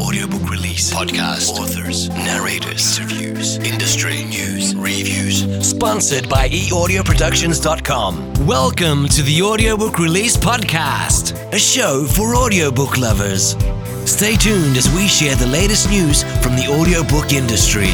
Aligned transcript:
Audiobook 0.00 0.48
release, 0.48 0.92
podcast, 0.94 1.50
authors, 1.58 2.08
narrators, 2.10 2.98
interviews, 2.98 3.56
industry, 3.58 4.24
news, 4.24 4.74
reviews. 4.76 5.66
Sponsored 5.66 6.28
by 6.28 6.48
eaudioproductions.com. 6.50 8.46
Welcome 8.46 9.08
to 9.08 9.22
the 9.22 9.42
Audiobook 9.42 9.98
Release 9.98 10.36
Podcast, 10.36 11.34
a 11.52 11.58
show 11.58 12.04
for 12.04 12.36
audiobook 12.36 12.96
lovers. 12.96 13.56
Stay 14.08 14.36
tuned 14.36 14.76
as 14.76 14.88
we 14.94 15.08
share 15.08 15.34
the 15.34 15.46
latest 15.46 15.90
news 15.90 16.22
from 16.42 16.54
the 16.54 16.68
audiobook 16.68 17.32
industry. 17.32 17.90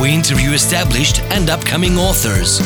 We 0.00 0.12
interview 0.12 0.50
established 0.50 1.22
and 1.30 1.48
upcoming 1.48 1.96
authors. 1.96 2.60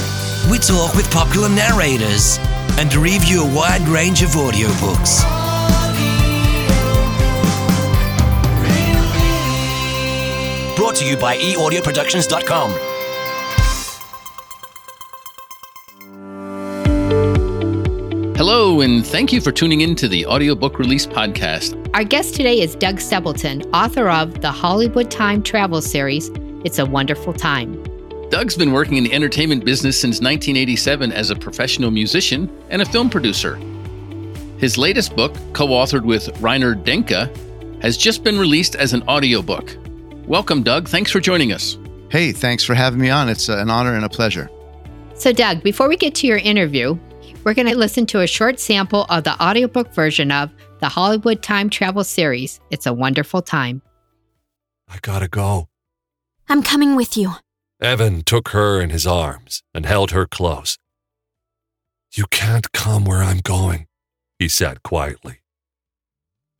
We 0.50 0.58
talk 0.58 0.94
with 0.94 1.08
popular 1.12 1.48
narrators 1.48 2.38
and 2.78 2.92
review 2.94 3.44
a 3.44 3.54
wide 3.54 3.86
range 3.88 4.22
of 4.22 4.30
audiobooks. 4.30 5.41
Brought 10.76 10.96
to 10.96 11.06
you 11.06 11.16
by 11.16 11.36
eaudioproductions.com. 11.36 12.72
Hello, 18.36 18.80
and 18.80 19.06
thank 19.06 19.32
you 19.32 19.40
for 19.40 19.52
tuning 19.52 19.82
in 19.82 19.94
to 19.96 20.08
the 20.08 20.24
Audiobook 20.26 20.78
Release 20.78 21.06
Podcast. 21.06 21.78
Our 21.94 22.04
guest 22.04 22.34
today 22.34 22.60
is 22.60 22.74
Doug 22.74 23.00
Stebleton, 23.00 23.62
author 23.74 24.08
of 24.08 24.40
the 24.40 24.50
Hollywood 24.50 25.10
Time 25.10 25.42
travel 25.42 25.82
series, 25.82 26.30
It's 26.64 26.78
a 26.78 26.86
Wonderful 26.86 27.34
Time. 27.34 27.80
Doug's 28.30 28.56
been 28.56 28.72
working 28.72 28.96
in 28.96 29.04
the 29.04 29.12
entertainment 29.12 29.66
business 29.66 30.00
since 30.00 30.16
1987 30.22 31.12
as 31.12 31.28
a 31.30 31.36
professional 31.36 31.90
musician 31.90 32.50
and 32.70 32.80
a 32.80 32.86
film 32.86 33.10
producer. 33.10 33.56
His 34.56 34.78
latest 34.78 35.14
book, 35.14 35.34
co 35.52 35.68
authored 35.68 36.04
with 36.04 36.30
Reinhard 36.40 36.84
Denke, 36.84 37.30
has 37.82 37.98
just 37.98 38.24
been 38.24 38.38
released 38.38 38.74
as 38.74 38.94
an 38.94 39.02
audiobook. 39.02 39.76
Welcome, 40.26 40.62
Doug. 40.62 40.88
Thanks 40.88 41.10
for 41.10 41.18
joining 41.18 41.52
us. 41.52 41.76
Hey, 42.08 42.30
thanks 42.30 42.62
for 42.62 42.74
having 42.74 43.00
me 43.00 43.10
on. 43.10 43.28
It's 43.28 43.48
uh, 43.48 43.58
an 43.58 43.70
honor 43.70 43.94
and 43.94 44.04
a 44.04 44.08
pleasure. 44.08 44.48
So, 45.14 45.32
Doug, 45.32 45.62
before 45.62 45.88
we 45.88 45.96
get 45.96 46.14
to 46.16 46.26
your 46.26 46.38
interview, 46.38 46.96
we're 47.44 47.54
going 47.54 47.68
to 47.68 47.76
listen 47.76 48.06
to 48.06 48.20
a 48.20 48.26
short 48.26 48.60
sample 48.60 49.04
of 49.08 49.24
the 49.24 49.42
audiobook 49.42 49.92
version 49.92 50.30
of 50.30 50.50
the 50.78 50.88
Hollywood 50.88 51.42
Time 51.42 51.68
Travel 51.68 52.04
series. 52.04 52.60
It's 52.70 52.86
a 52.86 52.92
wonderful 52.92 53.42
time. 53.42 53.82
I 54.88 54.98
gotta 55.00 55.28
go. 55.28 55.68
I'm 56.48 56.62
coming 56.62 56.96
with 56.96 57.16
you. 57.16 57.32
Evan 57.80 58.22
took 58.22 58.48
her 58.48 58.80
in 58.80 58.90
his 58.90 59.06
arms 59.06 59.62
and 59.74 59.86
held 59.86 60.10
her 60.10 60.26
close. 60.26 60.78
You 62.14 62.26
can't 62.30 62.70
come 62.72 63.04
where 63.04 63.22
I'm 63.22 63.38
going, 63.38 63.86
he 64.38 64.48
said 64.48 64.82
quietly. 64.82 65.40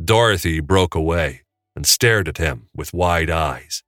Dorothy 0.02 0.60
broke 0.60 0.94
away 0.94 1.41
and 1.74 1.86
stared 1.86 2.28
at 2.28 2.38
him 2.38 2.68
with 2.74 2.94
wide 2.94 3.30
eyes. 3.30 3.82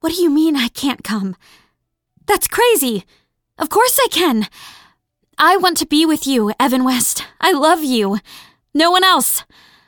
What 0.00 0.12
do 0.12 0.22
you 0.22 0.30
mean 0.30 0.56
I 0.56 0.68
can't 0.68 1.04
come? 1.04 1.36
That's 2.26 2.48
crazy. 2.48 3.04
Of 3.58 3.68
course 3.68 3.98
I 4.02 4.08
can. 4.10 4.48
I 5.38 5.56
want 5.56 5.76
to 5.78 5.86
be 5.86 6.06
with 6.06 6.26
you, 6.26 6.52
Evan 6.60 6.84
West. 6.84 7.24
I 7.40 7.52
love 7.52 7.82
you. 7.82 8.18
No 8.72 8.90
one 8.90 9.04
else. 9.04 9.44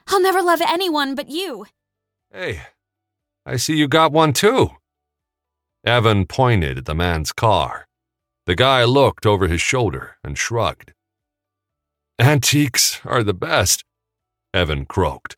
I'll 0.08 0.20
never 0.20 0.42
love 0.42 0.60
anyone 0.60 1.14
but 1.14 1.28
you. 1.28 1.66
Hey, 2.32 2.62
I 3.44 3.56
see 3.56 3.76
you 3.76 3.88
got 3.88 4.12
one 4.12 4.32
too. 4.32 4.70
Evan 5.84 6.26
pointed 6.26 6.78
at 6.78 6.84
the 6.84 6.94
man's 6.94 7.32
car. 7.32 7.86
The 8.46 8.54
guy 8.56 8.84
looked 8.84 9.26
over 9.26 9.48
his 9.48 9.60
shoulder 9.60 10.16
and 10.22 10.36
shrugged. 10.36 10.92
Antiques 12.18 13.00
are 13.04 13.22
the 13.22 13.34
best, 13.34 13.84
Evan 14.54 14.86
croaked, 14.86 15.36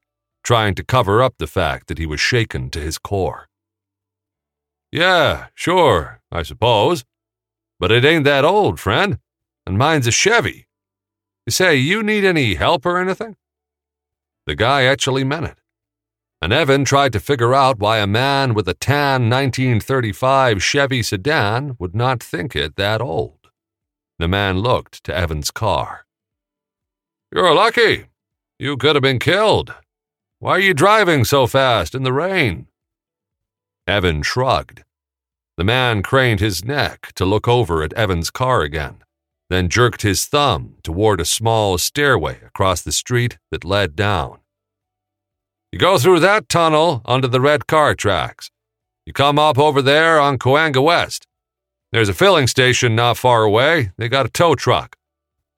trying 0.48 0.74
to 0.74 0.82
cover 0.82 1.22
up 1.22 1.34
the 1.36 1.46
fact 1.46 1.88
that 1.88 1.98
he 1.98 2.06
was 2.06 2.18
shaken 2.18 2.70
to 2.70 2.80
his 2.80 2.96
core. 2.96 3.50
Yeah, 4.90 5.48
sure, 5.54 6.22
I 6.32 6.42
suppose. 6.42 7.04
But 7.78 7.92
it 7.92 8.02
ain't 8.02 8.24
that 8.24 8.46
old, 8.46 8.80
friend, 8.80 9.18
and 9.66 9.76
mine's 9.76 10.06
a 10.06 10.10
Chevy. 10.10 10.66
You 11.44 11.50
say, 11.50 11.76
you 11.76 12.02
need 12.02 12.24
any 12.24 12.54
help 12.54 12.86
or 12.86 12.96
anything? 12.96 13.36
The 14.46 14.54
guy 14.54 14.84
actually 14.84 15.22
meant 15.22 15.44
it. 15.44 15.58
And 16.40 16.50
Evan 16.50 16.86
tried 16.86 17.12
to 17.12 17.20
figure 17.20 17.52
out 17.52 17.78
why 17.78 17.98
a 17.98 18.06
man 18.06 18.54
with 18.54 18.66
a 18.68 18.80
tan 18.88 19.28
1935 19.28 20.62
Chevy 20.62 21.02
sedan 21.02 21.76
would 21.78 21.94
not 21.94 22.22
think 22.22 22.56
it 22.56 22.76
that 22.76 23.02
old. 23.02 23.50
The 24.18 24.28
man 24.28 24.60
looked 24.60 25.04
to 25.04 25.14
Evan's 25.14 25.50
car. 25.50 26.06
You're 27.30 27.54
lucky. 27.54 28.06
You 28.58 28.78
could 28.78 28.96
have 28.96 29.02
been 29.02 29.18
killed. 29.18 29.74
Why 30.40 30.52
are 30.52 30.60
you 30.60 30.72
driving 30.72 31.24
so 31.24 31.48
fast 31.48 31.96
in 31.96 32.04
the 32.04 32.12
rain? 32.12 32.68
Evan 33.88 34.22
shrugged. 34.22 34.84
The 35.56 35.64
man 35.64 36.00
craned 36.00 36.38
his 36.38 36.64
neck 36.64 37.10
to 37.16 37.24
look 37.24 37.48
over 37.48 37.82
at 37.82 37.92
Evan's 37.94 38.30
car 38.30 38.62
again, 38.62 39.02
then 39.50 39.68
jerked 39.68 40.02
his 40.02 40.26
thumb 40.26 40.76
toward 40.84 41.20
a 41.20 41.24
small 41.24 41.76
stairway 41.76 42.38
across 42.46 42.82
the 42.82 42.92
street 42.92 43.38
that 43.50 43.64
led 43.64 43.96
down. 43.96 44.38
You 45.72 45.80
go 45.80 45.98
through 45.98 46.20
that 46.20 46.48
tunnel 46.48 47.02
under 47.04 47.26
the 47.26 47.40
red 47.40 47.66
car 47.66 47.96
tracks. 47.96 48.52
You 49.06 49.12
come 49.12 49.40
up 49.40 49.58
over 49.58 49.82
there 49.82 50.20
on 50.20 50.38
Cahuenga 50.38 50.80
West. 50.80 51.26
There's 51.90 52.08
a 52.08 52.14
filling 52.14 52.46
station 52.46 52.94
not 52.94 53.16
far 53.16 53.42
away. 53.42 53.90
They 53.98 54.08
got 54.08 54.26
a 54.26 54.30
tow 54.30 54.54
truck. 54.54 54.96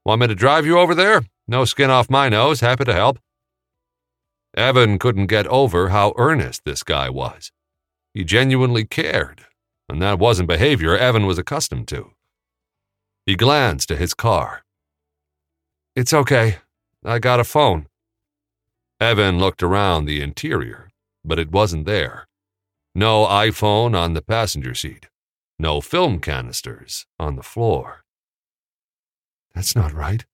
Want 0.06 0.22
me 0.22 0.28
to 0.28 0.34
drive 0.34 0.64
you 0.64 0.78
over 0.78 0.94
there? 0.94 1.26
No 1.46 1.66
skin 1.66 1.90
off 1.90 2.08
my 2.08 2.30
nose. 2.30 2.60
Happy 2.60 2.86
to 2.86 2.94
help. 2.94 3.18
Evan 4.56 4.98
couldn't 4.98 5.26
get 5.26 5.46
over 5.46 5.90
how 5.90 6.12
earnest 6.16 6.64
this 6.64 6.82
guy 6.82 7.08
was. 7.08 7.52
He 8.14 8.24
genuinely 8.24 8.84
cared, 8.84 9.46
and 9.88 10.02
that 10.02 10.18
wasn't 10.18 10.48
behavior 10.48 10.96
Evan 10.96 11.26
was 11.26 11.38
accustomed 11.38 11.88
to. 11.88 12.12
He 13.26 13.36
glanced 13.36 13.90
at 13.90 13.98
his 13.98 14.14
car. 14.14 14.64
It's 15.94 16.12
okay. 16.12 16.58
I 17.04 17.18
got 17.18 17.40
a 17.40 17.44
phone. 17.44 17.86
Evan 19.00 19.38
looked 19.38 19.62
around 19.62 20.04
the 20.04 20.20
interior, 20.20 20.90
but 21.24 21.38
it 21.38 21.50
wasn't 21.50 21.86
there. 21.86 22.26
No 22.94 23.24
iPhone 23.26 23.96
on 23.96 24.14
the 24.14 24.22
passenger 24.22 24.74
seat. 24.74 25.06
No 25.58 25.80
film 25.80 26.20
canisters 26.20 27.06
on 27.18 27.36
the 27.36 27.42
floor. 27.42 28.02
That's 29.54 29.76
not 29.76 29.92
right. 29.92 30.24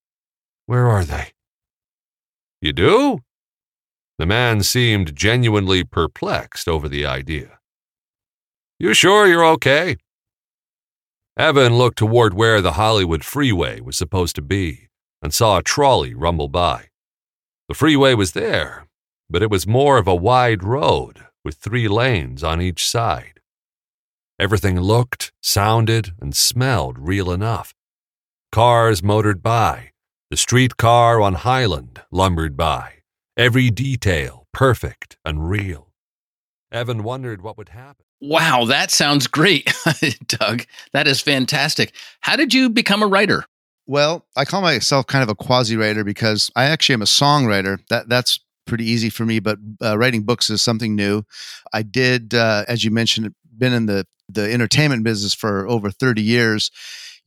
Where 0.66 0.86
are 0.86 1.04
they? 1.04 1.32
You 2.60 2.72
do? 2.72 3.20
The 4.18 4.26
man 4.26 4.62
seemed 4.62 5.14
genuinely 5.14 5.84
perplexed 5.84 6.68
over 6.68 6.88
the 6.88 7.04
idea. 7.04 7.58
You 8.78 8.94
sure 8.94 9.26
you're 9.26 9.44
okay? 9.44 9.96
Evan 11.38 11.76
looked 11.76 11.98
toward 11.98 12.32
where 12.32 12.62
the 12.62 12.72
Hollywood 12.72 13.22
freeway 13.22 13.80
was 13.80 13.96
supposed 13.96 14.36
to 14.36 14.42
be 14.42 14.88
and 15.22 15.34
saw 15.34 15.58
a 15.58 15.62
trolley 15.62 16.14
rumble 16.14 16.48
by. 16.48 16.86
The 17.68 17.74
freeway 17.74 18.14
was 18.14 18.32
there, 18.32 18.86
but 19.28 19.42
it 19.42 19.50
was 19.50 19.66
more 19.66 19.98
of 19.98 20.06
a 20.06 20.14
wide 20.14 20.62
road 20.62 21.26
with 21.44 21.56
three 21.56 21.88
lanes 21.88 22.42
on 22.42 22.62
each 22.62 22.86
side. 22.86 23.40
Everything 24.38 24.80
looked, 24.80 25.32
sounded, 25.42 26.12
and 26.20 26.34
smelled 26.34 26.98
real 26.98 27.30
enough. 27.30 27.74
Cars 28.52 29.02
motored 29.02 29.42
by. 29.42 29.90
The 30.30 30.36
streetcar 30.36 31.20
on 31.20 31.34
Highland 31.34 32.02
lumbered 32.10 32.56
by. 32.56 32.95
Every 33.36 33.68
detail 33.68 34.46
perfect 34.54 35.18
and 35.22 35.50
real. 35.50 35.92
Evan 36.72 37.02
wondered 37.02 37.42
what 37.42 37.58
would 37.58 37.68
happen. 37.68 38.06
Wow, 38.18 38.64
that 38.64 38.90
sounds 38.90 39.26
great, 39.26 39.70
Doug. 40.26 40.64
That 40.94 41.06
is 41.06 41.20
fantastic. 41.20 41.94
How 42.20 42.36
did 42.36 42.54
you 42.54 42.70
become 42.70 43.02
a 43.02 43.06
writer? 43.06 43.44
Well, 43.86 44.24
I 44.36 44.46
call 44.46 44.62
myself 44.62 45.06
kind 45.06 45.22
of 45.22 45.28
a 45.28 45.34
quasi 45.34 45.76
writer 45.76 46.02
because 46.02 46.50
I 46.56 46.64
actually 46.64 46.94
am 46.94 47.02
a 47.02 47.04
songwriter. 47.04 47.78
That 47.90 48.08
that's 48.08 48.40
pretty 48.66 48.86
easy 48.86 49.10
for 49.10 49.26
me, 49.26 49.38
but 49.38 49.58
uh, 49.84 49.98
writing 49.98 50.22
books 50.22 50.48
is 50.48 50.62
something 50.62 50.96
new. 50.96 51.22
I 51.74 51.82
did, 51.82 52.32
uh, 52.32 52.64
as 52.66 52.84
you 52.84 52.90
mentioned, 52.90 53.34
been 53.56 53.74
in 53.74 53.84
the 53.84 54.06
the 54.30 54.50
entertainment 54.50 55.04
business 55.04 55.34
for 55.34 55.68
over 55.68 55.90
thirty 55.90 56.22
years. 56.22 56.70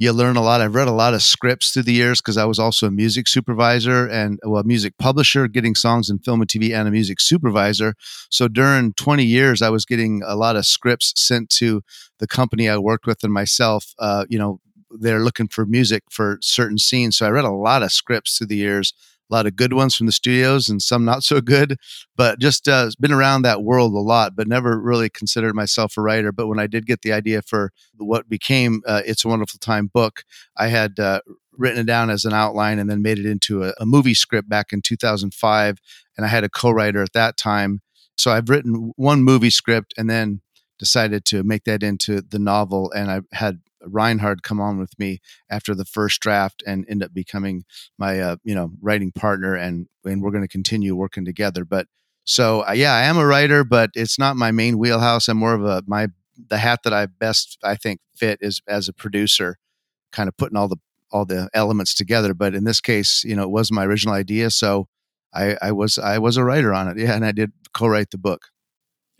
You 0.02 0.14
learn 0.14 0.38
a 0.38 0.42
lot. 0.42 0.62
I've 0.62 0.76
read 0.76 0.88
a 0.88 0.94
lot 0.94 1.14
of 1.14 1.22
scripts 1.22 1.72
through 1.72 1.84
the 1.84 1.92
years 1.92 2.22
because 2.22 2.38
I 2.38 2.46
was 2.46 2.58
also 2.58 2.88
a 2.88 2.92
music 2.92 3.28
supervisor 3.28 4.08
and 4.08 4.40
well, 4.44 4.62
a 4.62 4.64
music 4.64 4.98
publisher, 4.98 5.50
getting 5.50 5.76
songs 5.76 6.10
in 6.10 6.20
film 6.20 6.40
and 6.40 6.50
TV, 6.50 6.74
and 6.74 6.88
a 6.88 6.92
music 6.92 7.20
supervisor. 7.20 7.96
So 8.30 8.48
during 8.48 8.94
20 8.94 9.26
years, 9.26 9.62
I 9.62 9.70
was 9.70 9.84
getting 9.86 10.22
a 10.26 10.38
lot 10.38 10.56
of 10.56 10.66
scripts 10.66 11.12
sent 11.18 11.50
to 11.58 11.82
the 12.20 12.28
company 12.28 12.70
I 12.70 12.78
worked 12.78 13.08
with 13.08 13.26
and 13.26 13.34
myself. 13.34 13.94
Uh, 14.00 14.24
you 14.30 14.40
know, 14.40 14.62
they're 14.90 15.20
looking 15.20 15.50
for 15.50 15.66
music 15.66 16.04
for 16.10 16.40
certain 16.42 16.78
scenes. 16.78 17.18
So 17.18 17.26
I 17.26 17.30
read 17.30 17.44
a 17.44 17.52
lot 17.52 17.84
of 17.84 17.92
scripts 17.92 18.38
through 18.38 18.48
the 18.48 18.56
years, 18.56 18.94
a 19.30 19.36
lot 19.36 19.46
of 19.46 19.56
good 19.56 19.74
ones 19.74 19.96
from 19.96 20.06
the 20.08 20.12
studios 20.12 20.70
and 20.70 20.82
some 20.82 21.06
not 21.06 21.24
so 21.24 21.42
good, 21.42 21.78
but 22.16 22.40
just 22.40 22.68
uh, 22.68 22.90
been 23.00 23.12
around 23.12 23.44
that 23.44 23.64
world 23.64 23.94
a 23.94 24.00
lot, 24.00 24.36
but 24.36 24.48
never 24.48 24.80
really 24.80 25.10
considered 25.10 25.56
myself 25.56 25.98
a 25.98 26.02
writer. 26.02 26.32
But 26.32 26.48
when 26.48 26.60
I 26.60 26.68
did 26.68 26.86
get 26.86 27.02
the 27.02 27.14
idea 27.14 27.42
for 27.42 27.72
what 27.98 28.30
became 28.30 28.82
uh, 28.88 29.02
It's 29.06 29.26
a 29.26 29.28
Wonderful 29.28 29.60
Time 29.60 29.88
book, 29.88 30.24
I 30.58 30.68
had 30.68 31.00
uh, 31.00 31.22
written 31.58 31.82
it 31.82 31.86
down 31.86 32.10
as 32.10 32.26
an 32.26 32.34
outline 32.34 32.80
and 32.80 32.90
then 32.90 33.02
made 33.02 33.20
it 33.20 33.26
into 33.26 33.64
a, 33.64 33.74
a 33.80 33.86
movie 33.86 34.14
script 34.14 34.50
back 34.50 34.74
in 34.74 34.82
2005. 34.82 35.78
And 36.18 36.26
I 36.26 36.30
had 36.30 36.44
a 36.44 36.50
co 36.50 36.72
writer 36.72 37.02
at 37.04 37.14
that 37.14 37.38
time 37.38 37.82
So 38.18 38.32
I've 38.32 38.50
written 38.50 38.92
one 38.96 39.24
movie 39.24 39.50
script 39.50 39.94
and 39.98 40.10
then 40.10 40.42
decided 40.78 41.26
to 41.26 41.44
make 41.44 41.66
that 41.66 41.84
into 41.84 42.22
the 42.22 42.40
novel. 42.40 42.92
And 42.92 43.12
I 43.12 43.22
had 43.34 43.60
Reinhard 43.82 44.44
come 44.44 44.60
on 44.60 44.78
with 44.78 44.98
me 45.00 45.20
after 45.50 45.74
the 45.74 45.86
first 45.86 46.22
draft 46.22 46.64
and 46.66 46.86
end 46.90 47.04
up 47.04 47.14
becoming 47.14 47.64
my 47.98 48.20
uh, 48.20 48.36
you 48.44 48.56
know 48.56 48.72
writing 48.82 49.12
partner 49.12 49.56
and 49.56 49.88
and 50.06 50.22
we're 50.22 50.32
going 50.32 50.44
to 50.44 50.48
continue 50.48 50.96
working 50.96 51.26
together. 51.26 51.66
But 51.66 51.88
so 52.24 52.66
uh, 52.68 52.74
yeah, 52.74 52.94
I 52.94 53.04
am 53.04 53.18
a 53.18 53.26
writer, 53.26 53.64
but 53.64 53.92
it's 53.96 54.20
not 54.20 54.36
my 54.36 54.52
main 54.52 54.78
wheelhouse. 54.78 55.28
I'm 55.28 55.38
more 55.38 55.54
of 55.54 55.64
a 55.66 55.84
my 55.88 56.08
the 56.50 56.58
hat 56.58 56.82
that 56.84 56.94
I 56.94 57.06
best 57.06 57.58
I 57.64 57.76
think 57.76 58.00
fit 58.16 58.40
is 58.42 58.62
as 58.68 58.88
a 58.88 58.94
producer, 58.94 59.58
kind 60.12 60.28
of 60.30 60.38
putting 60.38 60.58
all 60.58 60.68
the 60.68 60.78
all 61.12 61.26
the 61.26 61.50
elements 61.54 61.94
together. 61.94 62.34
But 62.34 62.54
in 62.56 62.64
this 62.64 62.82
case, 62.82 63.24
you 63.24 63.36
know, 63.36 63.44
it 63.44 63.50
was 63.50 63.72
my 63.72 63.86
original 63.86 64.14
idea, 64.14 64.52
so 64.52 64.88
I, 65.34 65.58
I 65.62 65.72
was 65.72 65.98
I 65.98 66.18
was 66.20 66.38
a 66.38 66.44
writer 66.44 66.74
on 66.74 66.88
it. 66.88 66.98
Yeah, 66.98 67.14
and 67.16 67.26
I 67.26 67.32
did 67.32 67.52
co-write 67.74 68.12
the 68.12 68.18
book. 68.18 68.48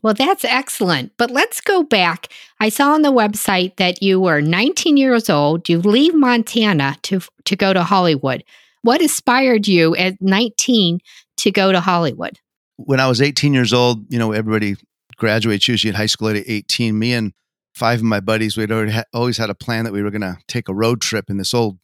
Well, 0.02 0.14
that's 0.14 0.46
excellent. 0.46 1.12
But 1.18 1.32
let's 1.32 1.62
go 1.62 1.84
back. 1.84 2.28
I 2.60 2.70
saw 2.70 2.94
on 2.94 3.02
the 3.02 3.12
website 3.12 3.76
that 3.78 4.02
you 4.02 4.20
were 4.20 4.42
19 4.42 4.98
years 4.98 5.30
old. 5.30 5.68
You 5.68 5.80
leave 5.80 6.14
Montana 6.14 6.98
to 7.04 7.22
to 7.46 7.56
go 7.56 7.74
to 7.74 7.84
Hollywood. 7.84 8.44
What 8.82 9.02
inspired 9.02 9.68
you 9.68 9.96
at 9.96 10.22
19 10.22 11.00
to 11.38 11.52
go 11.52 11.72
to 11.72 11.82
Hollywood? 11.82 12.40
When 12.78 13.00
I 13.00 13.08
was 13.08 13.22
18 13.22 13.54
years 13.54 13.74
old, 13.74 14.06
you 14.12 14.18
know, 14.18 14.32
everybody 14.32 14.78
graduates 15.18 15.68
usually 15.68 15.90
in 15.90 15.96
high 15.96 16.06
school 16.06 16.30
at 16.30 16.38
18. 16.38 16.98
Me 16.98 17.14
and 17.14 17.34
five 17.74 18.00
of 18.00 18.06
my 18.06 18.22
buddies, 18.22 18.56
we'd 18.56 18.72
already 18.72 18.94
ha- 18.94 19.04
always 19.14 19.38
had 19.38 19.50
a 19.50 19.56
plan 19.56 19.84
that 19.84 19.92
we 19.92 20.02
were 20.02 20.12
going 20.12 20.22
to 20.22 20.38
take 20.48 20.70
a 20.70 20.74
road 20.74 21.02
trip 21.02 21.30
in 21.30 21.38
this 21.38 21.54
old 21.54 21.78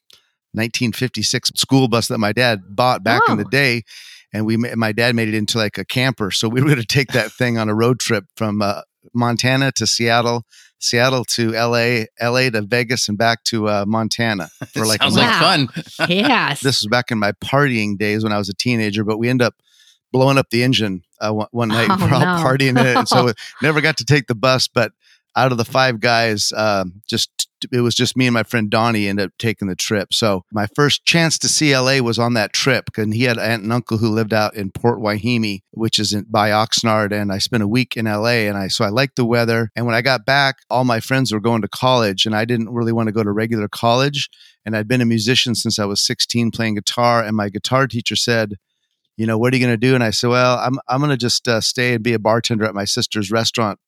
1956 0.54 1.52
school 1.56 1.90
bus 1.90 2.08
that 2.08 2.18
my 2.18 2.32
dad 2.32 2.62
bought 2.70 3.04
back 3.04 3.22
oh. 3.28 3.34
in 3.34 3.38
the 3.38 3.46
oh. 3.46 3.50
day 3.50 3.84
and 4.36 4.46
we 4.46 4.58
my 4.58 4.92
dad 4.92 5.16
made 5.16 5.30
it 5.30 5.34
into 5.34 5.58
like 5.58 5.78
a 5.78 5.86
camper 5.86 6.30
so 6.30 6.50
we 6.50 6.62
were 6.62 6.68
going 6.68 6.80
to 6.80 6.86
take 6.86 7.10
that 7.14 7.32
thing 7.32 7.58
on 7.58 7.70
a 7.70 7.76
road 7.76 8.00
trip 8.00 8.26
from 8.36 8.62
uh, 8.62 8.82
montana 9.14 9.72
to 9.72 9.88
seattle 9.88 10.44
seattle 10.80 11.24
to 11.24 11.52
la 11.52 12.04
la 12.22 12.50
to 12.50 12.62
vegas 12.62 13.08
and 13.08 13.18
back 13.18 13.44
to 13.46 13.70
uh, 13.70 13.86
montana 13.88 14.50
for 14.74 14.86
like 14.86 15.02
sounds 15.02 15.16
like 15.16 15.40
fun. 15.40 15.70
Yes. 16.10 16.62
This 16.62 16.82
was 16.82 16.88
back 16.88 17.12
in 17.12 17.18
my 17.18 17.32
partying 17.34 17.98
days 17.98 18.24
when 18.24 18.34
i 18.34 18.38
was 18.38 18.50
a 18.50 18.54
teenager 18.54 19.04
but 19.04 19.18
we 19.18 19.30
end 19.30 19.42
up 19.42 19.56
blowing 20.12 20.38
up 20.38 20.50
the 20.50 20.64
engine 20.64 21.02
uh, 21.22 21.32
one, 21.32 21.48
one, 21.52 21.68
night 21.70 21.88
oh, 21.90 21.98
we're 22.00 22.14
all 22.14 22.20
no. 22.20 22.44
partying 22.44 22.70
in 22.72 22.86
it 22.86 22.98
and 22.98 23.08
so 23.08 23.32
never 23.62 23.80
got 23.80 23.98
to 23.98 24.06
take 24.06 24.28
the 24.28 24.36
bus 24.36 24.68
but 24.68 24.92
out 25.36 25.52
of 25.52 25.58
the 25.58 25.66
five 25.66 26.00
guys, 26.00 26.52
um, 26.56 27.02
just 27.08 27.50
it 27.72 27.82
was 27.82 27.96
just 27.96 28.16
me 28.16 28.28
and 28.28 28.34
my 28.34 28.44
friend 28.44 28.70
Donnie 28.70 29.08
ended 29.08 29.28
up 29.28 29.32
taking 29.40 29.68
the 29.68 29.76
trip. 29.76 30.14
So 30.14 30.44
my 30.52 30.68
first 30.76 31.06
chance 31.06 31.38
to 31.40 31.48
see 31.48 31.76
LA 31.76 32.00
was 32.00 32.20
on 32.20 32.34
that 32.34 32.54
trip, 32.54 32.90
and 32.98 33.14
he 33.14 33.24
had 33.24 33.38
an 33.38 33.44
aunt 33.44 33.64
and 33.64 33.74
uncle 33.74 33.98
who 33.98 34.10
lived 34.10 34.34
out 34.34 34.56
in 34.56 34.72
Port 34.72 35.00
Hueneme, 35.00 35.62
which 35.72 36.00
is 36.00 36.14
in, 36.14 36.26
by 36.30 36.50
Oxnard, 36.50 37.12
and 37.12 37.32
I 37.32 37.40
spent 37.40 37.64
a 37.64 37.68
week 37.68 37.98
in 37.98 38.06
LA, 38.06 38.46
and 38.48 38.58
I 38.58 38.68
so 38.68 38.86
I 38.86 38.90
liked 38.90 39.16
the 39.16 39.26
weather. 39.26 39.72
And 39.76 39.86
when 39.86 39.96
I 39.96 40.02
got 40.02 40.26
back, 40.26 40.58
all 40.70 40.86
my 40.86 41.00
friends 41.00 41.32
were 41.32 41.40
going 41.40 41.62
to 41.62 41.68
college, 41.68 42.26
and 42.26 42.36
I 42.36 42.46
didn't 42.46 42.74
really 42.74 42.94
want 42.94 43.08
to 43.08 43.14
go 43.14 43.24
to 43.24 43.32
regular 43.32 43.68
college. 43.68 44.30
And 44.66 44.76
I'd 44.76 44.88
been 44.88 45.02
a 45.02 45.06
musician 45.06 45.54
since 45.54 45.78
I 45.78 45.86
was 45.86 46.06
16, 46.06 46.52
playing 46.52 46.76
guitar, 46.76 47.24
and 47.24 47.36
my 47.36 47.50
guitar 47.50 47.88
teacher 47.88 48.16
said 48.16 48.56
you 49.18 49.26
know, 49.26 49.38
what 49.38 49.54
are 49.54 49.56
you 49.56 49.66
going 49.66 49.72
to 49.72 49.78
do? 49.78 49.96
And 49.96 50.04
I 50.04 50.10
said, 50.10 50.30
well, 50.30 50.58
I'm, 50.58 50.78
I'm 50.90 51.00
going 51.00 51.10
to 51.10 51.16
just 51.16 51.48
uh, 51.48 51.62
stay 51.62 51.94
and 51.94 52.04
be 52.04 52.12
a 52.12 52.20
bartender 52.20 52.66
at 52.66 52.76
my 52.76 52.84
sister's 52.84 53.32
restaurant 53.32 53.80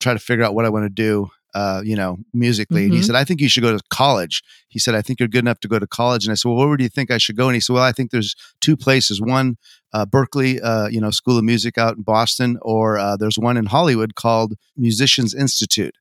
try 0.00 0.12
to 0.12 0.18
figure 0.18 0.44
out 0.44 0.54
what 0.54 0.64
I 0.64 0.68
want 0.70 0.84
to 0.84 0.90
do, 0.90 1.30
uh, 1.54 1.82
you 1.84 1.96
know, 1.96 2.18
musically. 2.32 2.82
Mm-hmm. 2.82 2.84
And 2.84 2.92
he 2.94 3.00
mm-hmm. 3.00 3.06
said, 3.06 3.16
I 3.16 3.24
think 3.24 3.40
you 3.40 3.48
should 3.48 3.62
go 3.62 3.76
to 3.76 3.82
college. 3.90 4.42
He 4.68 4.78
said, 4.78 4.94
I 4.94 5.02
think 5.02 5.20
you're 5.20 5.28
good 5.28 5.44
enough 5.44 5.60
to 5.60 5.68
go 5.68 5.78
to 5.78 5.86
college. 5.86 6.24
And 6.24 6.32
I 6.32 6.34
said, 6.34 6.48
well, 6.48 6.66
where 6.66 6.76
do 6.76 6.84
you 6.84 6.90
think 6.90 7.10
I 7.10 7.18
should 7.18 7.36
go? 7.36 7.48
And 7.48 7.54
he 7.54 7.60
said, 7.60 7.74
well, 7.74 7.82
I 7.82 7.92
think 7.92 8.10
there's 8.10 8.34
two 8.60 8.76
places. 8.76 9.20
One, 9.20 9.56
uh, 9.92 10.06
Berklee, 10.06 10.60
uh, 10.62 10.88
you 10.90 11.00
know, 11.00 11.10
School 11.10 11.38
of 11.38 11.44
Music 11.44 11.78
out 11.78 11.96
in 11.96 12.02
Boston, 12.02 12.58
or 12.62 12.98
uh, 12.98 13.16
there's 13.16 13.38
one 13.38 13.56
in 13.56 13.66
Hollywood 13.66 14.14
called 14.14 14.54
Musicians 14.76 15.34
Institute. 15.34 15.96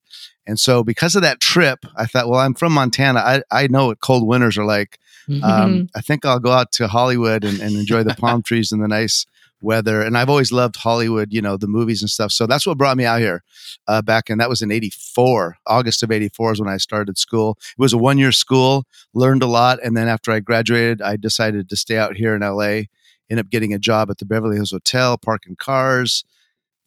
And 0.46 0.60
so 0.60 0.84
because 0.84 1.16
of 1.16 1.22
that 1.22 1.40
trip, 1.40 1.86
I 1.96 2.06
thought, 2.06 2.28
well, 2.28 2.40
I'm 2.40 2.56
from 2.56 2.74
Montana. 2.74 3.20
I, 3.20 3.42
I 3.52 3.68
know 3.68 3.88
what 3.88 4.00
cold 4.00 4.28
winters 4.28 4.58
are 4.58 4.66
like. 4.66 4.98
Mm-hmm. 5.28 5.44
Um, 5.44 5.90
I 5.96 6.02
think 6.02 6.26
I'll 6.26 6.40
go 6.40 6.52
out 6.52 6.72
to 6.74 6.88
Hollywood 6.88 7.44
and, 7.44 7.60
and 7.60 7.76
enjoy 7.76 8.04
the 8.04 8.16
palm 8.16 8.42
trees 8.42 8.72
and 8.72 8.82
the 8.82 8.88
nice 8.88 9.28
weather. 9.62 10.02
And 10.02 10.18
I've 10.18 10.30
always 10.30 10.52
loved 10.52 10.76
Hollywood, 10.78 11.32
you 11.32 11.42
know, 11.42 11.58
the 11.58 11.68
movies 11.68 12.02
and 12.02 12.10
stuff. 12.10 12.32
So 12.32 12.48
that's 12.48 12.66
what 12.66 12.78
brought 12.78 12.98
me 12.98 13.06
out 13.06 13.20
here 13.20 13.44
uh, 13.88 14.02
back 14.02 14.30
in, 14.30 14.38
that 14.38 14.50
was 14.50 14.62
in 14.62 14.72
84. 14.72 15.58
August 15.68 16.04
of 16.04 16.12
84 16.12 16.54
is 16.54 16.60
when 16.60 16.70
I 16.70 16.78
started 16.78 17.18
school. 17.18 17.58
It 17.60 17.82
was 17.82 17.94
a 17.94 17.98
one 17.98 18.18
year 18.18 18.32
school, 18.32 18.86
learned 19.14 19.44
a 19.44 19.48
lot. 19.48 19.80
And 19.84 19.96
then 19.96 20.08
after 20.08 20.32
I 20.32 20.40
graduated, 20.40 21.02
I 21.02 21.18
decided 21.18 21.70
to 21.70 21.76
stay 21.76 21.98
out 21.98 22.16
here 22.16 22.36
in 22.36 22.42
LA, 22.42 22.84
end 23.30 23.40
up 23.40 23.50
getting 23.50 23.74
a 23.74 23.80
job 23.80 24.10
at 24.10 24.18
the 24.18 24.26
Beverly 24.26 24.56
Hills 24.56 24.72
Hotel, 24.72 25.18
parking 25.18 25.56
cars. 25.56 26.24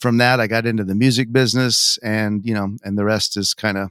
From 0.01 0.19
that, 0.19 0.41
I 0.41 0.49
got 0.49 0.67
into 0.67 0.85
the 0.85 0.97
music 0.97 1.33
business 1.33 1.99
and, 2.03 2.45
you 2.45 2.55
know, 2.55 2.77
and 2.83 2.99
the 2.99 3.05
rest 3.05 3.37
is 3.37 3.55
kind 3.55 3.79
of 3.79 3.91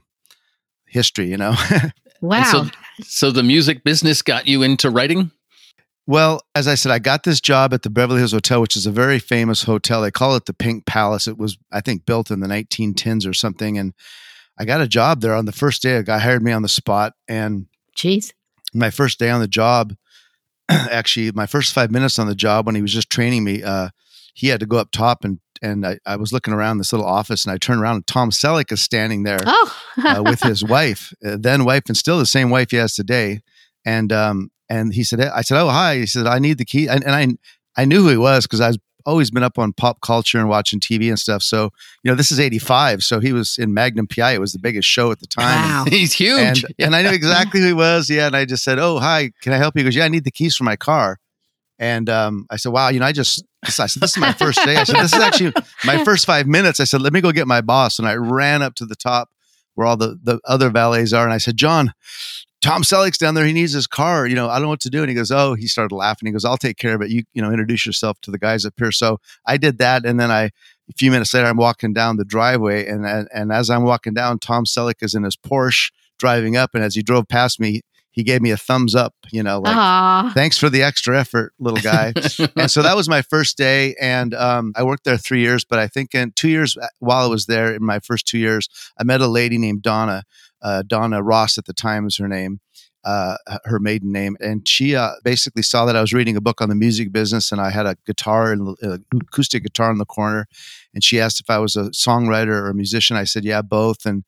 history, 0.86 1.28
you 1.28 1.38
know. 1.38 1.54
wow. 2.20 2.42
So, 2.44 2.64
so 3.02 3.30
the 3.30 3.42
music 3.42 3.82
business 3.82 4.20
got 4.20 4.46
you 4.46 4.62
into 4.62 4.90
writing? 4.90 5.30
Well, 6.06 6.40
as 6.54 6.66
I 6.66 6.74
said, 6.74 6.90
I 6.90 6.98
got 6.98 7.22
this 7.22 7.40
job 7.40 7.72
at 7.72 7.82
the 7.82 7.90
Beverly 7.90 8.18
Hills 8.18 8.32
Hotel, 8.32 8.60
which 8.60 8.76
is 8.76 8.86
a 8.86 8.90
very 8.90 9.18
famous 9.20 9.62
hotel. 9.62 10.02
They 10.02 10.10
call 10.10 10.34
it 10.34 10.46
the 10.46 10.52
Pink 10.52 10.84
Palace. 10.84 11.28
It 11.28 11.38
was, 11.38 11.56
I 11.70 11.80
think, 11.80 12.06
built 12.06 12.30
in 12.30 12.40
the 12.40 12.48
1910s 12.48 13.28
or 13.28 13.32
something. 13.32 13.78
And 13.78 13.94
I 14.58 14.64
got 14.64 14.80
a 14.80 14.88
job 14.88 15.20
there 15.20 15.34
on 15.34 15.44
the 15.44 15.52
first 15.52 15.80
day. 15.80 15.96
A 15.96 16.02
guy 16.02 16.18
hired 16.18 16.42
me 16.42 16.50
on 16.50 16.62
the 16.62 16.68
spot. 16.68 17.14
And 17.28 17.66
jeez, 17.96 18.32
my 18.74 18.90
first 18.90 19.20
day 19.20 19.30
on 19.30 19.40
the 19.40 19.48
job, 19.48 19.94
actually, 20.68 21.30
my 21.32 21.46
first 21.46 21.72
five 21.72 21.92
minutes 21.92 22.18
on 22.18 22.26
the 22.26 22.34
job 22.34 22.66
when 22.66 22.74
he 22.74 22.82
was 22.82 22.92
just 22.92 23.10
training 23.10 23.44
me, 23.44 23.62
uh, 23.62 23.90
he 24.34 24.48
had 24.48 24.60
to 24.60 24.66
go 24.66 24.78
up 24.78 24.90
top 24.90 25.24
and 25.24 25.38
and 25.64 25.86
I, 25.86 26.00
I, 26.04 26.16
was 26.16 26.32
looking 26.32 26.52
around 26.52 26.78
this 26.78 26.92
little 26.92 27.06
office 27.06 27.44
and 27.44 27.52
I 27.52 27.56
turned 27.56 27.80
around 27.80 27.94
and 27.94 28.06
Tom 28.08 28.30
Selleck 28.30 28.72
is 28.72 28.82
standing 28.82 29.22
there 29.22 29.38
oh. 29.46 29.76
uh, 30.04 30.20
with 30.24 30.40
his 30.40 30.64
wife, 30.68 31.14
uh, 31.24 31.36
then 31.38 31.64
wife, 31.64 31.84
and 31.86 31.96
still 31.96 32.18
the 32.18 32.26
same 32.26 32.50
wife 32.50 32.72
he 32.72 32.78
has 32.78 32.96
today. 32.96 33.42
And 33.84 34.12
um, 34.12 34.50
and 34.72 34.94
he 34.94 35.04
said, 35.04 35.20
I 35.20 35.42
said, 35.42 35.60
oh, 35.60 35.68
hi. 35.68 35.96
He 35.96 36.06
said, 36.06 36.26
I 36.26 36.38
need 36.38 36.56
the 36.56 36.64
key. 36.64 36.88
And, 36.88 37.04
and 37.04 37.14
I, 37.76 37.80
I 37.80 37.84
knew 37.84 38.02
who 38.02 38.08
he 38.08 38.16
was 38.16 38.46
because 38.46 38.62
I've 38.62 38.76
always 39.04 39.30
been 39.30 39.42
up 39.42 39.58
on 39.58 39.74
pop 39.74 40.00
culture 40.00 40.38
and 40.38 40.48
watching 40.48 40.80
TV 40.80 41.10
and 41.10 41.18
stuff. 41.18 41.42
So, 41.42 41.64
you 42.02 42.10
know, 42.10 42.14
this 42.14 42.32
is 42.32 42.40
85. 42.40 43.02
So 43.02 43.20
he 43.20 43.34
was 43.34 43.58
in 43.58 43.74
Magnum 43.74 44.06
PI. 44.06 44.32
It 44.32 44.40
was 44.40 44.54
the 44.54 44.58
biggest 44.58 44.88
show 44.88 45.12
at 45.12 45.18
the 45.18 45.26
time. 45.26 45.44
Wow. 45.44 45.82
And, 45.84 45.92
He's 45.92 46.14
huge. 46.14 46.64
And, 46.64 46.74
yeah. 46.78 46.86
and, 46.86 46.96
I 46.96 47.02
knew 47.02 47.10
exactly 47.10 47.60
who 47.60 47.66
he 47.66 47.72
was. 47.74 48.08
Yeah. 48.08 48.28
And 48.28 48.34
I 48.34 48.46
just 48.46 48.64
said, 48.64 48.78
oh, 48.78 48.98
hi, 48.98 49.32
can 49.42 49.52
I 49.52 49.58
help 49.58 49.76
you? 49.76 49.80
He 49.80 49.84
goes, 49.84 49.96
yeah, 49.96 50.06
I 50.06 50.08
need 50.08 50.24
the 50.24 50.30
keys 50.30 50.56
for 50.56 50.64
my 50.64 50.76
car. 50.76 51.18
And 51.78 52.08
um, 52.08 52.46
I 52.48 52.56
said, 52.56 52.72
wow, 52.72 52.88
you 52.88 53.00
know, 53.00 53.06
I 53.06 53.12
just, 53.12 53.44
I 53.64 53.68
said, 53.68 54.00
this 54.00 54.12
is 54.12 54.18
my 54.18 54.32
first 54.32 54.64
day. 54.64 54.76
I 54.76 54.84
said, 54.84 54.96
this 54.96 55.12
is 55.12 55.20
actually 55.20 55.52
my 55.84 56.02
first 56.02 56.24
five 56.24 56.46
minutes. 56.46 56.80
I 56.80 56.84
said, 56.84 57.02
let 57.02 57.12
me 57.12 57.20
go 57.20 57.30
get 57.30 57.46
my 57.46 57.60
boss. 57.60 57.98
And 57.98 58.08
I 58.08 58.14
ran 58.14 58.62
up 58.62 58.74
to 58.76 58.86
the 58.86 58.96
top 58.96 59.28
where 59.74 59.86
all 59.86 59.98
the, 59.98 60.18
the 60.22 60.40
other 60.46 60.70
valets 60.70 61.12
are. 61.12 61.24
And 61.24 61.32
I 61.32 61.38
said, 61.38 61.58
John, 61.58 61.92
Tom 62.62 62.82
Selleck's 62.82 63.18
down 63.18 63.34
there. 63.34 63.44
He 63.44 63.52
needs 63.52 63.72
his 63.72 63.88
car. 63.88 64.24
You 64.26 64.36
know, 64.36 64.48
I 64.48 64.54
don't 64.54 64.62
know 64.62 64.68
what 64.68 64.80
to 64.80 64.90
do. 64.90 65.00
And 65.00 65.08
he 65.08 65.16
goes, 65.16 65.32
Oh, 65.32 65.54
he 65.54 65.66
started 65.66 65.94
laughing. 65.94 66.26
He 66.26 66.32
goes, 66.32 66.44
I'll 66.44 66.56
take 66.56 66.78
care 66.78 66.94
of 66.94 67.02
it. 67.02 67.10
You, 67.10 67.24
you 67.34 67.42
know, 67.42 67.50
introduce 67.50 67.84
yourself 67.84 68.20
to 68.22 68.30
the 68.30 68.38
guys 68.38 68.64
up 68.64 68.74
here. 68.78 68.92
So 68.92 69.18
I 69.44 69.56
did 69.56 69.78
that. 69.78 70.06
And 70.06 70.18
then 70.18 70.30
I, 70.30 70.44
a 70.44 70.92
few 70.96 71.10
minutes 71.10 71.34
later, 71.34 71.48
I'm 71.48 71.56
walking 71.56 71.92
down 71.92 72.16
the 72.16 72.24
driveway. 72.24 72.86
And, 72.86 73.04
and, 73.04 73.28
and 73.34 73.52
as 73.52 73.68
I'm 73.68 73.82
walking 73.82 74.14
down, 74.14 74.38
Tom 74.38 74.64
Selleck 74.64 75.02
is 75.02 75.14
in 75.14 75.24
his 75.24 75.36
Porsche 75.36 75.90
driving 76.18 76.56
up. 76.56 76.70
And 76.74 76.84
as 76.84 76.94
he 76.94 77.02
drove 77.02 77.26
past 77.26 77.58
me, 77.58 77.82
he 78.12 78.22
gave 78.22 78.40
me 78.40 78.50
a 78.50 78.56
thumbs 78.56 78.94
up, 78.94 79.14
you 79.32 79.42
know, 79.42 79.58
like, 79.58 79.76
Aww. 79.76 80.32
thanks 80.32 80.56
for 80.56 80.70
the 80.70 80.82
extra 80.82 81.18
effort, 81.18 81.52
little 81.58 81.80
guy. 81.80 82.12
and 82.56 82.70
so 82.70 82.82
that 82.82 82.94
was 82.94 83.08
my 83.08 83.22
first 83.22 83.58
day. 83.58 83.94
And 84.00 84.34
um, 84.34 84.72
I 84.76 84.84
worked 84.84 85.04
there 85.04 85.16
three 85.16 85.40
years, 85.40 85.64
but 85.64 85.78
I 85.78 85.88
think 85.88 86.14
in 86.14 86.32
two 86.32 86.48
years 86.48 86.76
uh, 86.76 86.86
while 87.00 87.24
I 87.24 87.28
was 87.28 87.46
there, 87.46 87.74
in 87.74 87.84
my 87.84 87.98
first 87.98 88.26
two 88.26 88.38
years, 88.38 88.68
I 88.98 89.04
met 89.04 89.20
a 89.20 89.26
lady 89.26 89.58
named 89.58 89.82
Donna 89.82 90.24
uh, 90.62 90.82
Donna 90.86 91.22
Ross 91.22 91.58
at 91.58 91.66
the 91.66 91.72
time 91.72 92.04
was 92.04 92.16
her 92.16 92.28
name, 92.28 92.60
uh, 93.04 93.36
her 93.64 93.80
maiden 93.80 94.12
name, 94.12 94.36
and 94.40 94.66
she 94.66 94.94
uh, 94.94 95.10
basically 95.24 95.62
saw 95.62 95.84
that 95.84 95.96
I 95.96 96.00
was 96.00 96.12
reading 96.12 96.36
a 96.36 96.40
book 96.40 96.60
on 96.60 96.68
the 96.68 96.74
music 96.74 97.12
business, 97.12 97.50
and 97.50 97.60
I 97.60 97.70
had 97.70 97.86
a 97.86 97.96
guitar 98.06 98.52
and 98.52 98.76
an 98.80 99.04
acoustic 99.12 99.64
guitar 99.64 99.90
in 99.90 99.98
the 99.98 100.06
corner, 100.06 100.46
and 100.94 101.02
she 101.02 101.20
asked 101.20 101.40
if 101.40 101.50
I 101.50 101.58
was 101.58 101.76
a 101.76 101.90
songwriter 101.90 102.48
or 102.48 102.70
a 102.70 102.74
musician. 102.74 103.16
I 103.16 103.24
said, 103.24 103.44
yeah, 103.44 103.62
both, 103.62 104.06
and 104.06 104.24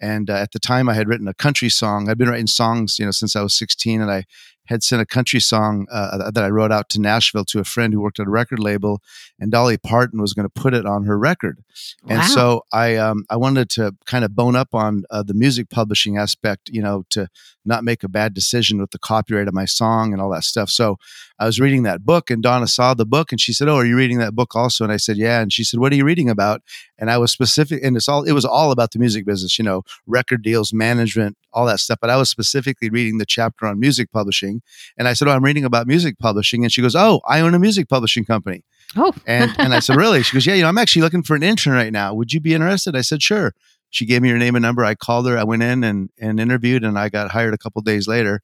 and 0.00 0.30
uh, 0.30 0.34
at 0.34 0.52
the 0.52 0.58
time 0.58 0.88
I 0.88 0.94
had 0.94 1.08
written 1.08 1.28
a 1.28 1.34
country 1.34 1.68
song. 1.68 2.08
I'd 2.08 2.18
been 2.18 2.28
writing 2.28 2.46
songs, 2.46 2.98
you 2.98 3.04
know, 3.04 3.10
since 3.10 3.34
I 3.36 3.42
was 3.42 3.56
16, 3.58 4.00
and 4.00 4.10
I 4.10 4.24
had 4.68 4.82
sent 4.82 5.00
a 5.00 5.06
country 5.06 5.40
song 5.40 5.86
uh, 5.90 6.30
that 6.30 6.44
I 6.44 6.48
wrote 6.48 6.70
out 6.70 6.90
to 6.90 7.00
Nashville 7.00 7.44
to 7.46 7.58
a 7.58 7.64
friend 7.64 7.92
who 7.92 8.00
worked 8.00 8.20
at 8.20 8.26
a 8.26 8.30
record 8.30 8.58
label, 8.58 9.00
and 9.40 9.50
Dolly 9.50 9.78
Parton 9.78 10.20
was 10.20 10.34
going 10.34 10.44
to 10.44 10.50
put 10.50 10.74
it 10.74 10.84
on 10.84 11.04
her 11.04 11.18
record. 11.18 11.62
Wow. 12.04 12.16
And 12.16 12.24
so 12.30 12.62
I 12.72 12.96
um, 12.96 13.24
I 13.30 13.36
wanted 13.36 13.70
to 13.70 13.96
kind 14.04 14.24
of 14.24 14.36
bone 14.36 14.56
up 14.56 14.74
on 14.74 15.04
uh, 15.10 15.22
the 15.22 15.34
music 15.34 15.70
publishing 15.70 16.18
aspect, 16.18 16.68
you 16.68 16.82
know, 16.82 17.04
to 17.10 17.28
not 17.64 17.82
make 17.82 18.02
a 18.02 18.08
bad 18.08 18.34
decision 18.34 18.78
with 18.78 18.90
the 18.90 18.98
copyright 18.98 19.48
of 19.48 19.54
my 19.54 19.64
song 19.64 20.12
and 20.12 20.20
all 20.20 20.30
that 20.30 20.44
stuff. 20.44 20.70
So 20.70 20.96
I 21.38 21.46
was 21.46 21.60
reading 21.60 21.84
that 21.84 22.04
book, 22.04 22.30
and 22.30 22.42
Donna 22.42 22.66
saw 22.66 22.92
the 22.92 23.06
book, 23.06 23.32
and 23.32 23.40
she 23.40 23.54
said, 23.54 23.68
"Oh, 23.68 23.76
are 23.76 23.86
you 23.86 23.96
reading 23.96 24.18
that 24.18 24.34
book 24.34 24.54
also?" 24.54 24.84
And 24.84 24.92
I 24.92 24.98
said, 24.98 25.16
"Yeah." 25.16 25.40
And 25.40 25.50
she 25.50 25.64
said, 25.64 25.80
"What 25.80 25.92
are 25.92 25.96
you 25.96 26.04
reading 26.04 26.28
about?" 26.28 26.62
And 26.98 27.10
I 27.10 27.16
was 27.16 27.32
specific, 27.32 27.82
and 27.82 27.96
it's 27.96 28.08
all 28.08 28.24
it 28.24 28.32
was 28.32 28.44
all 28.44 28.70
about 28.70 28.92
the 28.92 28.98
music 28.98 29.24
business, 29.24 29.58
you 29.58 29.64
know, 29.64 29.82
record 30.06 30.42
deals, 30.42 30.74
management, 30.74 31.38
all 31.54 31.64
that 31.66 31.80
stuff. 31.80 31.98
But 32.00 32.10
I 32.10 32.16
was 32.16 32.28
specifically 32.28 32.90
reading 32.90 33.18
the 33.18 33.26
chapter 33.26 33.66
on 33.66 33.80
music 33.80 34.10
publishing 34.12 34.57
and 34.96 35.08
I 35.08 35.12
said, 35.12 35.28
Oh, 35.28 35.32
I'm 35.32 35.44
reading 35.44 35.64
about 35.64 35.86
music 35.86 36.18
publishing. 36.18 36.64
And 36.64 36.72
she 36.72 36.82
goes, 36.82 36.94
Oh, 36.94 37.20
I 37.26 37.40
own 37.40 37.54
a 37.54 37.58
music 37.58 37.88
publishing 37.88 38.24
company. 38.24 38.64
Oh, 38.96 39.12
And 39.26 39.54
and 39.58 39.74
I 39.74 39.80
said, 39.80 39.96
really? 40.04 40.22
She 40.22 40.34
goes, 40.34 40.46
yeah. 40.46 40.54
You 40.54 40.62
know, 40.62 40.68
I'm 40.68 40.78
actually 40.78 41.02
looking 41.02 41.22
for 41.22 41.36
an 41.36 41.42
intern 41.42 41.74
right 41.74 41.92
now. 41.92 42.14
Would 42.14 42.32
you 42.32 42.40
be 42.40 42.54
interested? 42.54 42.96
I 42.96 43.02
said, 43.02 43.22
sure. 43.22 43.54
She 43.90 44.04
gave 44.04 44.20
me 44.22 44.28
her 44.28 44.38
name 44.38 44.54
and 44.54 44.62
number. 44.62 44.84
I 44.84 44.94
called 44.94 45.26
her. 45.28 45.38
I 45.38 45.44
went 45.44 45.62
in 45.62 45.82
and 45.82 46.10
and 46.18 46.38
interviewed, 46.38 46.84
and 46.84 46.98
I 46.98 47.08
got 47.08 47.30
hired 47.30 47.54
a 47.54 47.58
couple 47.58 47.80
days 47.82 48.06
later. 48.06 48.42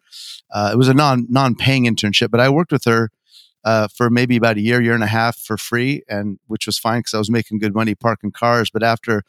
Uh, 0.50 0.70
it 0.72 0.76
was 0.76 0.88
a 0.88 0.94
non 0.94 1.26
non 1.28 1.54
paying 1.54 1.84
internship, 1.84 2.30
but 2.30 2.40
I 2.40 2.48
worked 2.48 2.72
with 2.72 2.84
her 2.84 3.10
uh, 3.64 3.88
for 3.88 4.08
maybe 4.08 4.36
about 4.36 4.56
a 4.56 4.60
year, 4.62 4.80
year 4.80 4.94
and 4.94 5.02
a 5.02 5.08
half 5.08 5.36
for 5.36 5.56
free, 5.58 6.02
and 6.08 6.38
which 6.46 6.66
was 6.66 6.78
fine 6.78 7.00
because 7.00 7.14
I 7.14 7.18
was 7.18 7.30
making 7.30 7.58
good 7.58 7.74
money 7.74 7.94
parking 7.94 8.32
cars. 8.32 8.70
But 8.70 8.82
after 8.82 9.22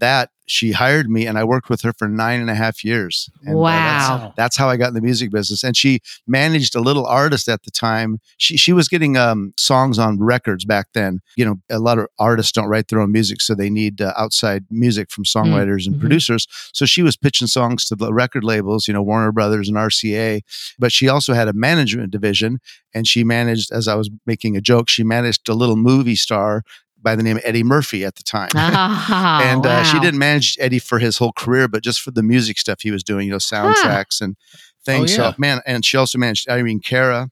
that, 0.00 0.30
she 0.50 0.72
hired 0.72 1.10
me, 1.10 1.26
and 1.26 1.36
I 1.38 1.44
worked 1.44 1.68
with 1.68 1.82
her 1.82 1.92
for 1.92 2.08
nine 2.08 2.40
and 2.40 2.48
a 2.48 2.54
half 2.54 2.82
years. 2.82 3.28
And, 3.44 3.54
uh, 3.58 3.62
that's- 3.64 4.08
wow. 4.08 4.32
that's 4.34 4.56
how 4.56 4.70
I 4.70 4.78
got 4.78 4.88
in 4.88 4.94
the 4.94 5.02
music 5.02 5.30
business. 5.30 5.62
And 5.62 5.76
she 5.76 6.00
managed 6.26 6.74
a 6.74 6.80
little 6.80 7.04
artist 7.04 7.50
at 7.50 7.64
the 7.64 7.70
time. 7.70 8.18
She 8.38 8.56
she 8.56 8.72
was 8.72 8.88
getting 8.88 9.18
um, 9.18 9.52
songs 9.58 9.98
on 9.98 10.18
records 10.18 10.64
back 10.64 10.86
then. 10.94 11.20
You 11.36 11.44
know, 11.44 11.60
a 11.68 11.78
lot 11.78 11.98
of 11.98 12.06
artists 12.18 12.52
don't 12.52 12.68
write 12.68 12.88
their 12.88 12.98
own 13.00 13.12
music, 13.12 13.42
so 13.42 13.54
they 13.54 13.68
need 13.68 14.00
uh, 14.00 14.14
outside 14.16 14.64
music 14.70 15.10
from 15.10 15.24
songwriters 15.24 15.86
and 15.86 15.96
Mhm. 15.96 16.00
producers. 16.00 16.46
So 16.72 16.86
she 16.86 17.02
was 17.02 17.14
pitching 17.16 17.48
songs 17.48 17.84
to 17.86 17.94
the 17.94 18.14
record 18.14 18.42
labels, 18.42 18.88
you 18.88 18.94
know, 18.94 19.02
Warner 19.02 19.32
Brothers 19.32 19.68
and 19.68 19.76
RCA. 19.76 20.40
But 20.78 20.92
she 20.92 21.08
also 21.10 21.34
had 21.34 21.48
a 21.48 21.52
management 21.52 22.10
division, 22.10 22.60
and 22.94 23.06
she 23.06 23.22
managed, 23.22 23.70
as 23.70 23.86
I 23.86 23.96
was 23.96 24.08
making 24.24 24.56
a 24.56 24.62
joke, 24.62 24.88
she 24.88 25.04
managed 25.04 25.46
a 25.50 25.54
little 25.54 25.76
movie 25.76 26.16
star 26.16 26.62
by 27.00 27.14
the 27.16 27.22
name 27.22 27.36
of 27.36 27.42
Eddie 27.44 27.62
Murphy 27.62 28.04
at 28.04 28.16
the 28.16 28.22
time 28.22 28.48
Ah, 28.54 29.42
and 29.52 29.64
uh, 29.64 29.82
she 29.84 29.98
didn't 30.00 30.18
manage 30.18 30.56
Eddie 30.60 30.78
for 30.78 30.98
his 30.98 31.18
whole 31.18 31.32
career, 31.32 31.68
but 31.68 31.82
just 31.82 32.00
for 32.00 32.10
the 32.10 32.22
music 32.22 32.58
stuff 32.58 32.80
he 32.82 32.90
was 32.90 33.02
doing, 33.02 33.26
you 33.26 33.32
know, 33.32 33.38
soundtracks 33.38 34.20
and 34.20 34.36
things. 34.84 35.16
yeah. 35.16 35.30
So 35.30 35.34
man, 35.38 35.60
and 35.66 35.84
she 35.84 35.96
also 35.96 36.18
managed 36.18 36.48
Irene 36.48 36.80
Cara, 36.80 37.30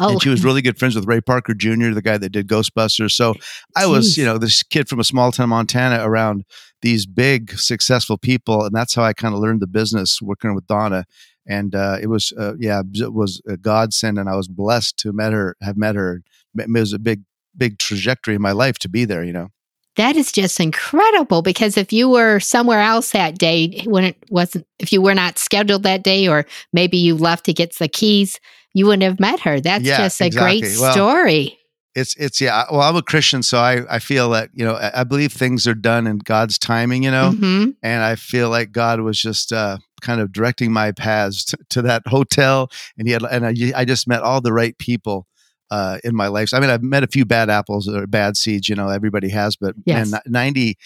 Oh, 0.00 0.12
and 0.12 0.22
she 0.22 0.30
was 0.30 0.42
really 0.42 0.62
good 0.62 0.78
friends 0.78 0.96
with 0.96 1.04
Ray 1.06 1.20
Parker 1.20 1.54
Jr., 1.54 1.90
the 1.90 2.02
guy 2.02 2.16
that 2.18 2.30
did 2.30 2.48
Ghostbusters. 2.48 3.12
So 3.12 3.34
I 3.76 3.86
was, 3.86 4.16
you 4.16 4.24
know, 4.24 4.36
this 4.38 4.62
kid 4.64 4.88
from 4.88 4.98
a 4.98 5.04
small 5.04 5.30
town 5.30 5.50
Montana 5.50 6.00
around 6.02 6.44
these 6.80 7.06
big 7.06 7.52
successful 7.52 8.16
people, 8.18 8.64
and 8.64 8.74
that's 8.74 8.94
how 8.94 9.04
I 9.04 9.12
kind 9.12 9.32
of 9.34 9.40
learned 9.40 9.60
the 9.60 9.66
business 9.68 10.20
working 10.20 10.54
with 10.54 10.66
Donna. 10.66 11.04
And 11.46 11.74
uh, 11.74 11.98
it 12.00 12.06
was, 12.06 12.32
uh, 12.38 12.54
yeah, 12.58 12.82
it 12.94 13.12
was 13.12 13.42
a 13.46 13.56
godsend, 13.56 14.18
and 14.18 14.28
I 14.28 14.34
was 14.34 14.48
blessed 14.48 14.96
to 15.00 15.12
met 15.12 15.32
her, 15.34 15.56
have 15.60 15.76
met 15.76 15.94
her. 15.94 16.22
It 16.58 16.68
was 16.72 16.92
a 16.92 16.98
big, 16.98 17.22
big 17.56 17.78
trajectory 17.78 18.34
in 18.34 18.42
my 18.42 18.52
life 18.52 18.78
to 18.80 18.88
be 18.88 19.04
there. 19.04 19.22
You 19.24 19.32
know. 19.32 19.48
That 19.96 20.16
is 20.16 20.32
just 20.32 20.58
incredible 20.58 21.42
because 21.42 21.76
if 21.76 21.92
you 21.92 22.08
were 22.08 22.40
somewhere 22.40 22.80
else 22.80 23.10
that 23.10 23.36
day 23.36 23.82
when 23.84 24.04
it 24.04 24.16
wasn't, 24.30 24.66
if 24.78 24.90
you 24.90 25.02
were 25.02 25.14
not 25.14 25.36
scheduled 25.38 25.82
that 25.82 26.02
day, 26.02 26.28
or 26.28 26.46
maybe 26.72 26.96
you 26.96 27.14
left 27.14 27.44
to 27.44 27.52
get 27.52 27.76
the 27.76 27.88
keys, 27.88 28.40
you 28.72 28.86
wouldn't 28.86 29.02
have 29.02 29.20
met 29.20 29.40
her. 29.40 29.60
That's 29.60 29.84
Yeah, 29.84 29.98
just 29.98 30.20
a 30.22 30.30
great 30.30 30.64
exactly. 30.64 30.80
Well, 30.80 30.92
story. 30.94 31.58
it's 31.94 32.16
it's 32.16 32.40
yeah 32.40 32.64
well 32.70 32.80
i'm 32.80 32.96
a 32.96 33.02
christian 33.02 33.42
so 33.42 33.58
i 33.58 33.82
i 33.94 33.98
feel 33.98 34.30
that 34.30 34.48
you 34.54 34.64
know 34.64 34.74
i, 34.76 35.00
I 35.00 35.04
believe 35.04 35.30
things 35.30 35.66
are 35.66 35.74
done 35.74 36.06
in 36.06 36.18
god's 36.18 36.58
timing 36.58 37.02
you 37.04 37.10
know 37.10 37.32
hmm 37.32 37.70
and 37.82 38.02
i 38.02 38.16
feel 38.16 38.48
like 38.48 38.72
god 38.72 39.00
was 39.00 39.20
just 39.20 39.52
uh 39.52 39.76
kind 40.00 40.20
of 40.22 40.32
directing 40.32 40.72
my 40.72 40.92
paths 40.92 41.44
to, 41.44 41.58
to 41.68 41.82
that 41.82 42.02
hotel 42.06 42.70
and 42.96 43.06
he 43.06 43.12
had 43.12 43.22
and 43.24 43.44
I, 43.46 43.80
I 43.80 43.84
just 43.84 44.08
met 44.08 44.22
all 44.22 44.40
the 44.40 44.54
right 44.54 44.76
people 44.78 45.26
uh 45.76 45.96
in 46.04 46.14
my 46.22 46.28
life 46.36 46.48
So, 46.50 46.56
i 46.56 46.60
mean 46.60 46.70
i've 46.70 46.82
met 46.94 47.02
a 47.02 47.06
few 47.16 47.24
bad 47.24 47.48
apples 47.58 47.88
or 47.88 48.06
bad 48.06 48.36
seeds 48.36 48.68
you 48.68 48.76
know 48.76 48.88
everybody 48.98 49.30
has 49.30 49.56
but 49.56 49.74
Yes. 49.86 50.10
man 50.10 50.20
90 50.26 50.76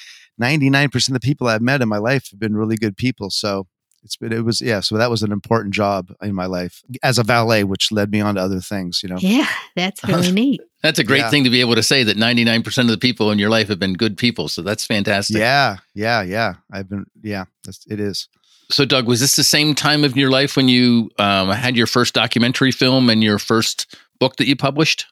99% 0.41 1.09
of 1.09 1.15
the 1.15 1.21
people 1.21 1.47
i've 1.49 1.63
met 1.63 1.83
in 1.83 1.89
my 1.89 1.99
life 1.99 2.31
have 2.31 2.41
been 2.41 2.57
really 2.57 2.77
good 2.77 2.97
people 2.97 3.31
so 3.31 3.67
it's 4.03 4.17
been 4.17 4.33
it 4.33 4.45
was 4.45 4.61
yeah 4.61 4.81
so 4.81 4.97
that 4.97 5.11
was 5.11 5.23
an 5.23 5.33
important 5.33 5.75
job 5.75 6.13
in 6.23 6.35
my 6.35 6.47
life 6.47 6.83
as 7.03 7.19
a 7.19 7.23
valet 7.25 7.65
which 7.65 7.91
led 7.91 8.11
me 8.11 8.21
on 8.21 8.35
to 8.37 8.41
other 8.41 8.61
things 8.61 9.01
you 9.03 9.09
know 9.09 9.17
Yeah, 9.19 9.49
that's 9.75 10.03
really 10.09 10.31
neat. 10.33 10.61
That's 10.83 10.99
a 11.01 11.05
great 11.05 11.19
Yeah. 11.25 11.31
thing 11.31 11.43
to 11.45 11.51
be 11.51 11.61
able 11.61 11.75
to 11.75 11.83
say 11.83 12.05
that 12.05 12.17
99% 12.17 12.79
of 12.79 12.87
the 12.89 12.99
people 12.99 13.33
in 13.33 13.39
your 13.41 13.51
life 13.51 13.67
have 13.69 13.81
been 13.81 13.95
good 13.95 14.17
people. 14.17 14.47
So 14.49 14.63
that's 14.63 14.85
fantastic. 14.87 15.39
Yeah, 15.39 15.79
yeah, 15.95 16.23
yeah. 16.23 16.55
I've 16.71 16.89
been, 16.89 17.07
yeah, 17.23 17.47
that's, 17.65 17.85
it 17.91 17.99
is. 17.99 18.29
So, 18.71 18.85
Doug, 18.85 19.09
was 19.09 19.19
this 19.21 19.35
the 19.35 19.43
same 19.43 19.75
time 19.75 20.05
of 20.05 20.17
your 20.17 20.31
life 20.31 20.57
when 20.57 20.69
you 20.69 21.11
um, 21.19 21.49
had 21.51 21.77
your 21.77 21.89
first 21.89 22.15
documentary 22.15 22.71
film 22.73 23.11
and 23.11 23.21
your 23.25 23.39
first 23.41 23.97
book 24.19 24.37
that 24.37 24.47
you 24.47 24.57
published? 24.57 25.07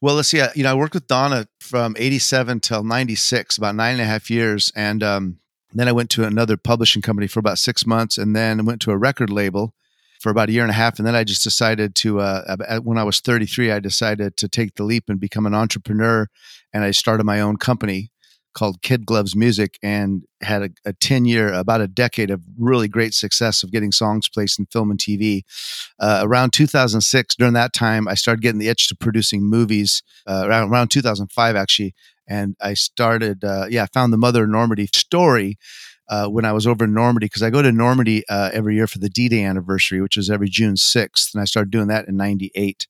Well, 0.00 0.14
let's 0.14 0.28
see. 0.28 0.40
uh, 0.40 0.48
You 0.54 0.64
know, 0.64 0.72
I 0.72 0.74
worked 0.74 0.94
with 0.94 1.06
Donna 1.06 1.46
from 1.60 1.94
87 1.98 2.60
till 2.60 2.82
96, 2.84 3.58
about 3.58 3.74
nine 3.74 3.92
and 3.94 4.02
a 4.02 4.04
half 4.04 4.30
years. 4.30 4.72
And 4.74 5.02
um, 5.02 5.38
then 5.72 5.88
I 5.88 5.92
went 5.92 6.10
to 6.10 6.24
another 6.24 6.56
publishing 6.56 7.02
company 7.02 7.26
for 7.26 7.40
about 7.40 7.58
six 7.58 7.86
months 7.86 8.18
and 8.18 8.34
then 8.36 8.60
I 8.60 8.62
went 8.62 8.80
to 8.82 8.90
a 8.90 8.96
record 8.96 9.30
label 9.30 9.74
for 10.20 10.30
about 10.30 10.48
a 10.48 10.52
year 10.52 10.62
and 10.62 10.70
a 10.70 10.74
half. 10.74 10.98
And 10.98 11.06
then 11.06 11.16
I 11.16 11.24
just 11.24 11.42
decided 11.42 11.96
to, 11.96 12.20
uh, 12.20 12.56
when 12.82 12.96
I 12.96 13.02
was 13.02 13.18
33, 13.20 13.72
I 13.72 13.80
decided 13.80 14.36
to 14.36 14.48
take 14.48 14.76
the 14.76 14.84
leap 14.84 15.04
and 15.08 15.18
become 15.18 15.46
an 15.46 15.54
entrepreneur. 15.54 16.28
And 16.72 16.84
I 16.84 16.92
started 16.92 17.24
my 17.24 17.40
own 17.40 17.56
company 17.56 18.11
called 18.54 18.82
Kid 18.82 19.06
Gloves 19.06 19.34
Music 19.34 19.78
and 19.82 20.22
had 20.42 20.62
a, 20.62 20.70
a 20.84 20.92
10 20.92 21.24
year, 21.24 21.52
about 21.52 21.80
a 21.80 21.88
decade 21.88 22.30
of 22.30 22.42
really 22.58 22.88
great 22.88 23.14
success 23.14 23.62
of 23.62 23.70
getting 23.70 23.92
songs 23.92 24.28
placed 24.28 24.58
in 24.58 24.66
film 24.66 24.90
and 24.90 24.98
TV. 24.98 25.42
Uh, 25.98 26.20
around 26.24 26.52
2006, 26.52 27.34
during 27.36 27.54
that 27.54 27.72
time, 27.72 28.08
I 28.08 28.14
started 28.14 28.42
getting 28.42 28.58
the 28.58 28.68
itch 28.68 28.88
to 28.88 28.96
producing 28.96 29.42
movies. 29.42 30.02
Uh, 30.26 30.44
around 30.46 30.70
around 30.70 30.88
2005, 30.88 31.56
actually, 31.56 31.94
and 32.26 32.56
I 32.60 32.74
started. 32.74 33.44
Uh, 33.44 33.66
yeah, 33.68 33.84
I 33.84 33.86
found 33.86 34.12
the 34.12 34.18
Mother 34.18 34.44
of 34.44 34.50
Normandy 34.50 34.88
story. 34.94 35.58
Uh, 36.08 36.26
when 36.26 36.44
I 36.44 36.52
was 36.52 36.66
over 36.66 36.84
in 36.84 36.92
Normandy, 36.92 37.26
because 37.26 37.42
I 37.42 37.48
go 37.48 37.62
to 37.62 37.72
Normandy 37.72 38.22
uh, 38.28 38.50
every 38.52 38.74
year 38.74 38.86
for 38.86 38.98
the 38.98 39.08
D-Day 39.08 39.44
anniversary, 39.44 40.02
which 40.02 40.18
is 40.18 40.28
every 40.28 40.48
June 40.48 40.74
6th, 40.74 41.32
and 41.32 41.40
I 41.40 41.46
started 41.46 41.70
doing 41.70 41.86
that 41.86 42.06
in 42.06 42.16
'98. 42.16 42.86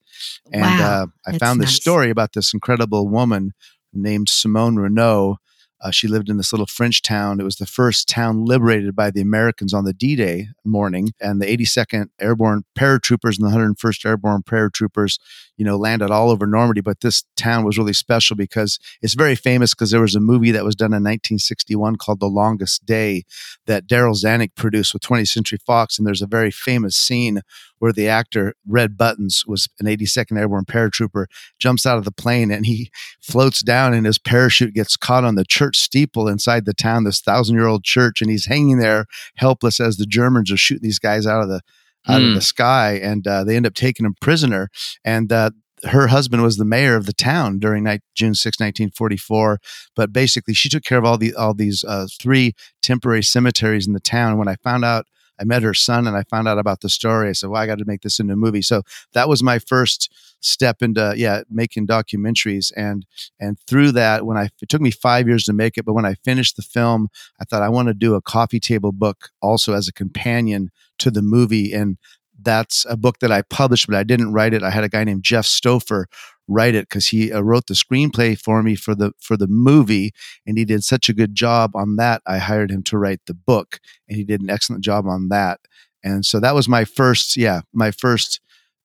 And 0.52 0.62
Wow, 0.62 1.02
uh, 1.02 1.06
I 1.26 1.38
found 1.38 1.60
this 1.60 1.68
nice. 1.68 1.80
story 1.80 2.10
about 2.10 2.32
this 2.32 2.52
incredible 2.52 3.06
woman 3.08 3.52
named 3.92 4.28
Simone 4.28 4.76
Renaud. 4.76 5.38
Uh, 5.82 5.90
she 5.90 6.06
lived 6.06 6.28
in 6.28 6.36
this 6.36 6.52
little 6.52 6.66
French 6.66 7.02
town. 7.02 7.40
It 7.40 7.44
was 7.44 7.56
the 7.56 7.66
first 7.66 8.08
town 8.08 8.44
liberated 8.44 8.94
by 8.94 9.10
the 9.10 9.20
Americans 9.20 9.74
on 9.74 9.84
the 9.84 9.92
D 9.92 10.14
Day 10.14 10.48
morning. 10.64 11.12
And 11.20 11.42
the 11.42 11.46
82nd 11.46 12.08
Airborne 12.20 12.64
Paratroopers 12.78 13.38
and 13.38 13.50
the 13.50 13.56
101st 13.56 14.06
Airborne 14.06 14.42
Paratroopers, 14.42 15.18
you 15.62 15.66
know, 15.66 15.76
landed 15.76 16.10
all 16.10 16.28
over 16.28 16.44
Normandy. 16.44 16.80
But 16.80 17.02
this 17.02 17.22
town 17.36 17.64
was 17.64 17.78
really 17.78 17.92
special 17.92 18.34
because 18.34 18.80
it's 19.00 19.14
very 19.14 19.36
famous 19.36 19.72
because 19.72 19.92
there 19.92 20.00
was 20.00 20.16
a 20.16 20.20
movie 20.20 20.50
that 20.50 20.64
was 20.64 20.74
done 20.74 20.86
in 20.88 21.04
1961 21.04 21.94
called 21.98 22.18
The 22.18 22.26
Longest 22.26 22.84
Day 22.84 23.22
that 23.66 23.86
Darryl 23.86 24.20
Zanuck 24.20 24.56
produced 24.56 24.92
with 24.92 25.04
20th 25.04 25.28
Century 25.28 25.60
Fox. 25.64 25.98
And 25.98 26.04
there's 26.04 26.20
a 26.20 26.26
very 26.26 26.50
famous 26.50 26.96
scene 26.96 27.42
where 27.78 27.92
the 27.92 28.08
actor 28.08 28.54
Red 28.66 28.98
Buttons 28.98 29.44
was 29.46 29.68
an 29.78 29.86
82nd 29.86 30.36
Airborne 30.36 30.64
paratrooper, 30.64 31.26
jumps 31.60 31.86
out 31.86 31.96
of 31.96 32.04
the 32.04 32.10
plane 32.10 32.50
and 32.50 32.66
he 32.66 32.90
floats 33.20 33.62
down 33.62 33.94
and 33.94 34.04
his 34.04 34.18
parachute 34.18 34.74
gets 34.74 34.96
caught 34.96 35.22
on 35.22 35.36
the 35.36 35.44
church 35.44 35.76
steeple 35.76 36.26
inside 36.26 36.64
the 36.64 36.74
town, 36.74 37.04
this 37.04 37.20
thousand 37.20 37.54
year 37.54 37.68
old 37.68 37.84
church, 37.84 38.20
and 38.20 38.32
he's 38.32 38.46
hanging 38.46 38.78
there 38.78 39.06
helpless 39.36 39.78
as 39.78 39.96
the 39.96 40.06
Germans 40.06 40.50
are 40.50 40.56
shooting 40.56 40.82
these 40.82 40.98
guys 40.98 41.24
out 41.24 41.40
of 41.40 41.48
the 41.48 41.60
out 42.08 42.20
Hmm. 42.20 42.28
of 42.28 42.34
the 42.34 42.40
sky, 42.40 42.94
and 43.02 43.26
uh, 43.26 43.44
they 43.44 43.56
end 43.56 43.66
up 43.66 43.74
taking 43.74 44.04
him 44.06 44.14
prisoner. 44.20 44.68
And 45.04 45.32
uh, 45.32 45.50
her 45.84 46.06
husband 46.08 46.42
was 46.42 46.56
the 46.56 46.64
mayor 46.64 46.96
of 46.96 47.06
the 47.06 47.12
town 47.12 47.58
during 47.58 47.84
night, 47.84 48.00
June 48.14 48.34
6, 48.34 48.58
1944. 48.60 49.58
But 49.96 50.12
basically, 50.12 50.54
she 50.54 50.68
took 50.68 50.84
care 50.84 50.98
of 50.98 51.04
all 51.04 51.18
the 51.18 51.34
all 51.34 51.54
these 51.54 51.84
uh, 51.84 52.06
three 52.20 52.54
temporary 52.82 53.22
cemeteries 53.22 53.86
in 53.86 53.92
the 53.92 54.00
town. 54.00 54.38
When 54.38 54.48
I 54.48 54.56
found 54.62 54.84
out, 54.84 55.06
I 55.42 55.44
met 55.44 55.64
her 55.64 55.74
son, 55.74 56.06
and 56.06 56.16
I 56.16 56.22
found 56.30 56.46
out 56.46 56.58
about 56.58 56.82
the 56.82 56.88
story. 56.88 57.28
I 57.28 57.32
said, 57.32 57.50
"Well, 57.50 57.60
I 57.60 57.66
got 57.66 57.78
to 57.78 57.84
make 57.84 58.02
this 58.02 58.20
into 58.20 58.34
a 58.34 58.36
movie." 58.36 58.62
So 58.62 58.82
that 59.12 59.28
was 59.28 59.42
my 59.42 59.58
first 59.58 60.08
step 60.42 60.82
into 60.82 61.14
yeah 61.16 61.42
making 61.50 61.86
documentaries 61.86 62.72
and 62.76 63.06
and 63.38 63.58
through 63.60 63.92
that 63.92 64.26
when 64.26 64.36
i 64.36 64.48
it 64.60 64.68
took 64.68 64.80
me 64.80 64.90
five 64.90 65.28
years 65.28 65.44
to 65.44 65.52
make 65.52 65.78
it 65.78 65.84
but 65.84 65.92
when 65.92 66.04
i 66.04 66.14
finished 66.24 66.56
the 66.56 66.62
film 66.62 67.08
i 67.40 67.44
thought 67.44 67.62
i 67.62 67.68
want 67.68 67.86
to 67.86 67.94
do 67.94 68.14
a 68.14 68.20
coffee 68.20 68.58
table 68.58 68.90
book 68.90 69.30
also 69.40 69.72
as 69.72 69.86
a 69.86 69.92
companion 69.92 70.70
to 70.98 71.12
the 71.12 71.22
movie 71.22 71.72
and 71.72 71.96
that's 72.42 72.84
a 72.90 72.96
book 72.96 73.20
that 73.20 73.30
i 73.30 73.40
published 73.42 73.86
but 73.86 73.94
i 73.94 74.02
didn't 74.02 74.32
write 74.32 74.52
it 74.52 74.64
i 74.64 74.70
had 74.70 74.82
a 74.82 74.88
guy 74.88 75.04
named 75.04 75.22
jeff 75.22 75.46
stoffer 75.46 76.06
write 76.52 76.74
it 76.74 76.88
because 76.88 77.08
he 77.08 77.32
uh, 77.32 77.40
wrote 77.40 77.66
the 77.66 77.74
screenplay 77.74 78.38
for 78.38 78.62
me 78.62 78.74
for 78.74 78.94
the 78.94 79.12
for 79.20 79.36
the 79.36 79.46
movie 79.46 80.12
and 80.46 80.58
he 80.58 80.64
did 80.64 80.84
such 80.84 81.08
a 81.08 81.14
good 81.14 81.34
job 81.34 81.74
on 81.74 81.96
that 81.96 82.22
i 82.26 82.38
hired 82.38 82.70
him 82.70 82.82
to 82.82 82.98
write 82.98 83.20
the 83.26 83.34
book 83.34 83.80
and 84.08 84.16
he 84.16 84.24
did 84.24 84.40
an 84.40 84.50
excellent 84.50 84.84
job 84.84 85.06
on 85.06 85.28
that 85.28 85.60
and 86.04 86.24
so 86.26 86.38
that 86.40 86.54
was 86.54 86.68
my 86.68 86.84
first 86.84 87.36
yeah 87.36 87.60
my 87.72 87.90
first 87.90 88.40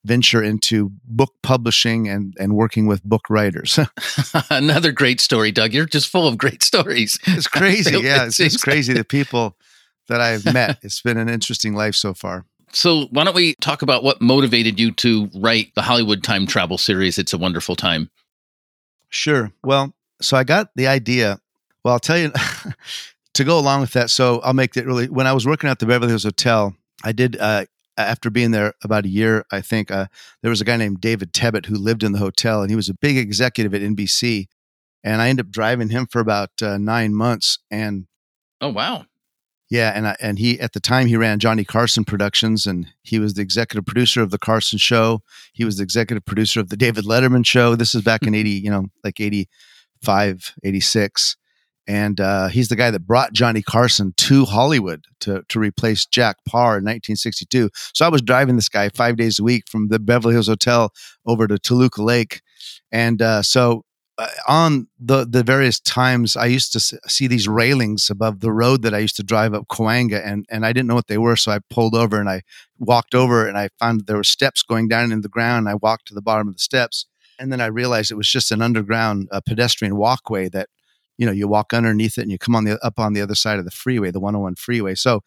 venture 0.06 0.42
into 0.42 0.92
book 1.04 1.34
publishing 1.44 2.08
and 2.08 2.34
and 2.40 2.54
working 2.54 2.88
with 2.88 3.04
book 3.04 3.30
writers 3.30 3.78
Another 4.50 4.92
great 4.92 5.20
story, 5.20 5.52
Doug. 5.52 5.74
You're 5.74 5.86
just 5.86 6.08
full 6.08 6.28
of 6.28 6.38
great 6.38 6.64
stories. 6.64 7.20
it's 7.28 7.48
crazy 7.48 8.00
yeah 8.00 8.26
it's 8.26 8.38
just 8.38 8.64
crazy 8.64 8.94
the 8.94 9.04
people 9.04 9.58
that 10.08 10.22
i've 10.22 10.46
met 10.46 10.78
it's 10.84 11.02
been 11.02 11.18
an 11.18 11.30
interesting 11.30 11.74
life 11.74 11.96
so 11.96 12.14
far 12.14 12.46
So, 12.74 13.08
why 13.12 13.24
don't 13.24 13.36
we 13.36 13.56
talk 13.56 13.82
about 13.82 14.04
what 14.04 14.22
motivated 14.22 14.80
you 14.80 14.92
to 14.94 15.30
write 15.36 15.74
the 15.76 15.82
Hollywood 15.82 16.24
time 16.24 16.46
travel 16.46 16.78
series? 16.78 17.18
It's 17.18 17.34
a 17.34 17.38
wonderful 17.38 17.76
time. 17.76 18.10
Sure. 19.10 19.52
Well, 19.64 19.94
so 20.22 20.38
I 20.38 20.44
got 20.44 20.70
the 20.76 20.88
idea. 20.88 21.40
Well, 21.84 21.94
I'll 21.94 22.00
tell 22.00 22.18
you 22.18 22.32
to 23.34 23.44
go 23.44 23.58
along 23.58 23.82
with 23.82 23.94
that. 23.94 24.10
So 24.10 24.40
I'll 24.42 24.54
make 24.54 24.76
it 24.76 24.86
really. 24.86 25.08
When 25.08 25.28
I 25.28 25.34
was 25.34 25.46
working 25.46 25.70
at 25.70 25.80
the 25.80 25.86
Beverly 25.86 26.10
Hills 26.10 26.24
Hotel, 26.24 26.76
I 27.04 27.14
did 27.14 27.38
uh, 27.40 27.66
after 27.98 28.30
being 28.30 28.52
there 28.52 28.74
about 28.84 29.06
a 29.06 29.10
year, 29.10 29.46
I 29.52 29.62
think 29.62 29.90
uh, 29.90 30.08
there 30.42 30.50
was 30.50 30.62
a 30.62 30.66
guy 30.66 30.78
named 30.78 31.02
David 31.02 31.34
Tebbutt 31.34 31.66
who 31.66 31.76
lived 31.76 32.04
in 32.04 32.12
the 32.12 32.20
hotel, 32.20 32.62
and 32.62 32.70
he 32.70 32.76
was 32.76 32.90
a 32.90 32.94
big 32.94 33.18
executive 33.18 33.74
at 33.74 33.82
NBC. 33.82 34.48
And 35.04 35.22
I 35.22 35.30
ended 35.30 35.48
up 35.48 35.52
driving 35.52 35.90
him 35.90 36.06
for 36.06 36.20
about 36.20 36.52
uh, 36.62 36.78
nine 36.78 37.14
months. 37.14 37.60
And 37.72 38.08
Oh 38.62 38.70
wow. 38.70 39.06
Yeah, 39.70 39.92
and 39.94 40.08
I, 40.08 40.16
and 40.22 40.40
he 40.40 40.60
at 40.62 40.72
the 40.74 40.80
time 40.80 41.08
he 41.08 41.18
ran 41.18 41.40
Johnny 41.40 41.66
Carson 41.66 42.06
Productions, 42.06 42.66
and 42.66 42.88
he 43.02 43.20
was 43.20 43.34
the 43.34 43.42
executive 43.42 43.86
producer 43.86 44.22
of 44.22 44.32
the 44.32 44.38
Carson 44.40 44.80
Show. 44.80 45.22
He 45.52 45.66
was 45.66 45.78
the 45.78 45.84
executive 45.84 46.26
producer 46.26 46.60
of 46.62 46.70
the 46.70 46.78
David 46.78 47.04
Letterman 47.06 47.46
Show. 47.46 47.76
This 47.76 47.94
is 47.94 48.02
back 48.02 48.24
in 48.24 48.34
eighty, 48.34 48.52
you 48.52 48.70
know, 48.70 48.86
like 49.04 49.20
85, 49.20 50.54
86. 50.64 51.36
and 51.86 52.20
uh, 52.20 52.48
he's 52.48 52.68
the 52.68 52.76
guy 52.76 52.92
that 52.92 53.08
brought 53.08 53.34
Johnny 53.34 53.62
Carson 53.62 54.14
to 54.18 54.46
Hollywood 54.46 55.06
to 55.22 55.44
to 55.50 55.60
replace 55.60 56.06
Jack 56.06 56.38
Paar 56.46 56.78
in 56.78 56.84
1962. 56.84 57.70
So 57.94 58.06
I 58.06 58.10
was 58.10 58.22
driving 58.22 58.56
this 58.56 58.70
guy 58.70 58.90
five 58.90 59.18
days 59.18 59.40
a 59.40 59.44
week 59.44 59.64
from 59.70 59.88
the 59.90 60.00
Beverly 60.00 60.34
Hills 60.34 60.48
Hotel 60.48 60.92
over 61.26 61.48
to 61.48 61.58
Toluca 61.58 62.02
Lake, 62.04 62.42
and 62.92 63.22
uh, 63.22 63.42
so 63.42 63.84
on 64.48 64.88
the 65.00 65.26
the 65.26 65.44
various 65.44 65.80
times 65.80 66.36
I 66.36 66.48
used 66.48 66.74
to 66.74 66.80
see 66.80 67.28
these 67.28 67.48
railings 67.48 68.10
above 68.10 68.40
the 68.40 68.52
road 68.52 68.82
that 68.82 68.94
I 68.94 69.00
used 69.00 69.16
to 69.18 69.24
drive 69.24 69.54
up 69.54 69.68
Cahuenga 69.68 70.26
and 70.26 70.46
and 70.50 70.66
I 70.66 70.74
didn't 70.74 70.88
know 70.88 70.96
what 70.96 71.08
they 71.08 71.20
were 71.20 71.36
so 71.36 71.52
I 71.52 71.60
pulled 71.70 71.96
over 71.96 72.20
and 72.20 72.30
I 72.30 72.42
walked 72.80 73.14
over 73.14 73.48
and 73.48 73.58
I 73.58 73.70
found 73.80 74.08
there 74.08 74.18
were 74.18 74.24
steps 74.24 74.64
going 74.64 74.88
down 74.88 75.12
into 75.12 75.22
the 75.22 75.30
ground. 75.30 75.68
And 75.68 75.70
I 75.70 75.76
walked 75.76 76.08
to 76.08 76.14
the 76.16 76.22
bottom 76.22 76.48
of 76.48 76.56
the 76.56 76.60
steps 76.60 77.06
and 77.40 77.52
then 77.52 77.62
I 77.62 77.68
realized 77.68 78.12
it 78.12 78.16
was 78.16 78.30
just 78.30 78.52
an 78.52 78.62
underground 78.62 79.28
uh, 79.32 79.42
pedestrian 79.42 79.98
walkway 79.98 80.50
that 80.50 80.70
you 81.18 81.26
know 81.26 81.32
you 81.32 81.48
walk 81.48 81.74
underneath 81.74 82.18
it 82.18 82.24
and 82.24 82.32
you 82.32 82.40
come 82.40 82.56
on 82.56 82.64
the 82.64 82.84
up 82.84 83.00
on 83.00 83.14
the 83.14 83.22
other 83.22 83.36
side 83.36 83.60
of 83.60 83.66
the 83.66 83.72
freeway 83.72 84.12
the 84.12 84.20
101 84.20 84.56
freeway. 84.56 84.96
So 84.96 85.22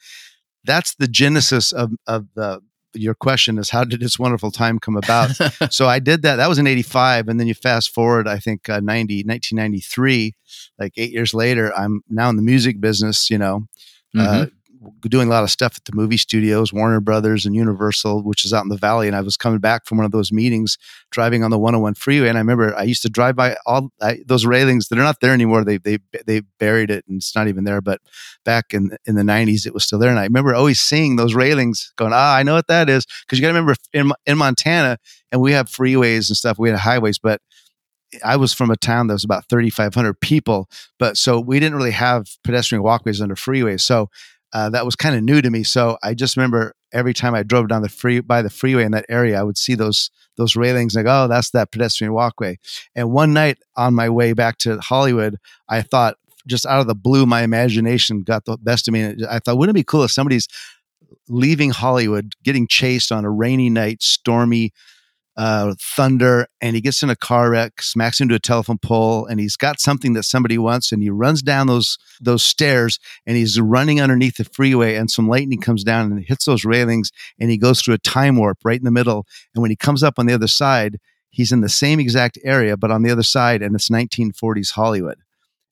that's 0.65 0.95
the 0.95 1.09
genesis 1.09 1.73
of 1.73 1.93
of 2.07 2.27
the 2.35 2.61
your 2.95 3.15
question 3.15 3.59
is 3.59 3.71
how 3.71 3.85
did 3.85 4.01
this 4.01 4.19
wonderful 4.19 4.51
time 4.51 4.79
come 4.79 4.97
about 4.97 5.31
so 5.71 5.87
I 5.87 5.99
did 5.99 6.23
that. 6.23 6.37
That 6.37 6.49
was 6.49 6.59
in 6.59 6.67
85. 6.67 7.29
And 7.29 7.39
then 7.39 7.47
you 7.47 7.55
fast 7.55 7.93
forward, 7.95 8.27
I 8.29 8.39
think, 8.39 8.69
uh, 8.69 8.81
90, 8.81 9.25
1993, 9.25 10.35
like 10.79 10.93
eight 10.97 11.13
years 11.13 11.35
later, 11.35 11.73
I'm 11.77 12.03
now 12.09 12.29
in 12.29 12.37
the 12.37 12.43
music 12.43 12.81
business, 12.81 13.31
you 13.31 13.39
know, 13.39 13.69
uh, 14.19 14.47
doing 15.03 15.29
a 15.29 15.31
lot 15.31 15.43
of 15.43 15.51
stuff 15.51 15.75
at 15.77 15.85
the 15.85 15.95
movie 15.95 16.17
studios, 16.17 16.73
Warner 16.73 17.01
Brothers 17.01 17.45
and 17.45 17.55
Universal, 17.55 18.23
which 18.23 18.45
is 18.45 18.53
out 18.53 18.63
in 18.63 18.69
the 18.69 18.77
valley. 18.77 19.07
And 19.07 19.17
I 19.17 19.21
was 19.21 19.37
coming 19.37 19.59
back 19.59 19.87
from 19.87 19.99
one 19.99 20.05
of 20.05 20.13
those 20.13 20.33
meetings, 20.33 20.79
driving 21.11 21.45
on 21.45 21.51
the 21.51 21.59
101 21.59 21.95
freeway. 21.95 22.29
And 22.29 22.39
I 22.39 22.41
remember 22.41 22.75
I 22.75 22.85
used 22.85 23.03
to 23.03 23.11
drive 23.11 23.37
by 23.37 23.57
all 23.67 23.91
I, 24.01 24.21
those 24.27 24.47
railings 24.47 24.89
that 24.89 24.99
are 24.99 25.03
not 25.03 25.21
there 25.21 25.35
anymore. 25.35 25.65
They, 25.65 25.79
they, 25.79 25.99
they 26.27 26.41
buried 26.59 26.91
it 26.91 27.05
and 27.07 27.19
it's 27.19 27.35
not 27.35 27.49
even 27.49 27.65
there. 27.65 27.81
But 27.81 28.01
back 28.45 28.73
in, 28.73 28.97
in 29.05 29.17
the 29.17 29.23
90s, 29.23 29.67
it 29.67 29.75
was 29.75 29.85
still 29.85 29.99
there. 29.99 30.11
And 30.11 30.19
I 30.19 30.25
remember 30.25 30.55
always 30.55 30.81
seeing 30.81 31.17
those 31.17 31.35
railings 31.35 31.93
going, 31.97 32.13
ah, 32.15 32.37
I 32.37 32.43
know 32.43 32.55
what 32.55 32.69
that 32.69 32.89
is. 32.89 33.07
Cause 33.29 33.39
you 33.39 33.43
got 33.43 33.49
to 33.49 33.55
remember 33.55 33.75
in, 33.93 34.13
in 34.27 34.39
Montana, 34.39 34.99
and 35.31 35.41
we 35.41 35.53
have 35.53 35.69
freeways 35.69 36.29
and 36.29 36.37
stuff, 36.37 36.59
we 36.59 36.71
had 36.71 36.79
highways, 36.79 37.19
but 37.19 37.41
I 38.25 38.37
was 38.37 38.53
from 38.53 38.71
a 38.71 38.77
town 38.77 39.07
that 39.07 39.15
was 39.15 39.25
about 39.25 39.49
3,500 39.49 40.21
people, 40.21 40.69
but 40.99 41.17
so 41.17 41.39
we 41.39 41.61
didn't 41.61 41.77
really 41.77 41.93
have 41.93 42.27
pedestrian 42.43 42.83
walkways 42.83 43.21
under 43.21 43.37
freeways. 43.37 43.83
So 43.83 44.09
uh, 44.53 44.71
that 44.71 44.85
was 44.85 44.97
kind 44.97 45.17
of 45.17 45.23
new 45.23 45.41
to 45.41 45.51
me. 45.51 45.63
So 45.63 45.99
I 46.03 46.15
just 46.15 46.37
remember 46.37 46.75
every 46.93 47.15
time 47.15 47.35
I 47.35 47.43
drove 47.43 47.69
down 47.69 47.83
the 47.83 47.89
free 47.89 48.21
by 48.21 48.43
the 48.43 48.51
freeway 48.51 48.85
in 48.85 48.93
that 48.93 49.07
area, 49.09 49.39
I 49.39 49.43
would 49.43 49.59
see 49.59 49.75
those 49.75 50.11
those 50.37 50.57
railings 50.57 50.95
like, 50.95 51.07
oh, 51.09 51.29
that's 51.29 51.51
that 51.51 51.71
pedestrian 51.71 52.13
walkway. 52.13 52.59
And 52.95 53.11
one 53.11 53.33
night 53.33 53.59
on 53.77 53.95
my 53.95 54.09
way 54.09 54.33
back 54.33 54.59
to 54.59 54.79
Hollywood, 54.79 55.37
I 55.69 55.83
thought 55.83 56.17
just 56.47 56.67
out 56.67 56.81
of 56.81 56.87
the 56.87 56.95
blue, 56.95 57.27
my 57.27 57.43
imagination 57.43 58.23
got 58.23 58.45
the 58.45 58.57
best 58.57 58.89
of 58.89 58.95
me. 58.95 59.15
I 59.29 59.39
thought, 59.39 59.59
wouldn't 59.59 59.77
it 59.77 59.81
be 59.81 59.85
cool 59.85 60.05
if 60.05 60.11
somebody's 60.11 60.49
leaving 61.29 61.71
Hollywood, 61.71 62.35
getting 62.43 62.67
chased 62.67 63.13
on 63.13 63.25
a 63.25 63.31
rainy 63.31 63.71
night, 63.71 64.03
stormy 64.03 64.73
uh, 65.41 65.75
thunder, 65.81 66.47
and 66.61 66.77
he 66.77 66.83
gets 66.83 67.03
in 67.03 67.09
a 67.09 67.17
car 67.17 67.49
wreck, 67.49 67.81
smacks 67.81 68.21
into 68.21 68.35
a 68.35 68.39
telephone 68.39 68.77
pole, 68.77 69.25
and 69.25 69.41
he's 69.41 69.57
got 69.57 69.81
something 69.81 70.13
that 70.13 70.25
somebody 70.25 70.59
wants, 70.59 70.93
and 70.93 71.03
he 71.03 71.09
runs 71.09 71.41
down 71.41 71.67
those 71.67 71.97
those 72.21 72.43
stairs, 72.43 72.99
and 73.25 73.39
he's 73.39 73.59
running 73.59 74.03
underneath 74.03 74.37
the 74.37 74.45
freeway, 74.45 74.97
and 74.97 75.11
some 75.11 75.29
lightning 75.29 75.59
comes 75.59 75.83
down 75.83 76.13
and 76.13 76.23
hits 76.27 76.45
those 76.45 76.67
railings, 76.67 77.11
and 77.39 77.49
he 77.49 77.57
goes 77.57 77.81
through 77.81 77.95
a 77.95 77.99
time 77.99 78.37
warp 78.37 78.59
right 78.65 78.79
in 78.79 78.85
the 78.85 78.91
middle, 78.91 79.27
and 79.55 79.63
when 79.63 79.71
he 79.71 79.77
comes 79.77 80.03
up 80.03 80.19
on 80.19 80.27
the 80.27 80.35
other 80.35 80.47
side, 80.47 80.99
he's 81.31 81.53
in 81.53 81.63
the 81.63 81.71
same 81.71 82.01
exact 82.01 82.39
area, 82.45 82.77
but 82.77 82.91
on 82.91 83.03
the 83.03 83.11
other 83.11 83.23
side, 83.23 83.63
and 83.63 83.75
it's 83.75 83.89
1940s 83.89 84.73
Hollywood. 84.73 85.21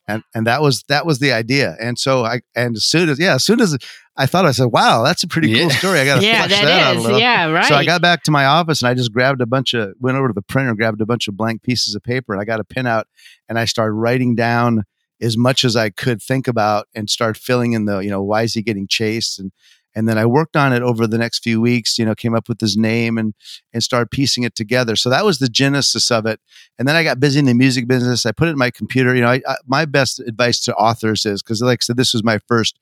And, 0.08 0.22
and 0.34 0.46
that 0.46 0.62
was 0.62 0.84
that 0.88 1.04
was 1.04 1.18
the 1.18 1.32
idea, 1.32 1.76
and 1.78 1.98
so 1.98 2.24
I 2.24 2.40
and 2.56 2.76
as 2.76 2.86
soon 2.86 3.10
as 3.10 3.20
yeah, 3.20 3.34
as 3.34 3.44
soon 3.44 3.60
as 3.60 3.76
I 4.16 4.24
thought 4.24 4.46
I 4.46 4.52
said, 4.52 4.68
"Wow, 4.72 5.02
that's 5.04 5.22
a 5.22 5.28
pretty 5.28 5.50
Yeah. 5.50 5.60
cool 5.60 5.70
story." 5.70 6.00
I 6.00 6.06
got 6.06 6.20
to 6.20 6.26
yeah, 6.26 6.46
flesh 6.46 6.60
that, 6.62 6.80
out 6.80 6.96
a 6.96 7.00
little. 7.00 7.18
Yeah, 7.18 7.50
right. 7.50 7.64
So 7.66 7.74
I 7.74 7.84
got 7.84 8.00
back 8.00 8.22
to 8.22 8.30
my 8.30 8.46
office 8.46 8.80
and 8.80 8.88
I 8.88 8.94
just 8.94 9.12
grabbed 9.12 9.42
a 9.42 9.46
bunch 9.46 9.74
of 9.74 9.92
went 10.00 10.16
over 10.16 10.28
to 10.28 10.32
the 10.34 10.40
printer, 10.42 10.74
grabbed 10.74 11.02
a 11.02 11.06
bunch 11.06 11.28
of 11.28 11.36
blank 11.36 11.62
pieces 11.62 11.94
of 11.94 12.02
paper, 12.02 12.32
and 12.32 12.40
I 12.40 12.46
got 12.46 12.58
a 12.58 12.64
pin 12.64 12.86
out 12.86 13.06
and 13.50 13.58
I 13.58 13.66
started 13.66 13.92
writing 13.92 14.34
down 14.34 14.84
as 15.20 15.36
much 15.36 15.62
as 15.64 15.76
I 15.76 15.90
could 15.90 16.22
think 16.22 16.48
about 16.48 16.86
and 16.94 17.10
start 17.10 17.36
filling 17.36 17.72
in 17.72 17.84
the, 17.84 17.98
you 17.98 18.08
know, 18.08 18.22
why 18.22 18.42
is 18.44 18.54
he 18.54 18.62
getting 18.62 18.86
chased? 18.88 19.38
And 19.38 19.52
and 19.98 20.08
then 20.08 20.16
I 20.16 20.26
worked 20.26 20.54
on 20.56 20.72
it 20.72 20.80
over 20.80 21.08
the 21.08 21.18
next 21.18 21.42
few 21.42 21.60
weeks, 21.60 21.98
you 21.98 22.04
know, 22.06 22.14
came 22.14 22.32
up 22.32 22.48
with 22.48 22.60
his 22.60 22.76
name 22.76 23.18
and 23.18 23.34
and 23.72 23.82
started 23.82 24.12
piecing 24.12 24.44
it 24.44 24.54
together. 24.54 24.94
So 24.94 25.10
that 25.10 25.24
was 25.24 25.40
the 25.40 25.48
genesis 25.48 26.12
of 26.12 26.24
it. 26.24 26.38
And 26.78 26.86
then 26.86 26.94
I 26.94 27.02
got 27.02 27.18
busy 27.18 27.40
in 27.40 27.46
the 27.46 27.54
music 27.54 27.88
business. 27.88 28.24
I 28.24 28.30
put 28.30 28.46
it 28.46 28.52
in 28.52 28.58
my 28.58 28.70
computer. 28.70 29.12
You 29.12 29.22
know, 29.22 29.30
I, 29.30 29.42
I, 29.44 29.56
my 29.66 29.86
best 29.86 30.20
advice 30.20 30.60
to 30.60 30.74
authors 30.76 31.26
is 31.26 31.42
because, 31.42 31.60
like 31.62 31.80
I 31.80 31.82
said, 31.82 31.96
this 31.96 32.14
was 32.14 32.22
my 32.22 32.38
first 32.46 32.78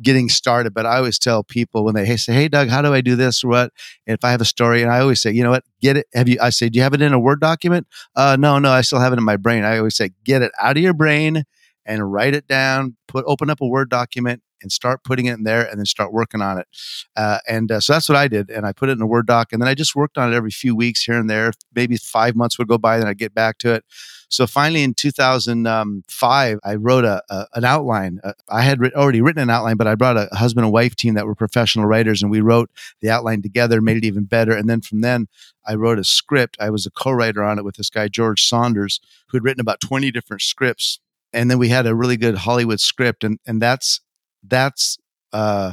getting 0.00 0.30
started. 0.30 0.72
But 0.72 0.86
I 0.86 0.96
always 0.96 1.18
tell 1.18 1.44
people 1.44 1.84
when 1.84 1.94
they 1.94 2.06
hey, 2.06 2.16
say, 2.16 2.32
"Hey, 2.32 2.48
Doug, 2.48 2.68
how 2.68 2.80
do 2.80 2.94
I 2.94 3.02
do 3.02 3.14
this 3.14 3.44
or 3.44 3.48
what?" 3.48 3.72
And 4.06 4.16
if 4.16 4.24
I 4.24 4.30
have 4.30 4.40
a 4.40 4.46
story, 4.46 4.80
and 4.80 4.90
I 4.90 5.00
always 5.00 5.20
say, 5.20 5.30
"You 5.30 5.42
know 5.42 5.50
what? 5.50 5.64
Get 5.82 5.98
it? 5.98 6.06
Have 6.14 6.30
you?" 6.30 6.38
I 6.40 6.48
say, 6.48 6.70
"Do 6.70 6.78
you 6.78 6.82
have 6.82 6.94
it 6.94 7.02
in 7.02 7.12
a 7.12 7.20
Word 7.20 7.40
document?" 7.42 7.86
Uh, 8.16 8.38
no, 8.40 8.58
no, 8.58 8.70
I 8.70 8.80
still 8.80 9.00
have 9.00 9.12
it 9.12 9.18
in 9.18 9.24
my 9.24 9.36
brain. 9.36 9.64
I 9.64 9.76
always 9.76 9.96
say, 9.96 10.12
"Get 10.24 10.40
it 10.40 10.52
out 10.58 10.78
of 10.78 10.82
your 10.82 10.94
brain 10.94 11.44
and 11.84 12.10
write 12.10 12.32
it 12.32 12.48
down. 12.48 12.96
Put 13.06 13.26
open 13.28 13.50
up 13.50 13.60
a 13.60 13.66
Word 13.66 13.90
document." 13.90 14.40
And 14.62 14.72
start 14.72 15.04
putting 15.04 15.26
it 15.26 15.34
in 15.34 15.44
there, 15.44 15.68
and 15.68 15.78
then 15.78 15.86
start 15.86 16.12
working 16.12 16.40
on 16.42 16.58
it. 16.58 16.66
Uh, 17.16 17.38
and 17.48 17.70
uh, 17.70 17.80
so 17.80 17.92
that's 17.92 18.08
what 18.08 18.16
I 18.16 18.28
did. 18.28 18.50
And 18.50 18.66
I 18.66 18.72
put 18.72 18.88
it 18.88 18.92
in 18.92 19.02
a 19.02 19.06
Word 19.06 19.26
doc, 19.26 19.52
and 19.52 19.60
then 19.60 19.68
I 19.68 19.74
just 19.74 19.94
worked 19.94 20.18
on 20.18 20.32
it 20.32 20.36
every 20.36 20.50
few 20.50 20.74
weeks 20.74 21.04
here 21.04 21.18
and 21.18 21.28
there. 21.28 21.52
Maybe 21.74 21.96
five 21.96 22.36
months 22.36 22.58
would 22.58 22.68
go 22.68 22.78
by, 22.78 22.98
then 22.98 23.08
I'd 23.08 23.18
get 23.18 23.34
back 23.34 23.58
to 23.58 23.74
it. 23.74 23.84
So 24.30 24.46
finally, 24.46 24.82
in 24.82 24.92
2005, 24.92 26.58
I 26.62 26.74
wrote 26.74 27.04
a, 27.04 27.22
a 27.30 27.46
an 27.54 27.64
outline. 27.64 28.20
Uh, 28.22 28.34
I 28.48 28.60
had 28.62 28.78
writ- 28.78 28.94
already 28.94 29.22
written 29.22 29.42
an 29.42 29.50
outline, 29.50 29.76
but 29.76 29.86
I 29.86 29.94
brought 29.94 30.18
a 30.18 30.28
husband 30.32 30.64
and 30.64 30.72
wife 30.72 30.94
team 30.94 31.14
that 31.14 31.26
were 31.26 31.34
professional 31.34 31.86
writers, 31.86 32.22
and 32.22 32.30
we 32.30 32.40
wrote 32.40 32.70
the 33.00 33.10
outline 33.10 33.40
together, 33.40 33.80
made 33.80 33.96
it 33.96 34.04
even 34.04 34.24
better. 34.24 34.52
And 34.52 34.68
then 34.68 34.82
from 34.82 35.00
then, 35.00 35.28
I 35.66 35.74
wrote 35.74 35.98
a 35.98 36.04
script. 36.04 36.56
I 36.60 36.70
was 36.70 36.84
a 36.84 36.90
co-writer 36.90 37.42
on 37.42 37.58
it 37.58 37.64
with 37.64 37.76
this 37.76 37.90
guy 37.90 38.08
George 38.08 38.42
Saunders, 38.46 39.00
who 39.28 39.38
had 39.38 39.44
written 39.44 39.60
about 39.60 39.80
20 39.80 40.10
different 40.10 40.42
scripts. 40.42 41.00
And 41.32 41.50
then 41.50 41.58
we 41.58 41.68
had 41.68 41.86
a 41.86 41.94
really 41.94 42.16
good 42.16 42.36
Hollywood 42.36 42.80
script, 42.80 43.24
and 43.24 43.38
and 43.46 43.60
that's 43.62 44.00
that's 44.42 44.98
uh, 45.32 45.72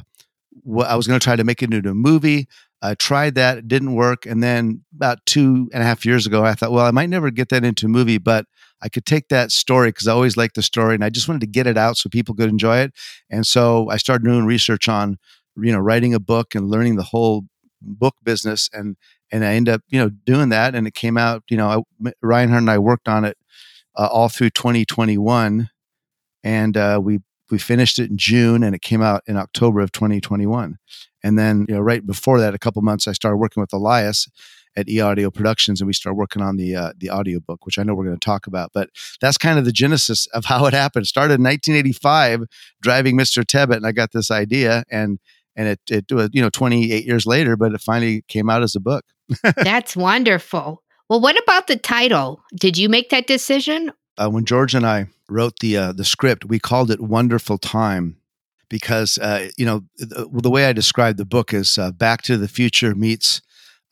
what 0.64 0.88
I 0.88 0.96
was 0.96 1.08
going 1.08 1.20
to 1.20 1.24
try 1.24 1.36
to 1.36 1.44
make 1.44 1.62
it 1.62 1.74
into 1.74 1.90
a 1.90 1.94
movie. 1.94 2.48
I 2.82 2.94
tried 2.94 3.36
that, 3.36 3.58
it 3.58 3.68
didn't 3.68 3.96
work. 3.96 4.26
And 4.26 4.44
then 4.44 4.84
about 4.96 5.26
two 5.26 5.70
and 5.74 5.82
a 5.82 5.86
half 5.86 6.06
years 6.06 6.28
ago, 6.28 6.46
I 6.46 6.54
thought, 6.54 6.72
well, 6.72 6.86
I 6.86 6.92
might 6.92 7.10
never 7.10 7.32
get 7.32 7.50
that 7.50 7.64
into 7.64 7.88
a 7.88 7.90
movie, 7.90 8.18
but 8.18 8.46
I 8.82 8.90
could 8.90 9.06
take 9.06 9.30
that 9.30 9.52
story 9.52 9.90
because 9.90 10.08
I 10.08 10.14
always 10.14 10.38
liked 10.38 10.56
the 10.56 10.62
story 10.62 10.94
and 10.94 11.04
I 11.04 11.10
just 11.10 11.28
wanted 11.28 11.42
to 11.42 11.48
get 11.48 11.68
it 11.68 11.78
out 11.78 11.98
so 11.98 12.10
people 12.10 12.36
could 12.36 12.50
enjoy 12.50 12.80
it. 12.80 12.94
And 13.30 13.48
so 13.48 13.90
I 13.90 13.98
started 13.98 14.26
doing 14.26 14.46
research 14.46 14.88
on, 14.88 15.18
you 15.56 15.72
know, 15.72 15.80
writing 15.80 16.14
a 16.14 16.20
book 16.20 16.54
and 16.54 16.70
learning 16.70 16.96
the 16.96 17.04
whole 17.04 17.46
book 17.82 18.16
business. 18.24 18.70
And, 18.74 18.98
and 19.32 19.44
I 19.44 19.54
ended 19.54 19.74
up, 19.74 19.82
you 19.88 20.00
know, 20.00 20.10
doing 20.10 20.50
that. 20.50 20.76
And 20.76 20.86
it 20.86 20.94
came 20.94 21.18
out, 21.18 21.44
you 21.50 21.58
know, 21.58 21.86
I, 22.04 22.12
Reinhard 22.22 22.62
and 22.62 22.70
I 22.70 22.78
worked 22.78 23.08
on 23.08 23.26
it 23.26 23.38
uh, 23.96 24.10
all 24.12 24.30
through 24.30 24.52
2021. 24.52 25.70
And 26.44 26.78
uh, 26.78 27.00
we, 27.02 27.22
we 27.52 27.58
finished 27.58 28.00
it 28.00 28.10
in 28.10 28.18
June 28.18 28.64
and 28.64 28.76
it 28.76 28.82
came 28.82 29.02
out 29.02 29.24
in 29.28 29.38
October 29.38 29.82
of 29.82 29.92
2021. 29.92 30.78
And 31.24 31.40
then, 31.40 31.66
you 31.68 31.76
know, 31.76 31.82
right 31.82 32.06
before 32.06 32.40
that, 32.40 32.54
a 32.54 32.60
couple 32.60 32.82
months, 32.82 33.08
I 33.08 33.14
started 33.14 33.38
working 33.38 33.62
with 33.62 33.74
Elias 33.74 34.28
at 34.76 34.90
E 34.90 35.00
Audio 35.00 35.32
Productions, 35.32 35.80
and 35.80 35.88
we 35.88 35.94
started 35.94 36.18
working 36.18 36.42
on 36.42 36.58
the 36.58 36.76
uh, 36.76 36.92
the 36.98 37.10
audio 37.10 37.40
book, 37.40 37.66
which 37.66 37.80
I 37.80 37.84
know 37.84 37.96
we're 37.96 38.06
going 38.06 38.20
to 38.20 38.26
talk 38.26 38.48
about. 38.48 38.72
But 38.74 38.90
that's 39.22 39.38
kind 39.38 39.58
of 39.58 39.66
the 39.66 39.72
genesis 39.72 40.28
of 40.28 40.46
how 40.46 40.66
it 40.66 40.74
happened. 40.74 41.08
Started 41.08 41.36
in 41.36 41.44
1985, 41.44 42.44
driving 42.82 43.18
Mr. 43.18 43.44
Tebbutt, 43.44 43.78
and 43.78 43.88
I 43.88 43.92
got 43.92 44.12
this 44.12 44.32
idea, 44.32 44.84
and 44.92 45.20
and 45.56 45.68
it 45.68 45.80
it 45.90 46.12
was 46.12 46.30
you 46.34 46.42
know 46.42 46.50
28 46.50 47.06
years 47.06 47.26
later, 47.26 47.56
but 47.56 47.74
it 47.74 47.82
finally 47.82 48.24
came 48.28 48.50
out 48.50 48.64
as 48.64 48.76
a 48.76 48.80
book. 48.80 49.06
That's 49.56 49.96
wonderful. 49.96 50.84
Well, 51.10 51.22
what 51.22 51.42
about 51.42 51.68
the 51.68 51.78
title? 51.78 52.42
Did 52.56 52.78
you 52.78 52.90
make 52.90 53.10
that 53.10 53.28
decision? 53.28 53.92
Uh, 54.18 54.30
when 54.30 54.46
George 54.46 54.74
and 54.74 54.86
I 54.86 55.08
wrote 55.30 55.60
the 55.60 55.78
uh, 55.78 55.92
the 55.92 56.06
script, 56.06 56.46
we 56.46 56.60
called 56.60 56.92
it 56.92 57.02
"Wonderful 57.02 57.58
Time." 57.58 58.18
Because 58.68 59.18
uh, 59.20 59.50
you 59.58 59.66
know 59.66 59.84
the, 59.98 60.28
the 60.32 60.50
way 60.50 60.66
I 60.66 60.74
described 60.74 61.18
the 61.18 61.26
book 61.26 61.54
is 61.54 61.78
uh, 61.78 61.92
Back 61.92 62.24
to 62.24 62.38
the 62.38 62.48
Future 62.48 62.96
meets 62.96 63.42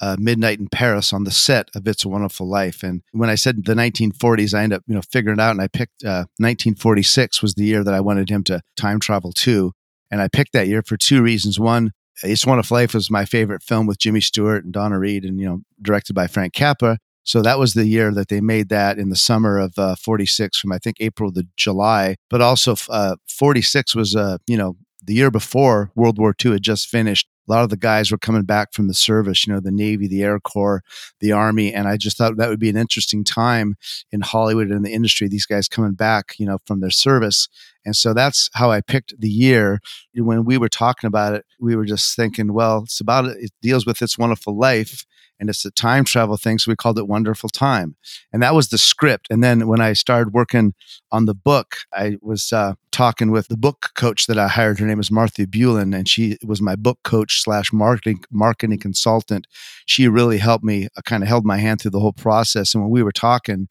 uh, 0.04 0.18
Midnight 0.20 0.60
in 0.60 0.68
Paris 0.68 1.14
on 1.14 1.24
the 1.24 1.32
set 1.32 1.70
of 1.76 1.88
It's 1.88 2.04
a 2.04 2.10
Wonderful 2.10 2.48
Life. 2.48 2.84
And 2.84 3.04
when 3.12 3.30
I 3.30 3.36
said 3.36 3.64
the 3.64 3.74
1940s, 3.74 4.54
I 4.54 4.64
ended 4.64 4.78
up, 4.78 4.84
you 4.86 4.96
know, 4.96 5.02
figuring 5.02 5.40
it 5.40 5.42
out 5.42 5.52
and 5.52 5.62
I 5.62 5.68
picked 5.68 6.04
uh, 6.04 6.28
1946 6.40 7.42
was 7.42 7.54
the 7.54 7.64
year 7.64 7.86
that 7.86 7.94
I 7.94 8.02
wanted 8.02 8.30
him 8.30 8.44
to 8.46 8.62
time 8.76 9.00
travel 9.00 9.32
to. 9.32 9.72
And 10.12 10.22
I 10.22 10.28
picked 10.28 10.52
that 10.54 10.68
year 10.68 10.84
for 10.86 10.98
two 10.98 11.22
reasons. 11.22 11.58
One, 11.58 11.92
It's 12.22 12.46
a 12.46 12.50
Wonderful 12.50 12.76
Life 12.76 12.94
was 12.94 13.10
my 13.10 13.24
favorite 13.24 13.64
film 13.64 13.88
with 13.88 13.98
Jimmy 13.98 14.20
Stewart 14.20 14.66
and 14.66 14.74
Donna 14.74 15.00
Reed, 15.00 15.24
and 15.24 15.40
you 15.40 15.46
know, 15.46 15.62
directed 15.82 16.14
by 16.14 16.28
Frank 16.28 16.54
Capra. 16.54 17.00
So 17.24 17.42
that 17.42 17.60
was 17.60 17.74
the 17.74 17.86
year 17.86 18.12
that 18.12 18.28
they 18.28 18.42
made 18.42 18.70
that 18.70 18.98
in 19.00 19.10
the 19.10 19.16
summer 19.16 19.58
of 19.58 19.78
uh, 19.78 19.96
46 19.96 20.60
from 20.60 20.72
I 20.72 20.78
think 20.78 20.98
April 21.00 21.32
to 21.34 21.46
July. 21.56 22.16
But 22.30 22.42
also 22.42 22.76
uh, 22.90 23.16
46 23.28 23.96
was, 23.96 24.16
uh, 24.16 24.38
you 24.48 24.58
know, 24.58 24.76
the 25.06 25.14
year 25.14 25.32
before 25.32 25.92
World 25.96 26.18
War 26.18 26.34
II 26.44 26.54
had 26.54 26.64
just 26.64 26.88
finished. 26.88 27.28
A 27.48 27.52
lot 27.52 27.64
of 27.64 27.70
the 27.70 27.78
guys 27.78 28.10
were 28.10 28.18
coming 28.18 28.44
back 28.44 28.72
from 28.72 28.88
the 28.88 28.94
service, 28.94 29.46
you 29.46 29.52
know, 29.52 29.60
the 29.60 29.72
Navy, 29.72 30.08
the 30.08 30.24
Air 30.24 30.40
Corps, 30.40 30.82
the 31.20 31.34
Army. 31.34 31.74
And 31.74 31.90
I 31.90 31.98
just 31.98 32.18
thought 32.18 32.38
that 32.38 32.48
would 32.48 32.60
be 32.60 32.70
an 32.70 32.78
interesting 32.78 33.26
time 33.26 33.76
in 34.14 34.22
Hollywood 34.22 34.70
and 34.70 34.86
the 34.86 34.94
industry, 34.94 35.28
these 35.28 35.46
guys 35.46 35.68
coming 35.68 35.92
back, 35.92 36.36
you 36.38 36.46
know, 36.46 36.60
from 36.66 36.80
their 36.80 36.90
service. 36.90 37.50
And 37.86 37.98
so 37.98 38.14
that's 38.14 38.50
how 38.54 38.72
I 38.72 38.80
picked 38.80 39.20
the 39.20 39.30
year. 39.30 39.82
When 40.16 40.46
we 40.46 40.58
were 40.58 40.70
talking 40.70 41.10
about 41.10 41.34
it, 41.34 41.46
we 41.60 41.76
were 41.76 41.84
just 41.84 42.16
thinking, 42.16 42.54
well, 42.54 42.84
it's 42.84 43.02
about 43.02 43.26
it 43.26 43.52
deals 43.62 43.86
with 43.86 44.02
its 44.02 44.18
wonderful 44.18 44.58
life 44.58 45.06
and 45.44 45.50
it's 45.50 45.66
a 45.66 45.72
time 45.72 46.06
travel 46.06 46.38
thing. 46.38 46.58
So 46.58 46.72
we 46.72 46.78
called 46.78 46.98
it 46.98 47.06
Wonderful 47.06 47.50
Time. 47.50 47.98
And 48.32 48.42
that 48.42 48.56
was 48.56 48.70
the 48.70 48.78
script. 48.78 49.28
And 49.30 49.44
then 49.44 49.68
when 49.68 49.82
I 49.82 49.92
started 49.92 50.34
working 50.34 50.74
on 51.12 51.26
the 51.26 51.34
book, 51.34 51.80
I 51.92 52.16
was 52.22 52.54
uh, 52.54 52.76
talking 52.94 53.30
with 53.30 53.50
the 53.50 53.58
book 53.58 53.90
coach 53.94 54.28
that 54.28 54.40
I 54.40 54.48
hired. 54.48 54.80
Her 54.80 54.86
name 54.86 55.02
is 55.02 55.12
Martha 55.12 55.46
Bullen, 55.46 55.94
and 55.94 56.08
she 56.08 56.38
was 56.46 56.62
my 56.62 56.78
book 56.78 57.00
coach 57.04 57.42
slash 57.42 57.74
marketing 57.74 58.24
marketing 58.32 58.80
consultant. 58.80 59.46
She 59.86 60.08
really 60.08 60.38
helped 60.38 60.64
me, 60.64 60.88
uh, 60.96 61.02
kind 61.02 61.24
of 61.24 61.28
held 61.28 61.44
my 61.44 61.58
hand 61.58 61.82
through 61.82 61.92
the 61.92 62.00
whole 62.00 62.14
process. 62.14 62.74
And 62.74 62.82
when 62.82 62.92
we 62.92 63.04
were 63.04 63.12
talking, 63.12 63.68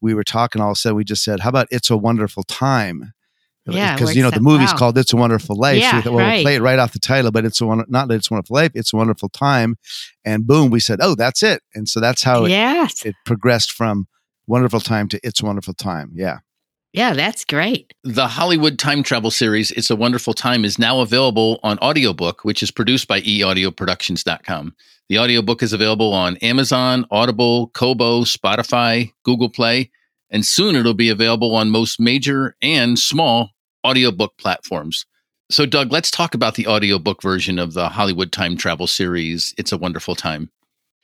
we 0.00 0.14
were 0.14 0.24
talking 0.24 0.60
all 0.60 0.72
of 0.72 0.76
a 0.76 0.80
sudden, 0.80 0.96
we 0.96 1.04
just 1.04 1.22
said, 1.22 1.38
How 1.38 1.50
about 1.50 1.68
It's 1.70 1.88
a 1.88 1.96
Wonderful 1.96 2.42
Time? 2.42 3.12
Yeah, 3.66 3.94
because 3.94 4.16
you 4.16 4.22
know 4.22 4.30
the 4.30 4.40
movie's 4.40 4.72
called 4.72 4.98
"It's 4.98 5.12
a 5.12 5.16
Wonderful 5.16 5.56
Life." 5.56 5.78
Yeah, 5.80 5.90
so 5.90 5.96
we 5.96 6.02
thought, 6.02 6.12
well, 6.14 6.26
right. 6.26 6.34
we'll 6.34 6.42
play 6.42 6.54
it 6.56 6.62
right 6.62 6.78
off 6.78 6.92
the 6.92 6.98
title, 6.98 7.30
but 7.30 7.44
it's 7.44 7.60
a 7.60 7.66
one, 7.66 7.84
not 7.88 8.08
that 8.08 8.14
it's 8.14 8.30
a 8.30 8.34
wonderful 8.34 8.56
life; 8.56 8.72
it's 8.74 8.92
a 8.92 8.96
wonderful 8.96 9.28
time. 9.28 9.76
And 10.24 10.46
boom, 10.46 10.70
we 10.70 10.80
said, 10.80 10.98
"Oh, 11.00 11.14
that's 11.14 11.44
it!" 11.44 11.62
And 11.74 11.88
so 11.88 12.00
that's 12.00 12.24
how 12.24 12.44
it, 12.44 12.50
yes. 12.50 13.04
it 13.04 13.14
progressed 13.24 13.70
from 13.70 14.08
"Wonderful 14.48 14.80
Time" 14.80 15.08
to 15.08 15.20
"It's 15.22 15.42
a 15.42 15.46
Wonderful 15.46 15.74
Time." 15.74 16.10
Yeah, 16.14 16.38
yeah, 16.92 17.14
that's 17.14 17.44
great. 17.44 17.94
The 18.04 18.28
Hollywood 18.28 18.78
time 18.78 19.02
travel 19.02 19.30
series, 19.30 19.70
It's 19.70 19.90
a 19.90 19.96
Wonderful 19.96 20.34
Time, 20.34 20.64
is 20.64 20.78
now 20.78 21.00
available 21.00 21.58
on 21.62 21.78
audiobook, 21.78 22.44
which 22.44 22.62
is 22.62 22.70
produced 22.70 23.08
by 23.08 23.22
eaudioproductions.com. 23.22 24.74
The 25.08 25.18
audiobook 25.18 25.62
is 25.62 25.72
available 25.72 26.12
on 26.12 26.36
Amazon, 26.38 27.06
Audible, 27.10 27.68
Kobo, 27.68 28.22
Spotify, 28.22 29.12
Google 29.24 29.48
Play, 29.48 29.90
and 30.32 30.44
soon 30.44 30.74
it'll 30.74 30.94
be 30.94 31.10
available 31.10 31.54
on 31.54 31.70
most 31.70 32.00
major 32.00 32.56
and 32.60 32.98
small 32.98 33.50
audiobook 33.86 34.36
platforms. 34.38 35.06
So, 35.50 35.66
Doug, 35.66 35.92
let's 35.92 36.10
talk 36.10 36.34
about 36.34 36.54
the 36.54 36.66
audiobook 36.66 37.22
version 37.22 37.58
of 37.58 37.74
the 37.74 37.90
Hollywood 37.90 38.32
time 38.32 38.56
travel 38.56 38.86
series, 38.86 39.54
It's 39.58 39.70
a 39.70 39.78
Wonderful 39.78 40.14
Time. 40.14 40.50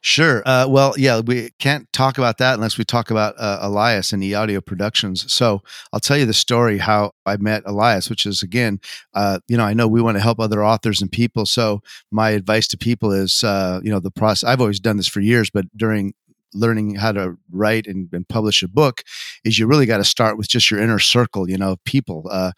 Sure. 0.01 0.43
Uh, 0.47 0.65
well, 0.69 0.95
yeah, 0.97 1.21
we 1.21 1.51
can't 1.59 1.93
talk 1.93 2.19
about 2.19 2.39
that 2.39 2.55
unless 2.55 2.79
we 2.79 2.85
talk 2.85 3.11
about 3.11 3.35
uh, 3.37 3.59
Elias 3.61 4.13
and 4.13 4.23
the 4.23 4.35
audio 4.37 4.61
productions. 4.61 5.31
So 5.31 5.61
I'll 5.93 5.99
tell 5.99 6.17
you 6.17 6.25
the 6.25 6.33
story 6.33 6.79
how 6.79 7.13
I 7.27 7.37
met 7.37 7.65
Elias, 7.67 8.09
which 8.09 8.25
is 8.25 8.43
again, 8.43 8.81
uh, 9.15 9.41
you 9.49 9.57
know, 9.57 9.65
I 9.65 9.75
know 9.75 9.89
we 9.89 10.01
want 10.01 10.17
to 10.17 10.23
help 10.23 10.39
other 10.39 10.65
authors 10.65 11.03
and 11.03 11.11
people. 11.11 11.47
So 11.47 11.83
my 12.13 12.31
advice 12.31 12.69
to 12.69 12.79
people 12.79 13.11
is, 13.11 13.43
uh, 13.43 13.81
you 13.83 13.91
know, 13.91 13.99
the 13.99 14.13
process. 14.13 14.49
I've 14.49 14.61
always 14.61 14.79
done 14.79 14.99
this 14.99 15.09
for 15.09 15.21
years, 15.21 15.51
but 15.51 15.65
during 15.77 16.15
learning 16.55 16.97
how 16.97 17.13
to 17.13 17.37
write 17.51 17.87
and, 17.87 18.09
and 18.13 18.29
publish 18.29 18.63
a 18.63 18.69
book, 18.69 19.03
is 19.45 19.59
you 19.59 19.67
really 19.67 19.87
got 19.87 19.99
to 19.99 20.05
start 20.05 20.37
with 20.37 20.49
just 20.49 20.71
your 20.71 20.81
inner 20.81 20.99
circle, 20.99 21.49
you 21.49 21.59
know, 21.59 21.73
of 21.73 21.85
people. 21.85 22.27
Uh, 22.31 22.53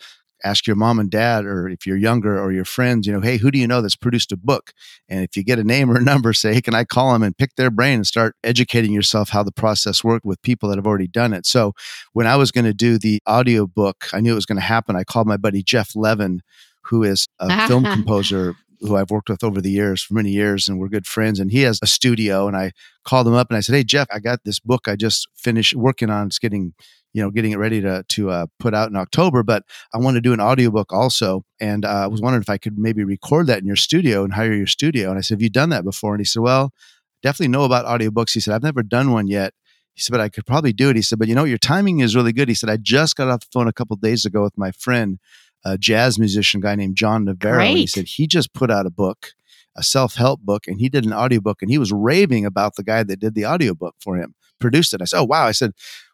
ask 0.44 0.66
your 0.66 0.76
mom 0.76 0.98
and 0.98 1.10
dad 1.10 1.44
or 1.44 1.68
if 1.68 1.86
you're 1.86 1.96
younger 1.96 2.38
or 2.38 2.52
your 2.52 2.64
friends 2.64 3.06
you 3.06 3.12
know 3.12 3.20
hey 3.20 3.36
who 3.36 3.50
do 3.50 3.58
you 3.58 3.66
know 3.66 3.82
that's 3.82 3.96
produced 3.96 4.32
a 4.32 4.36
book 4.36 4.72
and 5.08 5.22
if 5.22 5.36
you 5.36 5.44
get 5.44 5.58
a 5.58 5.64
name 5.64 5.90
or 5.90 5.96
a 5.96 6.02
number 6.02 6.32
say 6.32 6.54
hey 6.54 6.62
can 6.62 6.74
i 6.74 6.84
call 6.84 7.12
them 7.12 7.22
and 7.22 7.36
pick 7.36 7.54
their 7.56 7.70
brain 7.70 7.96
and 7.96 8.06
start 8.06 8.34
educating 8.42 8.92
yourself 8.92 9.30
how 9.30 9.42
the 9.42 9.52
process 9.52 10.02
worked 10.02 10.24
with 10.24 10.40
people 10.42 10.68
that 10.68 10.78
have 10.78 10.86
already 10.86 11.08
done 11.08 11.32
it 11.32 11.46
so 11.46 11.72
when 12.12 12.26
i 12.26 12.36
was 12.36 12.50
going 12.50 12.64
to 12.64 12.74
do 12.74 12.98
the 12.98 13.20
audio 13.26 13.66
book 13.66 14.08
i 14.12 14.20
knew 14.20 14.32
it 14.32 14.36
was 14.36 14.46
going 14.46 14.56
to 14.56 14.62
happen 14.62 14.96
i 14.96 15.04
called 15.04 15.26
my 15.26 15.36
buddy 15.36 15.62
jeff 15.62 15.94
levin 15.94 16.40
who 16.84 17.02
is 17.02 17.28
a 17.38 17.68
film 17.68 17.84
composer 17.92 18.54
who 18.80 18.96
I've 18.96 19.10
worked 19.10 19.28
with 19.28 19.44
over 19.44 19.60
the 19.60 19.70
years 19.70 20.02
for 20.02 20.14
many 20.14 20.30
years, 20.30 20.68
and 20.68 20.78
we're 20.78 20.88
good 20.88 21.06
friends. 21.06 21.38
And 21.40 21.50
he 21.50 21.62
has 21.62 21.78
a 21.82 21.86
studio, 21.86 22.48
and 22.48 22.56
I 22.56 22.72
called 23.04 23.26
him 23.26 23.34
up 23.34 23.48
and 23.50 23.56
I 23.56 23.60
said, 23.60 23.74
"Hey, 23.74 23.84
Jeff, 23.84 24.08
I 24.10 24.18
got 24.18 24.40
this 24.44 24.60
book 24.60 24.88
I 24.88 24.96
just 24.96 25.28
finished 25.36 25.74
working 25.74 26.10
on. 26.10 26.28
It's 26.28 26.38
getting, 26.38 26.74
you 27.12 27.22
know, 27.22 27.30
getting 27.30 27.52
it 27.52 27.58
ready 27.58 27.80
to 27.80 28.04
to 28.08 28.30
uh, 28.30 28.46
put 28.58 28.74
out 28.74 28.90
in 28.90 28.96
October, 28.96 29.42
but 29.42 29.64
I 29.94 29.98
want 29.98 30.16
to 30.16 30.20
do 30.20 30.32
an 30.32 30.40
audiobook 30.40 30.92
also. 30.92 31.44
And 31.60 31.84
uh, 31.84 31.88
I 31.88 32.06
was 32.06 32.20
wondering 32.20 32.42
if 32.42 32.50
I 32.50 32.58
could 32.58 32.78
maybe 32.78 33.04
record 33.04 33.46
that 33.48 33.60
in 33.60 33.66
your 33.66 33.76
studio 33.76 34.24
and 34.24 34.32
hire 34.32 34.52
your 34.52 34.66
studio. 34.66 35.10
And 35.10 35.18
I 35.18 35.22
said, 35.22 35.34
"Have 35.36 35.42
you 35.42 35.50
done 35.50 35.70
that 35.70 35.84
before?" 35.84 36.14
And 36.14 36.20
he 36.20 36.24
said, 36.26 36.42
"Well, 36.42 36.72
definitely 37.22 37.48
know 37.48 37.64
about 37.64 37.86
audiobooks." 37.86 38.32
He 38.32 38.40
said, 38.40 38.54
"I've 38.54 38.62
never 38.62 38.82
done 38.82 39.12
one 39.12 39.26
yet." 39.28 39.54
He 39.94 40.02
said, 40.02 40.12
but 40.12 40.20
I 40.20 40.28
could 40.28 40.46
probably 40.46 40.72
do 40.72 40.88
it. 40.88 40.96
He 40.96 41.02
said, 41.02 41.18
but 41.18 41.28
you 41.28 41.34
know, 41.34 41.44
your 41.44 41.58
timing 41.58 41.98
is 41.98 42.16
really 42.16 42.32
good. 42.32 42.48
He 42.48 42.54
said, 42.54 42.70
I 42.70 42.76
just 42.76 43.16
got 43.16 43.28
off 43.28 43.40
the 43.40 43.48
phone 43.52 43.68
a 43.68 43.72
couple 43.72 43.96
days 43.96 44.24
ago 44.24 44.42
with 44.42 44.56
my 44.56 44.70
friend, 44.70 45.18
a 45.64 45.78
jazz 45.78 46.18
musician 46.18 46.60
guy 46.60 46.74
named 46.74 46.96
John 46.96 47.24
Navarro. 47.24 47.60
And 47.60 47.78
he 47.78 47.86
said, 47.86 48.06
he 48.06 48.26
just 48.26 48.52
put 48.54 48.70
out 48.70 48.86
a 48.86 48.90
book, 48.90 49.32
a 49.76 49.82
self 49.82 50.14
help 50.14 50.40
book, 50.40 50.66
and 50.66 50.80
he 50.80 50.88
did 50.88 51.04
an 51.04 51.12
audiobook 51.12 51.62
and 51.62 51.70
he 51.70 51.78
was 51.78 51.92
raving 51.92 52.44
about 52.46 52.76
the 52.76 52.82
guy 52.82 53.02
that 53.02 53.20
did 53.20 53.34
the 53.34 53.46
audiobook 53.46 53.94
for 54.00 54.16
him, 54.16 54.34
produced 54.60 54.94
it. 54.94 55.02
I 55.02 55.06
said, 55.06 55.20
oh, 55.20 55.24
wow. 55.24 55.46
I 55.46 55.52
said, 55.52 55.72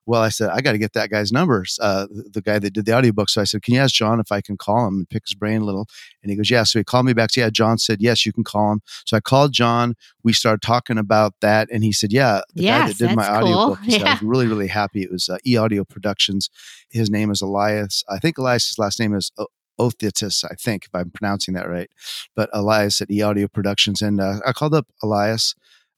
well, 0.08 0.22
I 0.22 0.28
said, 0.28 0.50
I 0.50 0.60
got 0.60 0.70
to 0.70 0.78
get 0.78 0.92
that 0.92 1.10
guy's 1.10 1.32
numbers, 1.32 1.80
uh, 1.82 2.06
the, 2.08 2.40
guy 2.40 2.60
that 2.60 2.72
did 2.72 2.86
the 2.86 2.96
audiobook. 2.96 3.28
So 3.28 3.40
I 3.40 3.44
said, 3.44 3.62
can 3.62 3.74
you 3.74 3.80
ask 3.80 3.92
John 3.92 4.20
if 4.20 4.30
I 4.30 4.40
can 4.40 4.56
call 4.56 4.86
him 4.86 4.98
and 4.98 5.08
pick 5.10 5.24
his 5.26 5.34
brain 5.34 5.62
a 5.62 5.64
little? 5.64 5.88
And 6.22 6.30
he 6.30 6.36
goes, 6.36 6.48
yeah. 6.48 6.62
So 6.62 6.78
he 6.78 6.84
called 6.84 7.06
me 7.06 7.12
back. 7.12 7.32
So 7.32 7.40
yeah, 7.40 7.50
John 7.50 7.76
said, 7.76 8.00
yes, 8.00 8.24
you 8.24 8.32
can 8.32 8.44
call 8.44 8.70
him. 8.70 8.82
So 9.04 9.16
I 9.16 9.20
called 9.20 9.52
John. 9.52 9.96
We 10.22 10.32
started 10.32 10.62
talking 10.62 10.96
about 10.96 11.34
that. 11.40 11.68
And 11.72 11.82
he 11.82 11.90
said, 11.90 12.12
yeah, 12.12 12.42
the 12.54 12.62
guy 12.62 12.86
that 12.86 12.96
did 12.98 13.16
my 13.16 13.26
cool. 13.26 13.34
audiobook, 13.36 13.80
he 13.80 13.90
said, 13.90 14.02
I 14.02 14.04
Yeah. 14.06 14.12
was 14.12 14.22
really, 14.22 14.46
really 14.46 14.68
happy. 14.68 15.02
It 15.02 15.10
was 15.10 15.28
uh, 15.28 15.38
e-audio 15.44 15.84
productions. 15.84 16.50
His 16.88 17.10
name 17.10 17.32
is 17.32 17.42
Elias. 17.42 18.04
I 18.08 18.20
think 18.20 18.38
Elias's 18.38 18.78
last 18.78 19.00
name 19.00 19.12
is 19.12 19.32
O- 19.38 19.48
Othitis, 19.80 20.44
I 20.44 20.54
think, 20.54 20.84
if 20.84 20.94
I'm 20.94 21.10
pronouncing 21.10 21.54
that 21.54 21.68
right. 21.68 21.90
But 22.36 22.48
Elias 22.52 23.00
at 23.02 23.10
e-audio 23.10 23.48
productions. 23.48 24.02
And 24.02 24.20
uh, 24.20 24.38
I 24.46 24.52
called 24.52 24.72
up 24.72 24.86
Elias. 25.02 25.56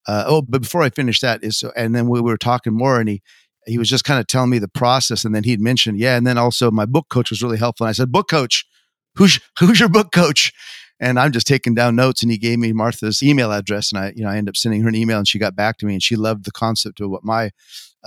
Uh, 0.09 0.25
oh, 0.27 0.42
but 0.42 0.62
before 0.62 0.83
I 0.83 0.88
finish 0.88 1.21
that 1.21 1.44
is, 1.44 1.59
so, 1.59 1.71
and 1.77 1.94
then 1.94 2.09
we 2.09 2.21
were 2.21 2.38
talking 2.38 2.73
more 2.73 2.99
and 2.99 3.11
he, 3.11 3.23
he 3.66 3.77
was 3.77 3.90
just 3.90 4.05
kind 4.05 4.18
of 4.18 4.27
telling 4.27 4.49
me 4.49 4.59
the 4.59 4.66
process. 4.66 5.23
And 5.25 5.35
then 5.35 5.44
he'd 5.44 5.61
mentioned, 5.61 5.99
yeah. 5.99 6.16
And 6.16 6.27
then 6.27 6.38
also 6.38 6.71
my 6.71 6.87
book 6.87 7.09
coach 7.11 7.29
was 7.29 7.42
really 7.42 7.59
helpful. 7.59 7.85
And 7.85 7.90
I 7.90 7.92
said, 7.92 8.11
book 8.11 8.29
coach, 8.29 8.64
who's, 9.16 9.38
who's 9.59 9.79
your 9.79 9.90
book 9.90 10.11
coach? 10.11 10.51
And 10.99 11.21
I'm 11.21 11.31
just 11.31 11.47
taking 11.47 11.75
down 11.75 11.94
notes. 11.94 12.23
And 12.23 12.33
he 12.33 12.38
gave 12.38 12.59
me 12.59 12.73
Martha's 12.73 13.23
email 13.23 13.53
address. 13.53 13.92
And 13.92 14.01
I, 14.01 14.12
you 14.16 14.25
know, 14.25 14.31
I 14.31 14.38
ended 14.38 14.53
up 14.53 14.57
sending 14.57 14.81
her 14.83 14.88
an 14.88 14.94
email 14.94 15.18
and 15.18 15.29
she 15.29 15.38
got 15.38 15.55
back 15.55 15.77
to 15.79 15.87
me 15.87 15.92
and 15.92 16.03
she 16.03 16.16
loved 16.16 16.47
the 16.47 16.53
concept 16.53 17.01
of 17.01 17.11
what 17.11 17.23
my 17.23 17.51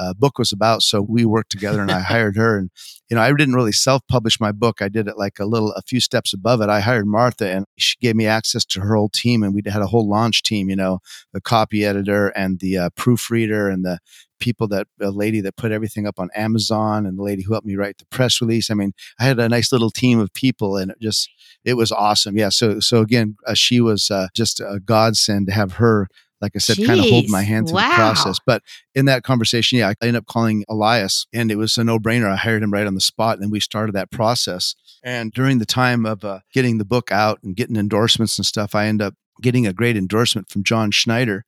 uh, 0.01 0.13
book 0.13 0.39
was 0.39 0.51
about. 0.51 0.81
So 0.81 1.01
we 1.01 1.25
worked 1.25 1.51
together 1.51 1.81
and 1.81 1.91
I 1.91 1.99
hired 2.13 2.35
her. 2.37 2.57
And, 2.57 2.69
you 3.09 3.15
know, 3.15 3.21
I 3.21 3.31
didn't 3.31 3.55
really 3.55 3.71
self 3.71 4.01
publish 4.07 4.39
my 4.39 4.51
book. 4.51 4.81
I 4.81 4.89
did 4.89 5.07
it 5.07 5.17
like 5.17 5.39
a 5.39 5.45
little, 5.45 5.71
a 5.73 5.81
few 5.81 5.99
steps 5.99 6.33
above 6.33 6.61
it. 6.61 6.69
I 6.69 6.79
hired 6.79 7.05
Martha 7.05 7.49
and 7.49 7.65
she 7.77 7.95
gave 8.01 8.15
me 8.15 8.25
access 8.25 8.65
to 8.65 8.81
her 8.81 8.95
whole 8.95 9.09
team. 9.09 9.43
And 9.43 9.53
we 9.53 9.61
had 9.65 9.81
a 9.81 9.87
whole 9.87 10.09
launch 10.09 10.43
team, 10.43 10.69
you 10.69 10.75
know, 10.75 10.99
the 11.33 11.41
copy 11.41 11.85
editor 11.85 12.29
and 12.29 12.59
the 12.59 12.77
uh, 12.77 12.89
proofreader 12.95 13.69
and 13.69 13.85
the 13.85 13.99
people 14.39 14.67
that, 14.69 14.87
a 14.99 15.11
lady 15.11 15.39
that 15.41 15.55
put 15.55 15.71
everything 15.71 16.07
up 16.07 16.19
on 16.19 16.29
Amazon 16.35 17.05
and 17.05 17.17
the 17.17 17.23
lady 17.23 17.43
who 17.43 17.53
helped 17.53 17.67
me 17.67 17.75
write 17.75 17.99
the 17.99 18.05
press 18.05 18.41
release. 18.41 18.71
I 18.71 18.73
mean, 18.73 18.93
I 19.19 19.25
had 19.25 19.39
a 19.39 19.47
nice 19.47 19.71
little 19.71 19.91
team 19.91 20.19
of 20.19 20.33
people 20.33 20.77
and 20.77 20.91
it 20.91 20.97
just, 20.99 21.29
it 21.63 21.75
was 21.75 21.91
awesome. 21.91 22.37
Yeah. 22.37 22.49
So, 22.49 22.79
so 22.79 23.01
again, 23.01 23.35
uh, 23.45 23.53
she 23.53 23.79
was 23.79 24.09
uh, 24.09 24.27
just 24.35 24.59
a 24.59 24.79
godsend 24.83 25.47
to 25.47 25.53
have 25.53 25.73
her, 25.73 26.07
like 26.41 26.53
I 26.55 26.59
said, 26.59 26.77
kind 26.77 26.99
of 26.99 27.05
hold 27.05 27.29
my 27.29 27.43
Jeez, 27.43 27.47
hand 27.47 27.67
through 27.67 27.75
wow. 27.75 27.89
the 27.89 27.95
process. 27.95 28.39
But 28.45 28.63
in 28.95 29.05
that 29.05 29.23
conversation, 29.23 29.79
yeah, 29.79 29.89
I 29.89 29.95
ended 30.01 30.17
up 30.17 30.25
calling 30.25 30.65
Elias 30.67 31.27
and 31.33 31.51
it 31.51 31.57
was 31.57 31.77
a 31.77 31.83
no 31.83 31.99
brainer. 31.99 32.31
I 32.31 32.35
hired 32.35 32.63
him 32.63 32.71
right 32.71 32.87
on 32.87 32.95
the 32.95 33.01
spot 33.01 33.39
and 33.39 33.51
we 33.51 33.59
started 33.59 33.93
that 33.93 34.11
process. 34.11 34.75
And 35.03 35.31
during 35.31 35.59
the 35.59 35.65
time 35.65 36.05
of 36.05 36.23
uh, 36.23 36.39
getting 36.53 36.77
the 36.77 36.85
book 36.85 37.11
out 37.11 37.39
and 37.43 37.55
getting 37.55 37.75
endorsements 37.75 38.37
and 38.37 38.45
stuff, 38.45 38.75
I 38.75 38.87
end 38.87 39.01
up 39.01 39.15
getting 39.41 39.65
a 39.65 39.73
great 39.73 39.97
endorsement 39.97 40.49
from 40.49 40.63
John 40.63 40.91
Schneider. 40.91 41.45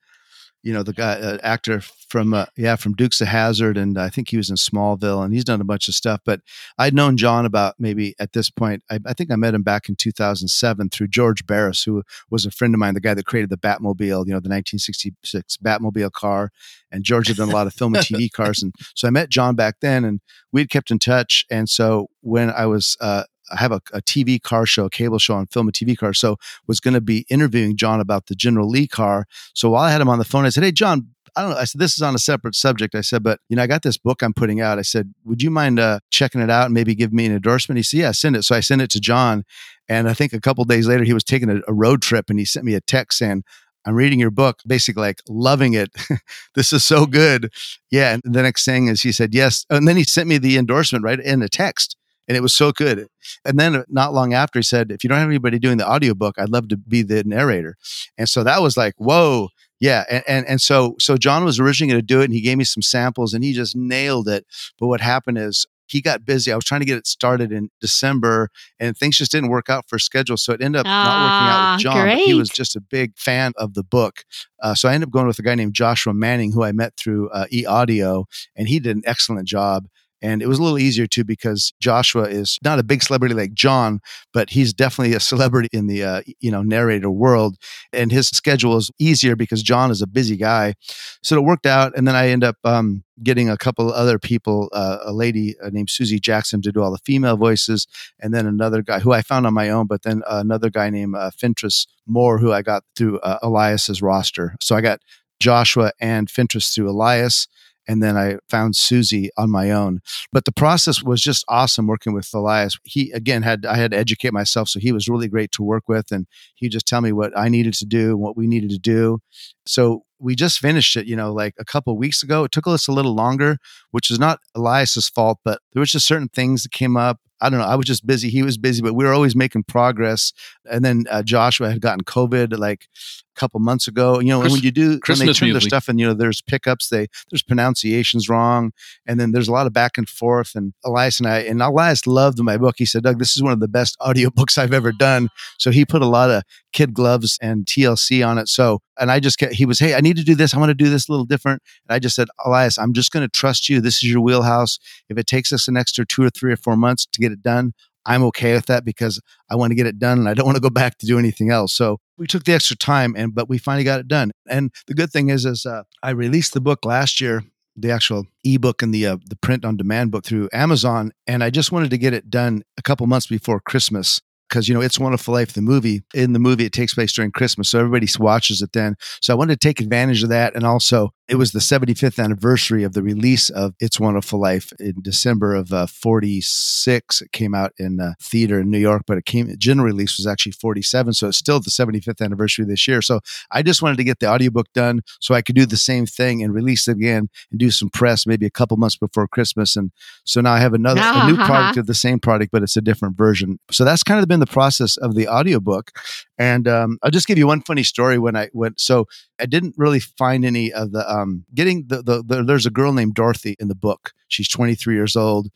You 0.63 0.73
know, 0.73 0.81
the 0.81 0.93
guy, 0.93 1.13
uh, 1.13 1.37
actor 1.43 1.81
from, 1.81 2.33
uh, 2.33 2.45
yeah, 2.55 2.75
from 2.75 2.93
Dukes 2.93 3.19
of 3.21 3.27
Hazzard. 3.27 3.77
And 3.77 3.97
I 3.97 4.09
think 4.09 4.29
he 4.29 4.37
was 4.37 4.49
in 4.49 4.55
Smallville 4.55 5.23
and 5.23 5.33
he's 5.33 5.43
done 5.43 5.61
a 5.61 5.65
bunch 5.65 5.87
of 5.87 5.93
stuff. 5.93 6.21
But 6.25 6.41
I'd 6.77 6.93
known 6.93 7.17
John 7.17 7.45
about 7.45 7.75
maybe 7.79 8.15
at 8.19 8.33
this 8.33 8.49
point, 8.49 8.83
I, 8.89 8.99
I 9.05 9.13
think 9.13 9.31
I 9.31 9.35
met 9.35 9.53
him 9.53 9.63
back 9.63 9.89
in 9.89 9.95
2007 9.95 10.89
through 10.89 11.07
George 11.07 11.45
Barris, 11.45 11.83
who 11.83 12.03
was 12.29 12.45
a 12.45 12.51
friend 12.51 12.73
of 12.73 12.79
mine, 12.79 12.93
the 12.93 13.01
guy 13.01 13.13
that 13.13 13.25
created 13.25 13.49
the 13.49 13.57
Batmobile, 13.57 14.25
you 14.25 14.31
know, 14.31 14.39
the 14.39 14.49
1966 14.49 15.57
Batmobile 15.57 16.11
car. 16.11 16.51
And 16.91 17.03
George 17.03 17.27
had 17.27 17.37
done 17.37 17.49
a 17.49 17.53
lot 17.53 17.67
of 17.67 17.73
film 17.73 17.95
and 17.95 18.05
TV 18.05 18.31
cars. 18.31 18.63
And 18.63 18.73
so 18.95 19.07
I 19.07 19.11
met 19.11 19.29
John 19.29 19.55
back 19.55 19.75
then 19.81 20.05
and 20.05 20.21
we'd 20.51 20.69
kept 20.69 20.91
in 20.91 20.99
touch. 20.99 21.45
And 21.51 21.69
so 21.69 22.07
when 22.21 22.49
I 22.49 22.67
was, 22.67 22.95
uh, 23.01 23.23
I 23.51 23.57
have 23.57 23.71
a, 23.71 23.81
a 23.93 24.01
TV 24.01 24.41
car 24.41 24.65
show, 24.65 24.85
a 24.85 24.89
cable 24.89 25.19
show 25.19 25.35
on 25.35 25.47
film 25.47 25.67
and 25.67 25.73
TV 25.73 25.97
cars. 25.97 26.19
So 26.19 26.37
was 26.67 26.79
going 26.79 26.93
to 26.93 27.01
be 27.01 27.25
interviewing 27.29 27.75
John 27.75 27.99
about 27.99 28.27
the 28.27 28.35
General 28.35 28.69
Lee 28.69 28.87
car. 28.87 29.25
So 29.53 29.71
while 29.71 29.83
I 29.83 29.91
had 29.91 30.01
him 30.01 30.09
on 30.09 30.19
the 30.19 30.25
phone, 30.25 30.45
I 30.45 30.49
said, 30.49 30.63
Hey, 30.63 30.71
John, 30.71 31.13
I 31.35 31.41
don't 31.41 31.51
know. 31.51 31.57
I 31.57 31.63
said, 31.63 31.81
this 31.81 31.93
is 31.93 32.01
on 32.01 32.13
a 32.13 32.19
separate 32.19 32.55
subject. 32.55 32.93
I 32.93 33.01
said, 33.01 33.23
but 33.23 33.39
you 33.49 33.55
know, 33.55 33.63
I 33.63 33.67
got 33.67 33.81
this 33.81 33.97
book 33.97 34.21
I'm 34.21 34.33
putting 34.33 34.61
out. 34.61 34.77
I 34.77 34.83
said, 34.83 35.13
would 35.25 35.41
you 35.41 35.49
mind 35.49 35.79
uh, 35.79 35.99
checking 36.11 36.41
it 36.41 36.49
out 36.49 36.65
and 36.65 36.73
maybe 36.73 36.93
give 36.93 37.11
me 37.11 37.25
an 37.25 37.33
endorsement? 37.33 37.77
He 37.77 37.83
said, 37.83 37.99
yeah, 37.99 38.11
send 38.11 38.35
it. 38.35 38.43
So 38.43 38.55
I 38.55 38.59
sent 38.59 38.81
it 38.81 38.91
to 38.91 38.99
John. 38.99 39.43
And 39.89 40.07
I 40.07 40.13
think 40.13 40.33
a 40.33 40.39
couple 40.39 40.63
days 40.65 40.87
later, 40.87 41.03
he 41.03 41.13
was 41.13 41.23
taking 41.23 41.49
a, 41.49 41.61
a 41.67 41.73
road 41.73 42.01
trip 42.01 42.29
and 42.29 42.37
he 42.37 42.45
sent 42.45 42.65
me 42.65 42.75
a 42.75 42.81
text 42.81 43.17
saying, 43.17 43.43
I'm 43.85 43.95
reading 43.95 44.19
your 44.19 44.31
book, 44.31 44.59
basically 44.65 45.01
like 45.01 45.21
loving 45.27 45.73
it. 45.73 45.89
this 46.55 46.71
is 46.71 46.83
so 46.83 47.05
good. 47.05 47.51
Yeah. 47.89 48.13
And 48.13 48.21
the 48.23 48.43
next 48.43 48.63
thing 48.63 48.87
is 48.87 49.01
he 49.01 49.11
said, 49.11 49.33
yes. 49.33 49.65
And 49.69 49.87
then 49.87 49.97
he 49.97 50.03
sent 50.03 50.29
me 50.29 50.37
the 50.37 50.57
endorsement 50.57 51.03
right 51.03 51.19
in 51.19 51.41
a 51.41 51.49
text 51.49 51.97
and 52.27 52.37
it 52.37 52.41
was 52.41 52.53
so 52.53 52.71
good. 52.71 53.07
And 53.45 53.59
then 53.59 53.83
not 53.89 54.13
long 54.13 54.33
after 54.33 54.59
he 54.59 54.63
said, 54.63 54.91
if 54.91 55.03
you 55.03 55.09
don't 55.09 55.19
have 55.19 55.27
anybody 55.27 55.59
doing 55.59 55.77
the 55.77 55.89
audiobook, 55.89 56.35
I'd 56.37 56.49
love 56.49 56.67
to 56.69 56.77
be 56.77 57.01
the 57.01 57.23
narrator. 57.23 57.75
And 58.17 58.29
so 58.29 58.43
that 58.43 58.61
was 58.61 58.77
like, 58.77 58.93
whoa. 58.97 59.49
Yeah. 59.79 60.05
And, 60.09 60.23
and, 60.27 60.47
and 60.47 60.61
so, 60.61 60.95
so 60.99 61.17
John 61.17 61.43
was 61.43 61.59
originally 61.59 61.91
going 61.91 62.01
to 62.01 62.05
do 62.05 62.21
it 62.21 62.25
and 62.25 62.33
he 62.33 62.41
gave 62.41 62.57
me 62.57 62.63
some 62.63 62.81
samples 62.81 63.33
and 63.33 63.43
he 63.43 63.51
just 63.53 63.75
nailed 63.75 64.29
it. 64.29 64.45
But 64.79 64.87
what 64.87 65.01
happened 65.01 65.37
is 65.37 65.65
he 65.87 66.01
got 66.01 66.23
busy. 66.23 66.51
I 66.51 66.55
was 66.55 66.63
trying 66.63 66.79
to 66.79 66.85
get 66.85 66.97
it 66.97 67.05
started 67.05 67.51
in 67.51 67.69
December 67.81 68.49
and 68.79 68.97
things 68.97 69.17
just 69.17 69.31
didn't 69.31 69.49
work 69.49 69.69
out 69.69 69.89
for 69.89 69.99
schedule. 69.99 70.37
So 70.37 70.53
it 70.53 70.61
ended 70.61 70.79
up 70.79 70.85
not 70.85 71.05
working 71.05 71.49
out 71.49 71.73
with 71.73 71.81
John. 71.81 72.07
But 72.07 72.25
he 72.25 72.33
was 72.33 72.49
just 72.49 72.77
a 72.77 72.81
big 72.81 73.17
fan 73.17 73.51
of 73.57 73.73
the 73.73 73.83
book. 73.83 74.23
Uh, 74.61 74.73
so 74.73 74.87
I 74.87 74.93
ended 74.93 75.09
up 75.09 75.13
going 75.13 75.27
with 75.27 75.39
a 75.39 75.43
guy 75.43 75.55
named 75.55 75.73
Joshua 75.73 76.13
Manning, 76.13 76.53
who 76.53 76.63
I 76.63 76.71
met 76.71 76.95
through 76.95 77.29
uh, 77.31 77.45
e 77.51 77.65
audio, 77.65 78.25
and 78.55 78.69
he 78.69 78.79
did 78.79 78.95
an 78.95 79.03
excellent 79.05 79.47
job. 79.47 79.87
And 80.23 80.41
it 80.41 80.47
was 80.47 80.57
a 80.57 80.63
little 80.63 80.79
easier 80.79 81.05
too 81.05 81.25
because 81.25 81.73
Joshua 81.81 82.23
is 82.23 82.57
not 82.63 82.79
a 82.79 82.83
big 82.83 83.03
celebrity 83.03 83.35
like 83.35 83.53
John, 83.53 83.99
but 84.33 84.51
he's 84.51 84.73
definitely 84.73 85.13
a 85.13 85.19
celebrity 85.19 85.67
in 85.73 85.87
the 85.87 86.03
uh, 86.03 86.21
you 86.39 86.49
know 86.49 86.63
narrator 86.63 87.11
world. 87.11 87.57
And 87.91 88.09
his 88.09 88.29
schedule 88.29 88.77
is 88.77 88.89
easier 88.97 89.35
because 89.35 89.61
John 89.61 89.91
is 89.91 90.01
a 90.01 90.07
busy 90.07 90.37
guy. 90.37 90.75
So 91.21 91.35
it 91.35 91.43
worked 91.43 91.65
out. 91.65 91.91
And 91.97 92.07
then 92.07 92.15
I 92.15 92.29
end 92.29 92.45
up 92.45 92.55
um, 92.63 93.03
getting 93.21 93.49
a 93.49 93.57
couple 93.57 93.91
other 93.91 94.17
people, 94.17 94.69
uh, 94.71 94.99
a 95.03 95.11
lady 95.11 95.55
uh, 95.61 95.69
named 95.71 95.89
Susie 95.89 96.19
Jackson 96.19 96.61
to 96.61 96.71
do 96.71 96.81
all 96.81 96.91
the 96.91 96.99
female 96.99 97.35
voices, 97.35 97.85
and 98.19 98.33
then 98.33 98.47
another 98.47 98.81
guy 98.81 98.99
who 98.99 99.11
I 99.11 99.21
found 99.21 99.45
on 99.45 99.53
my 99.53 99.69
own, 99.69 99.87
but 99.87 100.03
then 100.03 100.23
another 100.27 100.69
guy 100.69 100.89
named 100.89 101.15
uh, 101.15 101.31
Fentress 101.31 101.85
Moore 102.07 102.39
who 102.39 102.53
I 102.53 102.61
got 102.61 102.83
through 102.95 103.19
uh, 103.19 103.39
Elias's 103.43 104.01
roster. 104.01 104.55
So 104.61 104.75
I 104.75 104.81
got 104.81 105.01
Joshua 105.41 105.91
and 105.99 106.29
Fentress 106.29 106.73
through 106.73 106.89
Elias 106.89 107.49
and 107.87 108.01
then 108.01 108.17
I 108.17 108.37
found 108.49 108.75
Susie 108.75 109.29
on 109.37 109.51
my 109.51 109.71
own. 109.71 110.01
But 110.31 110.45
the 110.45 110.51
process 110.51 111.03
was 111.03 111.21
just 111.21 111.45
awesome 111.47 111.87
working 111.87 112.13
with 112.13 112.29
Elias. 112.33 112.77
He 112.83 113.11
again 113.11 113.43
had 113.43 113.65
I 113.65 113.75
had 113.75 113.91
to 113.91 113.97
educate 113.97 114.33
myself, 114.33 114.69
so 114.69 114.79
he 114.79 114.91
was 114.91 115.07
really 115.07 115.27
great 115.27 115.51
to 115.53 115.63
work 115.63 115.87
with, 115.87 116.11
and 116.11 116.27
he 116.55 116.69
just 116.69 116.87
tell 116.87 117.01
me 117.01 117.11
what 117.11 117.37
I 117.37 117.49
needed 117.49 117.73
to 117.75 117.85
do, 117.85 118.17
what 118.17 118.37
we 118.37 118.47
needed 118.47 118.69
to 118.71 118.79
do. 118.79 119.19
So 119.65 120.03
we 120.19 120.35
just 120.35 120.59
finished 120.59 120.95
it, 120.95 121.05
you 121.05 121.15
know, 121.15 121.33
like 121.33 121.53
a 121.59 121.65
couple 121.65 121.97
weeks 121.97 122.23
ago. 122.23 122.43
It 122.43 122.51
took 122.51 122.67
us 122.67 122.87
a 122.87 122.91
little 122.91 123.13
longer, 123.13 123.57
which 123.91 124.09
is 124.09 124.19
not 124.19 124.39
Elias's 124.55 125.09
fault, 125.09 125.39
but 125.43 125.59
there 125.73 125.79
was 125.79 125.91
just 125.91 126.07
certain 126.07 126.29
things 126.29 126.63
that 126.63 126.71
came 126.71 126.95
up. 126.95 127.19
I 127.41 127.49
don't 127.49 127.59
know. 127.59 127.65
I 127.65 127.75
was 127.75 127.85
just 127.85 128.07
busy. 128.07 128.29
He 128.29 128.41
was 128.41 128.57
busy, 128.57 128.81
but 128.81 128.93
we 128.93 129.03
were 129.03 129.11
always 129.11 129.35
making 129.35 129.63
progress. 129.63 130.31
And 130.65 130.85
then 130.85 131.03
uh, 131.11 131.23
Joshua 131.23 131.69
had 131.69 131.81
gotten 131.81 132.05
COVID 132.05 132.57
like 132.57 132.87
a 133.35 133.39
couple 133.39 133.59
months 133.59 133.85
ago. 133.85 134.21
You 134.21 134.29
know, 134.29 134.39
Chris, 134.39 134.53
when 134.53 134.61
you 134.61 134.71
do 134.71 134.97
Christmas 134.99 135.19
when 135.19 135.27
they 135.27 135.33
turn 135.33 135.47
music. 135.47 135.61
their 135.63 135.67
stuff 135.67 135.89
and 135.89 135.99
you 135.99 136.05
know 136.05 136.13
there's 136.13 136.41
pickups, 136.41 136.87
they 136.87 137.07
there's 137.29 137.43
pronunciations 137.43 138.29
wrong, 138.29 138.71
and 139.05 139.19
then 139.19 139.33
there's 139.33 139.49
a 139.49 139.51
lot 139.51 139.67
of 139.67 139.73
back 139.73 139.97
and 139.97 140.07
forth. 140.07 140.55
And 140.55 140.73
Elias 140.85 141.19
and 141.19 141.27
I 141.27 141.39
and 141.39 141.61
Elias 141.61 142.07
loved 142.07 142.39
my 142.39 142.57
book. 142.57 142.75
He 142.77 142.85
said, 142.85 143.03
"Doug, 143.03 143.19
this 143.19 143.35
is 143.35 143.43
one 143.43 143.51
of 143.51 143.59
the 143.59 143.67
best 143.67 143.97
audiobooks 144.01 144.57
I've 144.57 144.73
ever 144.73 144.93
done." 144.93 145.27
So 145.57 145.69
he 145.69 145.83
put 145.83 146.01
a 146.01 146.07
lot 146.07 146.29
of 146.29 146.43
kid 146.73 146.93
gloves 146.93 147.37
and 147.41 147.65
TLC 147.65 148.27
on 148.27 148.37
it. 148.37 148.49
So 148.49 148.79
and 148.99 149.11
I 149.11 149.19
just 149.19 149.37
get 149.37 149.53
he 149.53 149.65
was, 149.65 149.79
"Hey, 149.79 149.95
I 149.95 150.01
need 150.01 150.17
to 150.17 150.23
do 150.23 150.35
this. 150.35 150.53
I 150.53 150.59
want 150.59 150.69
to 150.69 150.75
do 150.75 150.89
this 150.89 151.07
a 151.07 151.11
little 151.11 151.25
different." 151.25 151.61
And 151.87 151.95
I 151.95 151.99
just 151.99 152.15
said, 152.15 152.27
"Elias, 152.45 152.77
I'm 152.77 152.93
just 152.93 153.11
going 153.11 153.25
to 153.25 153.29
trust 153.29 153.69
you. 153.69 153.81
This 153.81 153.97
is 153.97 154.11
your 154.11 154.21
wheelhouse. 154.21 154.79
If 155.09 155.17
it 155.17 155.27
takes 155.27 155.51
us 155.51 155.67
an 155.67 155.77
extra 155.77 156.05
two 156.05 156.23
or 156.23 156.29
three 156.29 156.51
or 156.51 156.57
four 156.57 156.75
months 156.75 157.05
to 157.05 157.21
get 157.21 157.31
it 157.31 157.41
done, 157.41 157.73
I'm 158.05 158.23
okay 158.25 158.53
with 158.53 158.65
that 158.67 158.85
because 158.85 159.21
I 159.49 159.55
want 159.55 159.71
to 159.71 159.75
get 159.75 159.87
it 159.87 159.99
done 159.99 160.19
and 160.19 160.29
I 160.29 160.33
don't 160.33 160.45
want 160.45 160.57
to 160.57 160.61
go 160.61 160.69
back 160.69 160.97
to 160.99 161.05
do 161.05 161.17
anything 161.17 161.51
else. 161.51 161.73
So 161.73 161.99
we 162.17 162.27
took 162.27 162.43
the 162.43 162.53
extra 162.53 162.75
time 162.75 163.13
and 163.17 163.33
but 163.33 163.49
we 163.49 163.57
finally 163.57 163.83
got 163.83 163.99
it 163.99 164.07
done. 164.07 164.31
And 164.47 164.71
the 164.87 164.93
good 164.93 165.11
thing 165.11 165.29
is 165.29 165.45
is 165.45 165.65
uh, 165.65 165.83
I 166.01 166.11
released 166.11 166.53
the 166.53 166.61
book 166.61 166.85
last 166.85 167.21
year, 167.21 167.43
the 167.75 167.91
actual 167.91 168.25
ebook 168.43 168.81
and 168.81 168.93
the 168.93 169.07
uh, 169.07 169.17
the 169.25 169.35
print 169.37 169.65
on 169.65 169.77
demand 169.77 170.11
book 170.11 170.25
through 170.25 170.49
Amazon 170.53 171.11
and 171.27 171.43
I 171.43 171.49
just 171.49 171.71
wanted 171.71 171.89
to 171.91 171.97
get 171.97 172.13
it 172.13 172.29
done 172.29 172.63
a 172.77 172.81
couple 172.81 173.07
months 173.07 173.27
before 173.27 173.59
Christmas 173.59 174.21
because 174.53 174.69
you 174.69 174.75
know 174.75 174.81
it's 174.81 174.99
wonderful 174.99 175.33
life 175.33 175.53
the 175.53 175.61
movie 175.61 176.03
in 176.13 176.33
the 176.33 176.39
movie 176.39 176.63
it 176.63 176.71
takes 176.71 176.93
place 176.93 177.11
during 177.11 177.31
christmas 177.31 177.71
so 177.71 177.79
everybody 177.79 178.07
watches 178.19 178.61
it 178.61 178.71
then. 178.73 178.95
So 179.19 179.33
i 179.33 179.35
wanted 179.35 179.59
to 179.59 179.67
take 179.67 179.79
advantage 179.79 180.21
of 180.21 180.29
that 180.29 180.55
and 180.55 180.63
also 180.63 181.11
it 181.27 181.35
was 181.35 181.51
the 181.51 181.59
75th 181.59 182.21
anniversary 182.21 182.83
of 182.83 182.93
the 182.93 183.01
release 183.01 183.49
of 183.49 183.73
it's 183.79 183.99
wonderful 183.99 184.39
life 184.39 184.71
in 184.79 184.95
december 185.01 185.55
of 185.55 185.71
uh, 185.71 185.85
46 185.87 187.21
it 187.21 187.31
came 187.31 187.53
out 187.53 187.71
in 187.77 187.99
uh, 187.99 188.13
theater 188.21 188.59
in 188.59 188.69
new 188.69 188.77
york 188.77 189.03
but 189.07 189.17
it 189.17 189.25
came 189.25 189.53
general 189.57 189.85
release 189.85 190.17
was 190.17 190.27
actually 190.27 190.51
47 190.51 191.13
so 191.13 191.27
it's 191.27 191.37
still 191.37 191.59
the 191.59 191.69
75th 191.69 192.23
anniversary 192.23 192.65
this 192.65 192.87
year 192.87 193.01
so 193.01 193.19
i 193.51 193.61
just 193.61 193.81
wanted 193.81 193.97
to 193.97 194.03
get 194.03 194.19
the 194.19 194.27
audiobook 194.27 194.67
done 194.73 195.01
so 195.19 195.33
i 195.33 195.41
could 195.41 195.55
do 195.55 195.65
the 195.65 195.77
same 195.77 196.05
thing 196.05 196.43
and 196.43 196.53
release 196.53 196.87
it 196.87 196.97
again 196.97 197.29
and 197.51 197.59
do 197.59 197.71
some 197.71 197.89
press 197.89 198.25
maybe 198.25 198.45
a 198.45 198.51
couple 198.51 198.77
months 198.77 198.97
before 198.97 199.27
christmas 199.27 199.75
and 199.75 199.91
so 200.25 200.41
now 200.41 200.53
i 200.53 200.59
have 200.59 200.73
another 200.73 201.01
uh-huh. 201.01 201.27
a 201.27 201.31
new 201.31 201.37
product 201.45 201.77
of 201.77 201.87
the 201.87 201.93
same 201.93 202.19
product 202.19 202.51
but 202.51 202.63
it's 202.63 202.77
a 202.77 202.81
different 202.81 203.17
version 203.17 203.59
so 203.71 203.83
that's 203.85 204.03
kind 204.03 204.19
of 204.21 204.27
been 204.27 204.39
the 204.39 204.45
process 204.45 204.97
of 204.97 205.15
the 205.15 205.27
audiobook. 205.27 205.91
And 206.37 206.67
um, 206.67 206.97
I'll 207.03 207.11
just 207.11 207.27
give 207.27 207.37
you 207.37 207.47
one 207.47 207.61
funny 207.61 207.83
story 207.83 208.17
when 208.17 208.35
I 208.35 208.49
went. 208.53 208.79
So 208.79 209.05
I 209.39 209.45
didn't 209.45 209.75
really 209.77 209.99
find 209.99 210.45
any 210.45 210.71
of 210.71 210.91
the 210.91 211.05
um, 211.13 211.45
getting 211.53 211.85
the, 211.87 212.01
the, 212.01 212.23
the 212.23 212.43
there's 212.43 212.65
a 212.65 212.71
girl 212.71 212.93
named 212.93 213.15
Dorothy 213.15 213.55
in 213.59 213.67
the 213.67 213.75
book. 213.75 214.11
She's 214.27 214.49
23 214.49 214.95
years 214.95 215.15
old. 215.15 215.49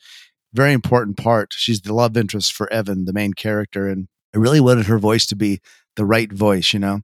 Very 0.53 0.73
important 0.73 1.17
part. 1.17 1.53
She's 1.53 1.81
the 1.81 1.93
love 1.93 2.15
interest 2.15 2.53
for 2.53 2.71
Evan, 2.71 3.05
the 3.05 3.13
main 3.13 3.33
character. 3.33 3.87
And 3.87 4.07
I 4.33 4.37
really 4.37 4.61
wanted 4.61 4.85
her 4.85 4.99
voice 4.99 5.25
to 5.27 5.35
be 5.35 5.59
the 5.95 6.05
right 6.05 6.31
voice, 6.31 6.73
you 6.73 6.79
know? 6.79 7.01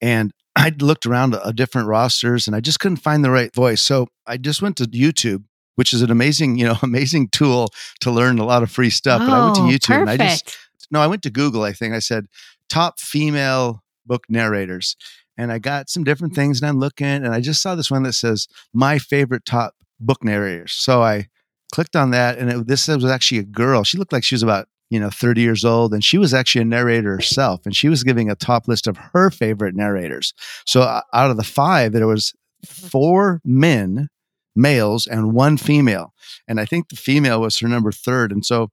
And 0.00 0.32
I 0.56 0.72
looked 0.80 1.06
around 1.06 1.34
a, 1.34 1.48
a 1.48 1.52
different 1.52 1.88
rosters 1.88 2.46
and 2.46 2.56
I 2.56 2.60
just 2.60 2.80
couldn't 2.80 2.96
find 2.96 3.24
the 3.24 3.30
right 3.30 3.54
voice. 3.54 3.80
So 3.80 4.08
I 4.26 4.36
just 4.36 4.62
went 4.62 4.76
to 4.78 4.84
YouTube 4.84 5.44
which 5.76 5.94
is 5.94 6.02
an 6.02 6.10
amazing, 6.10 6.58
you 6.58 6.64
know, 6.66 6.76
amazing 6.82 7.26
tool 7.28 7.70
to 8.00 8.10
learn 8.10 8.38
a 8.38 8.44
lot 8.44 8.62
of 8.62 8.70
free 8.70 8.90
stuff. 8.90 9.22
Oh, 9.22 9.26
but 9.26 9.32
I 9.32 9.44
went 9.44 9.54
to 9.54 9.62
oh, 9.62 9.64
YouTube 9.64 10.04
perfect. 10.04 10.10
and 10.10 10.22
I 10.22 10.28
just 10.28 10.58
no, 10.90 11.00
I 11.00 11.06
went 11.06 11.22
to 11.22 11.30
Google, 11.30 11.62
I 11.62 11.72
think. 11.72 11.94
I 11.94 12.00
said 12.00 12.26
top 12.68 13.00
female 13.00 13.82
book 14.04 14.24
narrators. 14.28 14.96
And 15.40 15.50
I 15.50 15.58
got 15.58 15.88
some 15.88 16.04
different 16.04 16.34
things 16.34 16.60
and 16.60 16.68
I'm 16.68 16.78
looking 16.78 17.06
and 17.06 17.28
I 17.28 17.40
just 17.40 17.62
saw 17.62 17.74
this 17.74 17.90
one 17.90 18.02
that 18.02 18.12
says 18.12 18.46
my 18.74 18.98
favorite 18.98 19.46
top 19.46 19.74
book 19.98 20.22
narrators. 20.22 20.74
So 20.74 21.02
I 21.02 21.28
clicked 21.72 21.96
on 21.96 22.10
that 22.10 22.36
and 22.36 22.50
it, 22.50 22.66
this 22.66 22.88
was 22.88 23.06
actually 23.06 23.38
a 23.38 23.44
girl. 23.44 23.82
She 23.82 23.96
looked 23.96 24.12
like 24.12 24.22
she 24.22 24.34
was 24.34 24.42
about, 24.42 24.68
you 24.90 25.00
know, 25.00 25.08
30 25.08 25.40
years 25.40 25.64
old 25.64 25.94
and 25.94 26.04
she 26.04 26.18
was 26.18 26.34
actually 26.34 26.60
a 26.60 26.66
narrator 26.66 27.12
herself 27.12 27.62
and 27.64 27.74
she 27.74 27.88
was 27.88 28.04
giving 28.04 28.28
a 28.28 28.34
top 28.34 28.68
list 28.68 28.86
of 28.86 28.98
her 28.98 29.30
favorite 29.30 29.74
narrators. 29.74 30.34
So 30.66 30.82
uh, 30.82 31.00
out 31.14 31.30
of 31.30 31.38
the 31.38 31.42
five, 31.42 31.92
there 31.92 32.06
was 32.06 32.34
four 32.66 33.40
men, 33.42 34.08
males 34.54 35.06
and 35.06 35.32
one 35.32 35.56
female. 35.56 36.12
And 36.46 36.60
I 36.60 36.66
think 36.66 36.90
the 36.90 36.96
female 36.96 37.40
was 37.40 37.58
her 37.60 37.68
number 37.68 37.92
third. 37.92 38.30
And 38.30 38.44
so 38.44 38.68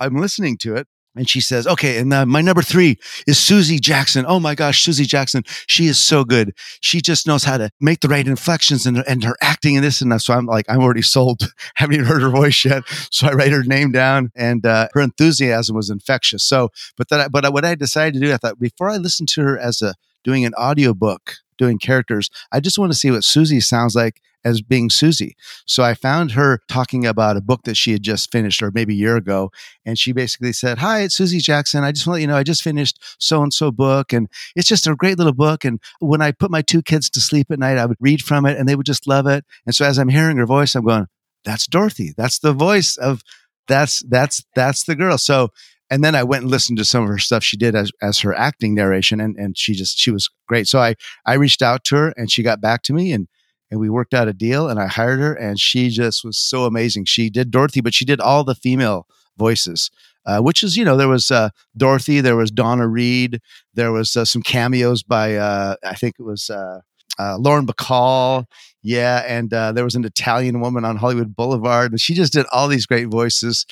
I'm 0.00 0.16
listening 0.16 0.56
to 0.58 0.74
it 0.74 0.88
and 1.14 1.28
she 1.28 1.40
says, 1.40 1.66
okay, 1.66 1.98
and 1.98 2.12
uh, 2.12 2.24
my 2.24 2.40
number 2.40 2.62
three 2.62 2.98
is 3.26 3.38
Susie 3.38 3.78
Jackson. 3.78 4.24
Oh 4.26 4.40
my 4.40 4.54
gosh, 4.54 4.82
Susie 4.82 5.04
Jackson. 5.04 5.42
She 5.66 5.86
is 5.86 5.98
so 5.98 6.24
good. 6.24 6.54
She 6.80 7.00
just 7.00 7.26
knows 7.26 7.44
how 7.44 7.58
to 7.58 7.70
make 7.80 8.00
the 8.00 8.08
right 8.08 8.26
inflections 8.26 8.86
and, 8.86 9.04
and 9.06 9.22
her 9.24 9.36
acting 9.42 9.76
and 9.76 9.84
this 9.84 10.00
and 10.00 10.10
that. 10.12 10.20
So 10.20 10.32
I'm 10.32 10.46
like, 10.46 10.64
I'm 10.68 10.80
already 10.80 11.02
sold. 11.02 11.52
Haven't 11.76 11.94
even 11.94 12.06
heard 12.06 12.22
her 12.22 12.30
voice 12.30 12.64
yet. 12.64 12.84
So 13.10 13.26
I 13.26 13.32
write 13.32 13.52
her 13.52 13.62
name 13.62 13.92
down 13.92 14.30
and 14.34 14.64
uh, 14.64 14.88
her 14.94 15.00
enthusiasm 15.00 15.76
was 15.76 15.90
infectious. 15.90 16.44
So, 16.44 16.70
but 16.96 17.08
that, 17.10 17.30
but 17.30 17.52
what 17.52 17.64
I 17.64 17.74
decided 17.74 18.14
to 18.14 18.26
do, 18.26 18.32
I 18.32 18.38
thought 18.38 18.58
before 18.58 18.88
I 18.88 18.96
listen 18.96 19.26
to 19.26 19.42
her 19.42 19.58
as 19.58 19.82
a, 19.82 19.94
doing 20.24 20.44
an 20.44 20.54
audiobook, 20.54 21.36
doing 21.58 21.78
characters, 21.78 22.30
I 22.50 22.60
just 22.60 22.78
want 22.78 22.92
to 22.92 22.98
see 22.98 23.10
what 23.10 23.24
Susie 23.24 23.60
sounds 23.60 23.94
like 23.94 24.20
as 24.44 24.60
being 24.60 24.90
Susie. 24.90 25.36
So 25.66 25.82
I 25.82 25.94
found 25.94 26.32
her 26.32 26.60
talking 26.68 27.06
about 27.06 27.36
a 27.36 27.40
book 27.40 27.62
that 27.64 27.76
she 27.76 27.92
had 27.92 28.02
just 28.02 28.32
finished, 28.32 28.62
or 28.62 28.70
maybe 28.72 28.94
a 28.94 28.96
year 28.96 29.16
ago. 29.16 29.50
And 29.84 29.98
she 29.98 30.12
basically 30.12 30.52
said, 30.52 30.78
Hi, 30.78 31.00
it's 31.00 31.16
Susie 31.16 31.38
Jackson. 31.38 31.84
I 31.84 31.92
just 31.92 32.06
want 32.06 32.16
to 32.16 32.18
let 32.18 32.20
you 32.22 32.26
know, 32.26 32.36
I 32.36 32.42
just 32.42 32.62
finished 32.62 32.98
so 33.18 33.42
and 33.42 33.52
so 33.52 33.70
book. 33.70 34.12
And 34.12 34.28
it's 34.56 34.68
just 34.68 34.86
a 34.86 34.94
great 34.94 35.18
little 35.18 35.32
book. 35.32 35.64
And 35.64 35.80
when 36.00 36.22
I 36.22 36.32
put 36.32 36.50
my 36.50 36.62
two 36.62 36.82
kids 36.82 37.08
to 37.10 37.20
sleep 37.20 37.50
at 37.50 37.58
night, 37.58 37.78
I 37.78 37.86
would 37.86 37.98
read 38.00 38.22
from 38.22 38.46
it 38.46 38.58
and 38.58 38.68
they 38.68 38.76
would 38.76 38.86
just 38.86 39.06
love 39.06 39.26
it. 39.26 39.44
And 39.66 39.74
so 39.74 39.84
as 39.84 39.98
I'm 39.98 40.08
hearing 40.08 40.38
her 40.38 40.46
voice, 40.46 40.74
I'm 40.74 40.84
going, 40.84 41.06
That's 41.44 41.66
Dorothy. 41.66 42.12
That's 42.16 42.38
the 42.38 42.52
voice 42.52 42.96
of 42.96 43.22
that's 43.68 44.02
that's 44.08 44.44
that's 44.54 44.84
the 44.84 44.96
girl. 44.96 45.18
So 45.18 45.48
and 45.92 46.02
then 46.02 46.14
I 46.14 46.22
went 46.22 46.44
and 46.44 46.50
listened 46.50 46.78
to 46.78 46.86
some 46.86 47.02
of 47.02 47.10
her 47.10 47.18
stuff 47.18 47.44
she 47.44 47.58
did 47.58 47.74
as, 47.74 47.92
as 48.00 48.20
her 48.20 48.34
acting 48.34 48.74
narration 48.74 49.20
and, 49.20 49.36
and 49.36 49.58
she 49.58 49.74
just 49.74 49.98
she 49.98 50.10
was 50.10 50.30
great. 50.48 50.66
So 50.66 50.78
I 50.78 50.94
I 51.26 51.34
reached 51.34 51.60
out 51.60 51.84
to 51.84 51.96
her 51.96 52.14
and 52.16 52.30
she 52.30 52.42
got 52.42 52.62
back 52.62 52.80
to 52.84 52.94
me 52.94 53.12
and 53.12 53.28
and 53.70 53.78
we 53.78 53.90
worked 53.90 54.14
out 54.14 54.26
a 54.26 54.32
deal 54.32 54.70
and 54.70 54.80
I 54.80 54.86
hired 54.86 55.20
her 55.20 55.34
and 55.34 55.60
she 55.60 55.90
just 55.90 56.24
was 56.24 56.38
so 56.38 56.64
amazing. 56.64 57.04
She 57.04 57.28
did 57.28 57.50
Dorothy, 57.50 57.82
but 57.82 57.92
she 57.92 58.06
did 58.06 58.20
all 58.20 58.42
the 58.42 58.54
female 58.54 59.06
voices. 59.36 59.90
Uh, 60.24 60.38
which 60.38 60.62
is, 60.62 60.76
you 60.76 60.84
know, 60.84 60.96
there 60.96 61.08
was 61.08 61.32
uh, 61.32 61.50
Dorothy, 61.76 62.20
there 62.20 62.36
was 62.36 62.52
Donna 62.52 62.86
Reed, 62.86 63.40
there 63.74 63.90
was 63.90 64.14
uh, 64.14 64.24
some 64.24 64.40
cameos 64.40 65.02
by, 65.02 65.34
uh, 65.34 65.74
I 65.84 65.96
think 65.96 66.14
it 66.16 66.22
was 66.22 66.48
uh, 66.48 66.78
uh, 67.18 67.38
Lauren 67.38 67.66
Bacall. 67.66 68.44
Yeah, 68.84 69.24
and 69.26 69.50
there 69.50 69.82
was 69.82 69.96
an 69.96 70.04
Italian 70.04 70.60
woman 70.60 70.84
on 70.84 70.96
Hollywood 70.96 71.34
Boulevard, 71.34 71.90
and 71.90 72.00
she 72.00 72.14
just 72.14 72.32
did 72.32 72.46
all 72.52 72.68
these 72.68 72.86
great 72.86 73.08
voices. 73.08 73.66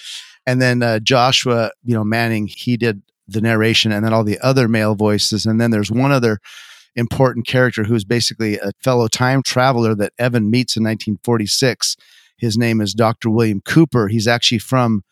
And 0.51 0.61
then 0.61 0.83
uh, 0.83 0.99
Joshua, 0.99 1.71
you 1.85 1.95
know, 1.95 2.03
Manning, 2.03 2.49
he 2.49 2.77
did 2.77 3.03
the 3.29 3.41
narration, 3.41 3.93
and 3.93 4.05
then 4.05 4.13
all 4.13 4.25
the 4.25 4.41
other 4.41 4.67
male 4.67 4.97
voices. 4.97 5.47
And 5.47 5.61
then 5.61 5.71
there's 5.71 5.93
one 5.93 6.11
other 6.11 6.41
important 6.97 7.47
character 7.47 7.85
who's 7.85 8.05
basically 8.05 8.59
a 8.59 8.73
fellow 8.83 9.07
time 9.07 9.45
traveler 9.45 9.95
that 9.95 10.13
Evan 10.19 10.51
meets 10.51 10.77
in 10.77 10.83
1946. 10.83 11.97
His 12.37 12.59
name 12.59 12.81
is 12.81 12.95
Dr. 12.95 13.31
William 13.31 13.61
Cooper. 13.61 14.09
He's 14.09 14.27
actually 14.27 14.59
from 14.59 15.05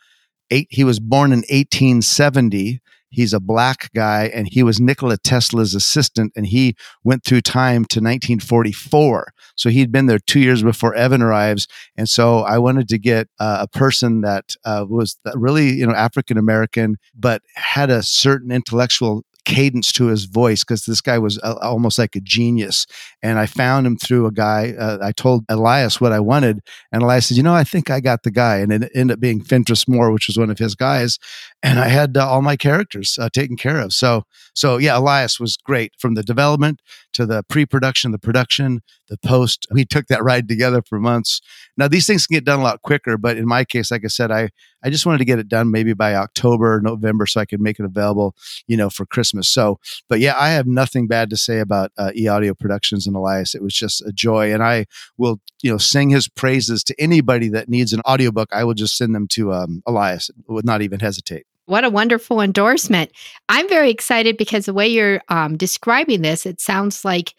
eight. 0.50 0.66
He 0.70 0.82
was 0.82 0.98
born 0.98 1.30
in 1.30 1.44
1870 1.48 2.80
He's 3.10 3.32
a 3.32 3.40
black 3.40 3.90
guy 3.94 4.30
and 4.34 4.48
he 4.48 4.62
was 4.62 4.80
Nikola 4.80 5.16
Tesla's 5.18 5.74
assistant 5.74 6.32
and 6.36 6.46
he 6.46 6.74
went 7.04 7.24
through 7.24 7.40
time 7.40 7.84
to 7.86 8.00
1944. 8.00 9.32
So 9.56 9.70
he'd 9.70 9.90
been 9.90 10.06
there 10.06 10.18
two 10.18 10.40
years 10.40 10.62
before 10.62 10.94
Evan 10.94 11.22
arrives. 11.22 11.66
And 11.96 12.08
so 12.08 12.40
I 12.40 12.58
wanted 12.58 12.88
to 12.88 12.98
get 12.98 13.28
uh, 13.40 13.58
a 13.62 13.78
person 13.78 14.20
that 14.22 14.54
uh, 14.64 14.84
was 14.88 15.16
really, 15.34 15.70
you 15.70 15.86
know, 15.86 15.94
African 15.94 16.38
American, 16.38 16.96
but 17.14 17.42
had 17.54 17.90
a 17.90 18.02
certain 18.02 18.50
intellectual 18.50 19.24
cadence 19.48 19.90
to 19.92 20.06
his 20.08 20.26
voice 20.26 20.62
because 20.62 20.84
this 20.84 21.00
guy 21.00 21.18
was 21.18 21.38
uh, 21.42 21.54
almost 21.62 21.98
like 21.98 22.14
a 22.14 22.20
genius. 22.20 22.86
And 23.22 23.38
I 23.38 23.46
found 23.46 23.86
him 23.86 23.96
through 23.96 24.26
a 24.26 24.30
guy. 24.30 24.74
Uh, 24.78 24.98
I 25.00 25.12
told 25.12 25.44
Elias 25.48 26.00
what 26.00 26.12
I 26.12 26.20
wanted, 26.20 26.60
and 26.92 27.02
Elias 27.02 27.26
said, 27.26 27.36
"You 27.38 27.42
know, 27.42 27.54
I 27.54 27.64
think 27.64 27.90
I 27.90 28.00
got 28.00 28.22
the 28.22 28.30
guy." 28.30 28.58
And 28.58 28.72
it 28.72 28.92
ended 28.94 29.14
up 29.14 29.20
being 29.20 29.42
Fentress 29.42 29.88
Moore, 29.88 30.12
which 30.12 30.26
was 30.28 30.36
one 30.38 30.50
of 30.50 30.58
his 30.58 30.74
guys. 30.74 31.18
And 31.60 31.80
I 31.80 31.88
had 31.88 32.16
uh, 32.16 32.24
all 32.24 32.40
my 32.40 32.56
characters 32.56 33.18
uh, 33.20 33.28
taken 33.32 33.56
care 33.56 33.80
of. 33.80 33.92
So, 33.92 34.22
so 34.54 34.76
yeah, 34.78 34.96
Elias 34.96 35.40
was 35.40 35.56
great 35.56 35.92
from 35.98 36.14
the 36.14 36.22
development 36.22 36.80
to 37.14 37.26
the 37.26 37.42
pre-production, 37.42 38.12
the 38.12 38.18
production, 38.18 38.80
the 39.08 39.18
post. 39.18 39.66
We 39.72 39.84
took 39.84 40.06
that 40.06 40.22
ride 40.22 40.46
together 40.46 40.82
for 40.82 41.00
months. 41.00 41.40
Now 41.76 41.88
these 41.88 42.06
things 42.06 42.28
can 42.28 42.36
get 42.36 42.44
done 42.44 42.60
a 42.60 42.62
lot 42.62 42.82
quicker, 42.82 43.16
but 43.16 43.36
in 43.36 43.46
my 43.46 43.64
case, 43.64 43.90
like 43.90 44.04
I 44.04 44.08
said, 44.08 44.30
I 44.30 44.50
I 44.84 44.90
just 44.90 45.04
wanted 45.04 45.18
to 45.18 45.24
get 45.24 45.40
it 45.40 45.48
done 45.48 45.72
maybe 45.72 45.92
by 45.92 46.14
October, 46.14 46.76
or 46.76 46.80
November, 46.80 47.26
so 47.26 47.40
I 47.40 47.44
could 47.44 47.60
make 47.60 47.80
it 47.80 47.84
available, 47.84 48.36
you 48.68 48.76
know, 48.76 48.88
for 48.88 49.04
Christmas. 49.04 49.48
So, 49.48 49.80
but 50.08 50.20
yeah, 50.20 50.36
I 50.38 50.50
have 50.50 50.68
nothing 50.68 51.08
bad 51.08 51.30
to 51.30 51.36
say 51.36 51.58
about 51.58 51.90
uh, 51.98 52.12
E 52.14 52.28
Audio 52.28 52.54
Productions 52.54 53.04
and 53.04 53.16
Elias. 53.16 53.56
It 53.56 53.62
was 53.62 53.74
just 53.74 54.00
a 54.02 54.12
joy, 54.12 54.52
and 54.54 54.62
I 54.62 54.86
will, 55.16 55.40
you 55.64 55.72
know, 55.72 55.78
sing 55.78 56.10
his 56.10 56.28
praises 56.28 56.84
to 56.84 56.94
anybody 56.96 57.48
that 57.48 57.68
needs 57.68 57.92
an 57.92 58.02
audiobook. 58.02 58.50
I 58.52 58.62
will 58.62 58.74
just 58.74 58.96
send 58.96 59.16
them 59.16 59.26
to 59.30 59.52
um, 59.52 59.82
Elias, 59.84 60.30
would 60.46 60.64
not 60.64 60.80
even 60.80 61.00
hesitate. 61.00 61.47
What 61.68 61.84
a 61.84 61.90
wonderful 61.90 62.40
endorsement. 62.40 63.12
I'm 63.50 63.68
very 63.68 63.90
excited 63.90 64.38
because 64.38 64.64
the 64.64 64.72
way 64.72 64.88
you're 64.88 65.20
um, 65.28 65.58
describing 65.58 66.22
this, 66.22 66.46
it 66.46 66.62
sounds 66.62 67.04
like 67.04 67.34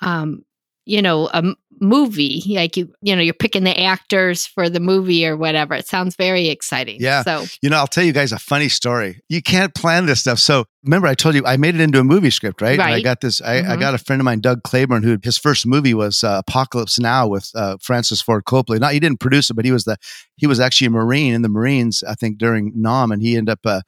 um, 0.00 0.46
you 0.86 1.02
know 1.02 1.28
a 1.34 1.42
movie 1.78 2.42
like 2.48 2.74
you 2.78 2.90
you 3.02 3.14
know 3.14 3.20
you're 3.20 3.34
picking 3.34 3.64
the 3.64 3.78
actors 3.84 4.46
for 4.46 4.70
the 4.70 4.80
movie 4.80 5.26
or 5.26 5.36
whatever 5.36 5.74
it 5.74 5.86
sounds 5.86 6.16
very 6.16 6.48
exciting 6.48 6.96
Yeah. 7.00 7.22
so 7.22 7.44
You 7.60 7.68
know, 7.68 7.76
I'll 7.76 7.86
tell 7.86 8.02
you 8.04 8.12
guys 8.12 8.32
a 8.32 8.38
funny 8.38 8.68
story. 8.70 9.20
You 9.28 9.42
can't 9.42 9.74
plan 9.74 10.06
this 10.06 10.20
stuff. 10.20 10.38
So 10.38 10.64
remember, 10.84 11.06
I 11.08 11.14
told 11.14 11.34
you 11.34 11.44
I 11.44 11.56
made 11.58 11.74
it 11.74 11.80
into 11.82 11.98
a 12.00 12.04
movie 12.04 12.30
script, 12.30 12.62
right? 12.62 12.78
And 12.80 12.82
I 12.94 13.00
got 13.02 13.20
this. 13.20 13.42
I, 13.42 13.56
I 13.58 13.62
Mhm. 13.76 13.80
got 13.80 13.94
a 13.94 13.98
friend 13.98 14.20
of 14.20 14.24
mine, 14.24 14.40
Doug 14.40 14.62
Claybourne, 14.62 15.02
who 15.04 15.18
his 15.22 15.36
first 15.36 15.66
movie 15.66 15.92
was 15.94 16.22
uh, 16.24 16.40
Apocalypse 16.46 16.98
Now 16.98 17.26
with 17.28 17.50
uh, 17.54 17.76
Francis 17.82 18.22
Ford 18.22 18.44
Coppola. 18.44 18.78
Not 18.80 18.92
he 18.92 19.00
didn't 19.00 19.20
produce 19.20 19.50
it, 19.50 19.54
but 19.54 19.64
he 19.66 19.72
was 19.72 19.84
the 19.84 19.96
he 20.36 20.46
was 20.46 20.60
actually 20.60 20.86
a 20.86 20.90
Marine 20.90 21.34
in 21.34 21.42
the 21.42 21.48
Marines, 21.48 22.02
I 22.08 22.14
think, 22.14 22.38
during 22.38 22.72
Nam, 22.74 23.10
and 23.12 23.20
he 23.20 23.36
ended 23.36 23.52
up. 23.52 23.60
Uh, 23.64 23.80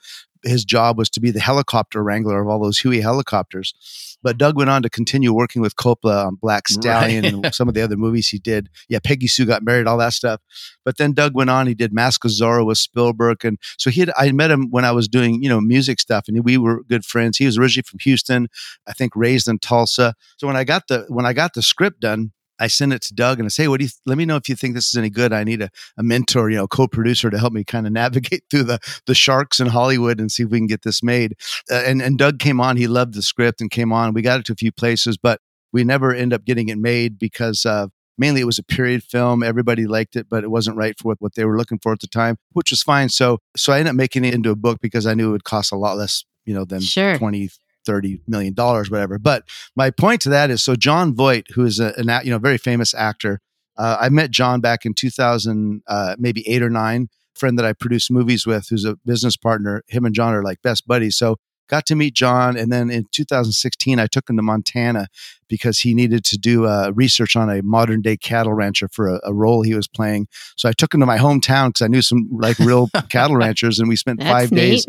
his 0.45 0.65
job 0.65 0.99
was 0.99 1.09
to 1.11 1.21
be 1.21 1.31
the 1.31 1.41
helicopter 1.41 2.03
wrangler 2.03 2.41
of 2.41 2.49
all 2.49 2.61
those 2.61 2.79
Huey 2.79 3.01
helicopters. 3.01 3.75
But 4.23 4.37
Doug 4.37 4.57
went 4.57 4.69
on 4.71 4.83
to 4.83 4.91
continue 4.91 5.33
working 5.33 5.63
with 5.63 5.77
Coppola 5.77 6.27
on 6.27 6.35
Black 6.37 6.69
Stallion 6.69 7.25
Right. 7.25 7.35
and 7.45 7.55
some 7.55 7.69
of 7.69 7.75
the 7.75 7.83
other 7.83 7.97
movies 7.97 8.29
he 8.29 8.39
did. 8.39 8.69
Yeah, 8.89 8.99
Peggy 9.03 9.29
Sue 9.29 9.47
got 9.47 9.63
married, 9.63 9.87
all 9.87 9.99
that 9.99 10.13
stuff. 10.13 10.41
But 10.85 10.97
then 10.97 11.13
Doug 11.13 11.35
went 11.35 11.51
on. 11.51 11.67
He 11.67 11.75
did 11.75 11.93
Mask 11.93 12.25
of 12.25 12.31
Zorro 12.33 12.67
with 12.67 12.79
Spielberg, 12.79 13.45
and 13.45 13.59
so 13.79 13.91
he 13.91 14.01
had. 14.01 14.11
I 14.17 14.33
met 14.33 14.51
him 14.51 14.69
when 14.71 14.85
I 14.85 14.93
was 14.93 15.07
doing 15.09 15.43
you 15.43 15.49
know 15.49 15.61
music 15.61 16.01
stuff, 16.01 16.25
and 16.29 16.45
we 16.45 16.59
were 16.59 16.83
good 16.85 17.05
friends. 17.05 17.39
He 17.39 17.47
was 17.47 17.57
originally 17.59 17.85
from 17.85 18.01
Houston, 18.01 18.49
I 18.89 18.93
think, 18.93 19.13
raised 19.15 19.47
in 19.49 19.59
Tulsa. 19.61 20.15
So 20.39 20.47
when 20.47 20.57
I 20.57 20.65
got 20.65 20.89
the 20.89 21.05
when 21.09 21.27
I 21.27 21.33
got 21.33 21.55
the 21.55 21.63
script 21.63 22.01
done. 22.01 22.33
I 22.59 22.67
sent 22.67 22.93
it 22.93 23.03
to 23.03 23.15
Doug 23.15 23.39
and 23.39 23.47
I 23.47 23.49
say, 23.49 23.65
hey, 23.65 23.69
what 23.69 23.81
do 23.81 23.85
you, 23.85 23.91
let 24.07 24.19
me 24.19 24.25
know 24.25 24.37
if 24.37 24.49
you 24.49 24.57
think 24.57 24.75
this 24.75 24.89
is 24.89 24.95
any 24.97 25.11
good. 25.11 25.33
I 25.33 25.45
need 25.45 25.63
a, 25.63 25.71
a 25.97 26.03
mentor, 26.03 26.51
you 26.51 26.57
know, 26.57 26.67
co-producer 26.67 27.31
to 27.31 27.39
help 27.39 27.53
me 27.53 27.65
kind 27.65 27.87
of 27.87 27.93
navigate 27.93 28.45
through 28.51 28.65
the, 28.65 28.79
the 29.07 29.15
sharks 29.15 29.61
in 29.61 29.69
Hollywood 29.69 30.21
and 30.21 30.31
see 30.31 30.43
if 30.43 30.51
we 30.51 30.59
can 30.59 30.67
get 30.67 30.83
this 30.83 31.03
made. 31.03 31.35
Uh, 31.71 31.83
and, 31.87 32.03
and 32.03 32.19
Doug 32.19 32.39
came 32.39 32.61
on, 32.61 32.77
he 32.77 32.87
loved 32.87 33.15
the 33.15 33.23
script 33.23 33.61
and 33.61 33.71
came 33.71 33.93
on. 33.93 34.15
We 34.15 34.23
got 34.23 34.41
it 34.41 34.47
to 34.47 34.53
a 34.53 34.57
few 34.57 34.73
places, 34.73 35.17
but 35.17 35.41
we 35.73 35.85
never 35.85 36.15
end 36.15 36.33
up 36.33 36.45
getting 36.45 36.69
it 36.69 36.79
made 36.79 37.19
because 37.19 37.67
uh, 37.67 37.89
mainly 38.17 38.41
it 38.41 38.47
was 38.47 38.59
a 38.59 38.65
period 38.65 39.03
film. 39.03 39.43
Everybody 39.43 39.87
liked 39.87 40.17
it, 40.17 40.29
but 40.29 40.45
it 40.45 40.51
wasn't 40.51 40.77
right 40.77 40.99
for 40.99 41.15
what, 41.19 41.35
they 41.35 41.45
were 41.45 41.57
looking 41.57 41.79
for 41.79 41.93
at 41.93 42.01
the 42.01 42.07
time, 42.07 42.37
which 42.53 42.71
was 42.71 42.83
fine. 42.83 43.09
So, 43.09 43.39
so 43.57 43.73
I 43.73 43.79
ended 43.79 43.91
up 43.91 43.97
making 43.97 44.25
it 44.25 44.35
into 44.35 44.51
a 44.51 44.57
book 44.57 44.81
because 44.81 45.07
I 45.07 45.15
knew 45.15 45.29
it 45.29 45.33
would 45.33 45.45
cost 45.45 45.73
a 45.73 45.77
lot 45.77 45.97
less, 45.97 46.25
you 46.45 46.55
know, 46.55 46.65
than 46.65 46.81
Sure. 46.81 47.17
20, 47.19 47.51
30 47.89 48.21
million 48.29 48.53
dollars, 48.53 48.91
whatever. 48.91 49.19
But 49.19 49.45
my 49.75 49.91
point 49.91 50.21
to 50.23 50.29
that 50.29 50.51
is, 50.51 50.63
so 50.63 50.77
Jon 50.77 51.15
Voight, 51.15 51.47
who 51.55 51.65
is 51.65 51.81
a, 51.81 51.95
an, 51.97 52.11
you 52.23 52.31
know, 52.31 52.39
very 52.39 52.59
famous 52.59 52.93
actor, 52.93 53.41
uh, 53.79 53.97
I 53.99 54.11
met 54.11 54.31
Jon 54.31 54.61
back 54.61 54.85
in 54.85 54.93
2000, 54.93 55.83
uh, 55.87 56.17
maybe 56.19 56.47
eight 56.47 56.63
or 56.63 56.69
nine, 56.69 57.09
friend 57.35 57.59
that 57.59 57.65
I 57.65 57.73
produced 57.73 58.11
movies 58.11 58.47
with, 58.47 58.69
who's 58.69 58.85
a 58.85 58.97
business 59.07 59.39
partner. 59.39 59.83
Him 59.89 60.05
and 60.05 60.15
Jon 60.15 60.35
are 60.35 60.43
like 60.43 60.61
best 60.61 60.87
buddies. 60.87 61.17
So 61.17 61.37
got 61.71 61.87
to 61.87 61.95
meet 61.95 62.13
Jon. 62.13 62.59
And 62.59 62.71
then 62.71 62.91
in 62.91 63.07
2016, 63.13 63.99
I 63.99 64.07
took 64.07 64.29
him 64.29 64.37
to 64.37 64.43
Montana 64.43 65.07
because 65.49 65.79
he 65.79 65.95
needed 65.95 66.25
to 66.27 66.37
do 66.37 66.67
uh, 66.67 66.93
research 66.95 67.37
on 67.37 67.49
a 67.49 67.63
modern 67.63 68.03
day 68.03 68.19
cattle 68.19 68.53
rancher 68.53 68.89
for 68.89 69.09
a, 69.09 69.21
a 69.25 69.33
role 69.33 69.63
he 69.63 69.75
was 69.75 69.89
playing. 69.89 70.27
So 70.57 70.69
I 70.69 70.73
took 70.73 70.93
him 70.93 71.01
to 71.01 71.07
my 71.07 71.19
hometown 71.19 71.69
because 71.69 71.83
I 71.83 71.89
knew 71.89 72.03
some 72.03 72.29
like 72.33 72.59
real 72.59 72.91
cattle 73.09 73.37
ranchers, 73.37 73.79
and 73.79 73.89
we 73.89 73.97
spent 73.97 74.19
that's 74.19 74.31
five 74.31 74.53
neat 74.53 74.85
days. 74.85 74.87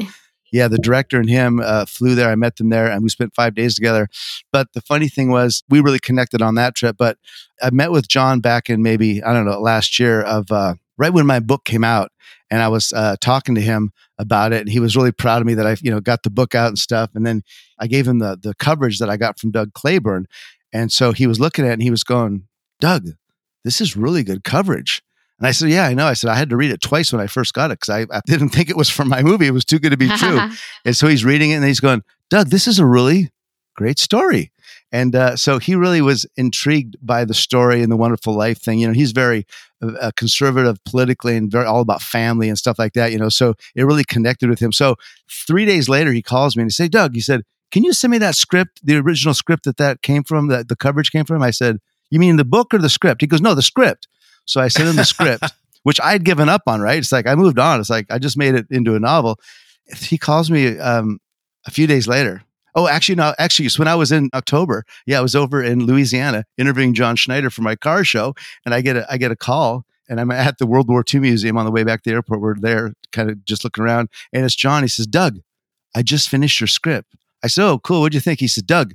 Yeah, 0.52 0.68
the 0.68 0.78
director 0.78 1.20
and 1.20 1.30
him 1.30 1.60
uh, 1.64 1.86
flew 1.86 2.16
there. 2.16 2.30
I 2.30 2.36
met 2.36 2.58
them 2.58 2.70
there, 2.70 2.88
and 2.90 3.04
we 3.04 3.10
spent 3.10 3.36
five 3.36 3.56
days 3.56 3.76
together. 3.76 4.08
But 4.52 4.74
the 4.74 4.82
funny 4.82 5.08
thing 5.08 5.30
was, 5.30 5.64
we 5.70 5.80
really 5.80 6.00
connected 6.00 6.42
on 6.42 6.56
that 6.56 6.76
trip. 6.76 6.96
But 6.98 7.18
I 7.62 7.70
met 7.72 7.92
with 7.92 8.08
Jon 8.08 8.40
back 8.40 8.70
in 8.70 8.82
maybe 8.82 9.22
I 9.24 9.34
don't 9.34 9.46
know 9.46 9.60
last 9.60 10.00
year 10.00 10.22
of 10.22 10.52
uh, 10.52 10.76
right 10.98 11.14
when 11.14 11.26
my 11.26 11.40
book 11.40 11.66
came 11.66 11.84
out, 11.84 12.12
and 12.50 12.62
I 12.62 12.68
was 12.68 12.92
uh, 12.94 13.16
talking 13.22 13.56
to 13.56 13.62
him 13.62 13.92
about 14.18 14.54
it, 14.54 14.62
and 14.62 14.70
he 14.70 14.80
was 14.80 14.96
really 14.96 15.12
proud 15.12 15.42
of 15.42 15.48
me 15.48 15.54
that 15.54 15.68
I 15.68 15.76
you 15.82 15.92
know 15.92 16.00
got 16.00 16.24
the 16.24 16.30
book 16.30 16.56
out 16.56 16.68
and 16.68 16.80
stuff. 16.80 17.12
And 17.14 17.26
then 17.26 17.44
I 17.80 17.88
gave 17.88 18.08
him 18.08 18.20
the 18.20 18.38
the 18.42 18.56
coverage 18.56 19.00
that 19.00 19.10
I 19.10 19.18
got 19.18 19.40
from 19.40 19.52
Doug 19.52 19.74
Claybourne, 19.74 20.26
and 20.74 20.92
so 20.92 21.12
he 21.12 21.28
was 21.28 21.40
looking 21.40 21.66
at 21.66 21.72
it 21.72 21.74
and 21.74 21.84
he 21.84 21.92
was 21.92 22.04
going, 22.04 22.48
Doug, 22.80 23.10
this 23.64 23.82
is 23.82 23.98
really 23.98 24.24
good 24.24 24.44
coverage. 24.44 25.02
And 25.40 25.48
I 25.48 25.52
said, 25.52 25.70
Yeah, 25.70 25.86
I 25.86 25.94
know. 25.94 26.06
I 26.06 26.14
said, 26.14 26.30
I 26.30 26.36
had 26.36 26.50
to 26.50 26.58
read 26.58 26.72
it 26.72 26.82
twice 26.82 27.12
when 27.12 27.22
I 27.22 27.28
first 27.28 27.54
got 27.54 27.72
it 27.72 27.80
because 27.80 27.90
I, 27.90 28.16
I 28.16 28.22
didn't 28.26 28.50
think 28.56 28.70
it 28.70 28.78
was 28.78 28.90
for 28.90 29.06
my 29.06 29.24
movie. 29.24 29.48
It 29.48 29.54
was 29.54 29.66
too 29.66 29.80
good 29.80 29.92
to 29.92 29.98
be 29.98 30.10
true. 30.10 30.40
and 30.86 30.96
so 30.96 31.08
he's 31.08 31.26
reading 31.26 31.52
it 31.52 31.56
and 31.56 31.66
he's 31.66 31.80
going, 31.80 32.04
Doug, 32.30 32.50
this 32.50 32.68
is 32.68 32.80
a 32.80 32.86
really 32.86 33.32
great 33.76 34.00
story. 34.00 34.52
And 34.92 35.16
uh, 35.16 35.36
so 35.36 35.60
he 35.60 35.76
really 35.76 36.02
was 36.02 36.26
intrigued 36.36 36.98
by 37.02 37.24
the 37.24 37.34
story 37.34 37.84
and 37.84 37.92
the 37.92 37.98
wonderful 37.98 38.34
life 38.34 38.60
thing. 38.60 38.80
You 38.80 38.88
know, 38.88 38.94
he's 38.94 39.12
very 39.12 39.46
uh, 39.82 40.12
conservative 40.16 40.84
politically 40.84 41.38
and 41.38 41.52
very 41.52 41.66
all 41.66 41.82
about 41.82 42.02
family 42.02 42.50
and 42.50 42.58
stuff 42.58 42.80
like 42.80 42.94
that. 42.94 43.12
You 43.12 43.20
know, 43.20 43.30
so 43.30 43.54
it 43.76 43.84
really 43.84 44.04
connected 44.04 44.50
with 44.50 44.60
him. 44.60 44.72
So 44.72 44.96
three 45.30 45.66
days 45.66 45.88
later, 45.88 46.12
he 46.12 46.22
calls 46.22 46.56
me 46.56 46.64
and 46.64 46.72
he 46.72 46.74
said, 46.74 46.92
Doug, 46.92 47.14
he 47.14 47.22
said, 47.22 47.44
can 47.72 47.84
you 47.84 47.94
send 47.94 48.12
me 48.12 48.18
that 48.18 48.36
script, 48.36 48.82
the 48.84 48.98
original 48.98 49.36
script 49.36 49.66
that 49.66 49.78
that 49.78 50.02
came 50.02 50.24
from, 50.24 50.48
that 50.48 50.70
the 50.70 50.76
coverage 50.76 51.12
came 51.12 51.26
from? 51.26 51.44
I 51.44 51.52
said, 51.52 51.78
you 52.10 52.20
mean 52.20 52.38
the 52.38 52.46
book 52.46 52.74
or 52.74 52.80
the 52.80 52.90
script? 52.90 53.22
He 53.22 53.28
goes, 53.28 53.42
no, 53.42 53.54
the 53.54 53.62
script. 53.62 54.08
So 54.50 54.60
I 54.60 54.68
sent 54.68 54.90
him 54.90 54.96
the 54.96 55.06
script, 55.06 55.44
which 55.84 56.02
I'd 56.02 56.26
given 56.26 56.50
up 56.50 56.64
on, 56.66 56.82
right? 56.82 56.98
It's 56.98 57.12
like 57.12 57.28
I 57.28 57.36
moved 57.36 57.60
on. 57.60 57.80
It's 57.80 57.90
like 57.90 58.08
I 58.10 58.18
just 58.18 58.36
made 58.36 58.56
it 58.56 58.66
into 58.72 58.96
a 58.96 59.00
novel. 59.00 59.40
He 59.96 60.18
calls 60.18 60.50
me 60.50 60.80
um, 60.80 61.20
a 61.68 61.72
few 61.72 61.86
days 61.86 62.08
later. 62.08 62.42
Oh, 62.74 62.88
actually, 62.88 63.16
no, 63.16 63.36
actually, 63.38 63.68
it's 63.68 63.78
when 63.78 63.88
I 63.88 63.94
was 63.94 64.12
in 64.12 64.30
October. 64.34 64.86
Yeah, 65.06 65.20
I 65.20 65.22
was 65.22 65.36
over 65.36 65.64
in 65.64 65.86
Louisiana 65.86 66.46
interviewing 66.58 66.96
John 66.96 67.16
Schneider 67.16 67.52
for 67.52 67.62
my 67.62 67.76
car 67.76 68.04
show, 68.04 68.34
and 68.66 68.74
I 68.74 68.82
get 68.82 68.96
a 68.96 69.06
I 69.12 69.18
get 69.18 69.32
a 69.32 69.36
call, 69.36 69.86
and 70.10 70.20
I'm 70.20 70.32
at 70.32 70.58
the 70.58 70.66
World 70.66 70.90
War 70.90 71.04
II 71.14 71.20
Museum 71.20 71.56
on 71.56 71.66
the 71.66 71.72
way 71.72 71.84
back 71.84 72.02
to 72.04 72.10
the 72.10 72.16
airport. 72.16 72.42
We're 72.42 72.56
there, 72.56 72.94
kind 73.12 73.30
of 73.30 73.46
just 73.46 73.64
looking 73.64 73.84
around, 73.84 74.10
and 74.34 74.44
it's 74.44 74.56
Jon. 74.56 74.82
He 74.82 74.90
says, 74.90 75.06
"Doug, 75.06 75.40
I 75.96 76.02
just 76.02 76.28
finished 76.28 76.60
your 76.60 76.68
script." 76.68 77.14
I 77.44 77.48
said, 77.48 77.66
"Oh, 77.66 77.78
cool. 77.78 78.02
What'd 78.02 78.16
you 78.16 78.20
think?" 78.20 78.40
He 78.40 78.48
said, 78.48 78.66
"Doug, 78.66 78.94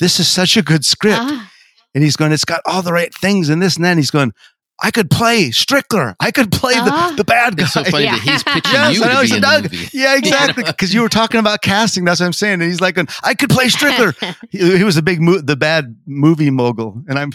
this 0.00 0.18
is 0.18 0.26
such 0.26 0.56
a 0.56 0.62
good 0.62 0.84
script." 0.84 1.20
Ah, 1.20 1.52
and 1.94 2.02
he's 2.02 2.16
going, 2.16 2.32
it's 2.32 2.44
got 2.44 2.62
all 2.64 2.82
the 2.82 2.92
right 2.92 3.14
things 3.14 3.48
and 3.48 3.60
this 3.60 3.76
and 3.76 3.84
that. 3.84 3.90
And 3.90 3.98
he's 3.98 4.10
going, 4.10 4.32
I 4.80 4.90
could 4.90 5.10
play 5.10 5.50
Strickler. 5.50 6.14
I 6.20 6.30
could 6.30 6.50
play 6.52 6.74
Ah. 6.76 7.08
the, 7.10 7.16
the 7.18 7.24
bad 7.24 7.56
guy. 7.56 7.64
It's 7.64 7.72
so 7.72 7.84
funny 7.84 8.04
Yeah. 8.04 8.16
that 8.16 8.22
he's 8.22 8.42
pitching 8.42 8.72
Yes, 8.72 8.96
you 8.96 9.04
I 9.04 9.08
know. 9.12 9.14
to 9.16 9.22
be 9.22 9.28
said, 9.28 9.34
in 9.36 9.40
the 9.40 9.46
Doug, 9.46 9.62
movie. 9.72 9.88
yeah, 9.92 10.16
exactly. 10.16 10.64
Because 10.64 10.92
you 10.94 11.02
were 11.02 11.08
talking 11.08 11.38
about 11.40 11.62
casting. 11.62 12.04
That's 12.04 12.20
what 12.20 12.26
I'm 12.26 12.32
saying. 12.32 12.54
And 12.54 12.62
he's 12.64 12.80
like, 12.80 12.98
I 13.22 13.34
could 13.34 13.50
play 13.50 13.66
Strickler. 13.66 14.14
he, 14.50 14.78
he 14.78 14.84
was 14.84 14.96
a 14.96 15.02
big, 15.02 15.20
mo- 15.20 15.40
the 15.40 15.56
bad 15.56 15.96
movie 16.06 16.50
mogul. 16.50 17.02
And 17.08 17.18
I'm, 17.18 17.30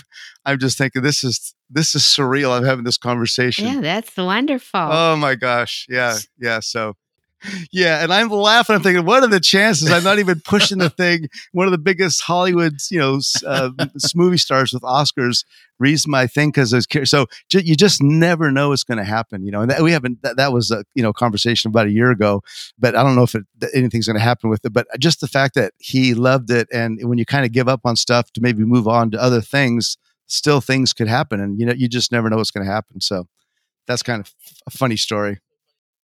I'm 0.45 0.59
just 0.59 0.77
thinking, 0.77 1.01
this 1.03 1.23
is, 1.23 1.53
this 1.69 1.95
is 1.95 2.01
surreal. 2.03 2.51
I'm 2.57 2.63
having 2.65 2.83
this 2.85 2.97
conversation. 2.97 3.65
yeah 3.67 3.81
that's 3.81 4.15
wonderful 4.17 4.79
Oh 4.81 5.15
my 5.15 5.35
gosh. 5.35 5.85
Yeah. 5.89 6.17
Yeah. 6.39 6.59
So 6.61 6.95
yeah, 7.71 8.03
and 8.03 8.11
I'm 8.11 8.29
laughing. 8.29 8.75
I'm 8.75 8.81
thinking, 8.81 9.05
what 9.05 9.23
are 9.23 9.27
the 9.27 9.39
chances? 9.39 9.91
I'm 9.91 10.03
not 10.03 10.19
even 10.19 10.39
pushing 10.41 10.79
the 10.79 10.89
thing. 10.89 11.29
One 11.51 11.67
of 11.67 11.71
the 11.71 11.77
biggest 11.77 12.21
Hollywood, 12.21 12.79
you 12.89 12.99
know, 12.99 13.19
uh, 13.45 13.69
movie 14.15 14.37
stars 14.37 14.73
with 14.73 14.83
Oscars 14.83 15.43
reads 15.79 16.07
my 16.07 16.25
thing 16.27 16.49
because 16.49 16.73
was 16.73 16.87
So 17.05 17.27
you 17.51 17.75
just 17.75 18.01
never 18.01 18.51
know 18.51 18.69
what's 18.69 18.83
going 18.83 18.97
to 18.97 19.03
happen, 19.03 19.45
you 19.45 19.51
know. 19.51 19.61
And 19.61 19.71
that, 19.71 19.81
we 19.81 19.91
haven't. 19.91 20.21
That, 20.23 20.37
that, 20.37 20.51
was 20.51 20.71
a 20.71 20.83
you 20.95 21.03
know 21.03 21.13
conversation 21.13 21.69
about 21.69 21.87
a 21.87 21.91
year 21.91 22.11
ago, 22.11 22.41
but 22.79 22.95
I 22.95 23.03
don't 23.03 23.15
know 23.15 23.23
if 23.23 23.35
it, 23.35 23.43
anything's 23.73 24.07
going 24.07 24.17
to 24.17 24.23
happen 24.23 24.49
with 24.49 24.65
it. 24.65 24.73
But 24.73 24.87
just 24.99 25.21
the 25.21 25.27
fact 25.27 25.55
that 25.55 25.73
he 25.77 26.13
loved 26.13 26.49
it, 26.49 26.67
and 26.71 26.99
when 27.03 27.17
you 27.17 27.25
kind 27.25 27.45
of 27.45 27.51
give 27.51 27.67
up 27.67 27.81
on 27.85 27.95
stuff 27.95 28.31
to 28.33 28.41
maybe 28.41 28.63
move 28.63 28.87
on 28.87 29.11
to 29.11 29.21
other 29.21 29.41
things, 29.41 29.97
still 30.25 30.61
things 30.61 30.93
could 30.93 31.07
happen, 31.07 31.39
and 31.39 31.59
you 31.59 31.65
know 31.65 31.73
you 31.73 31.87
just 31.87 32.11
never 32.11 32.29
know 32.29 32.37
what's 32.37 32.51
going 32.51 32.65
to 32.65 32.71
happen. 32.71 33.01
So 33.01 33.27
that's 33.85 34.03
kind 34.03 34.19
of 34.19 34.33
a 34.65 34.71
funny 34.71 34.97
story. 34.97 35.39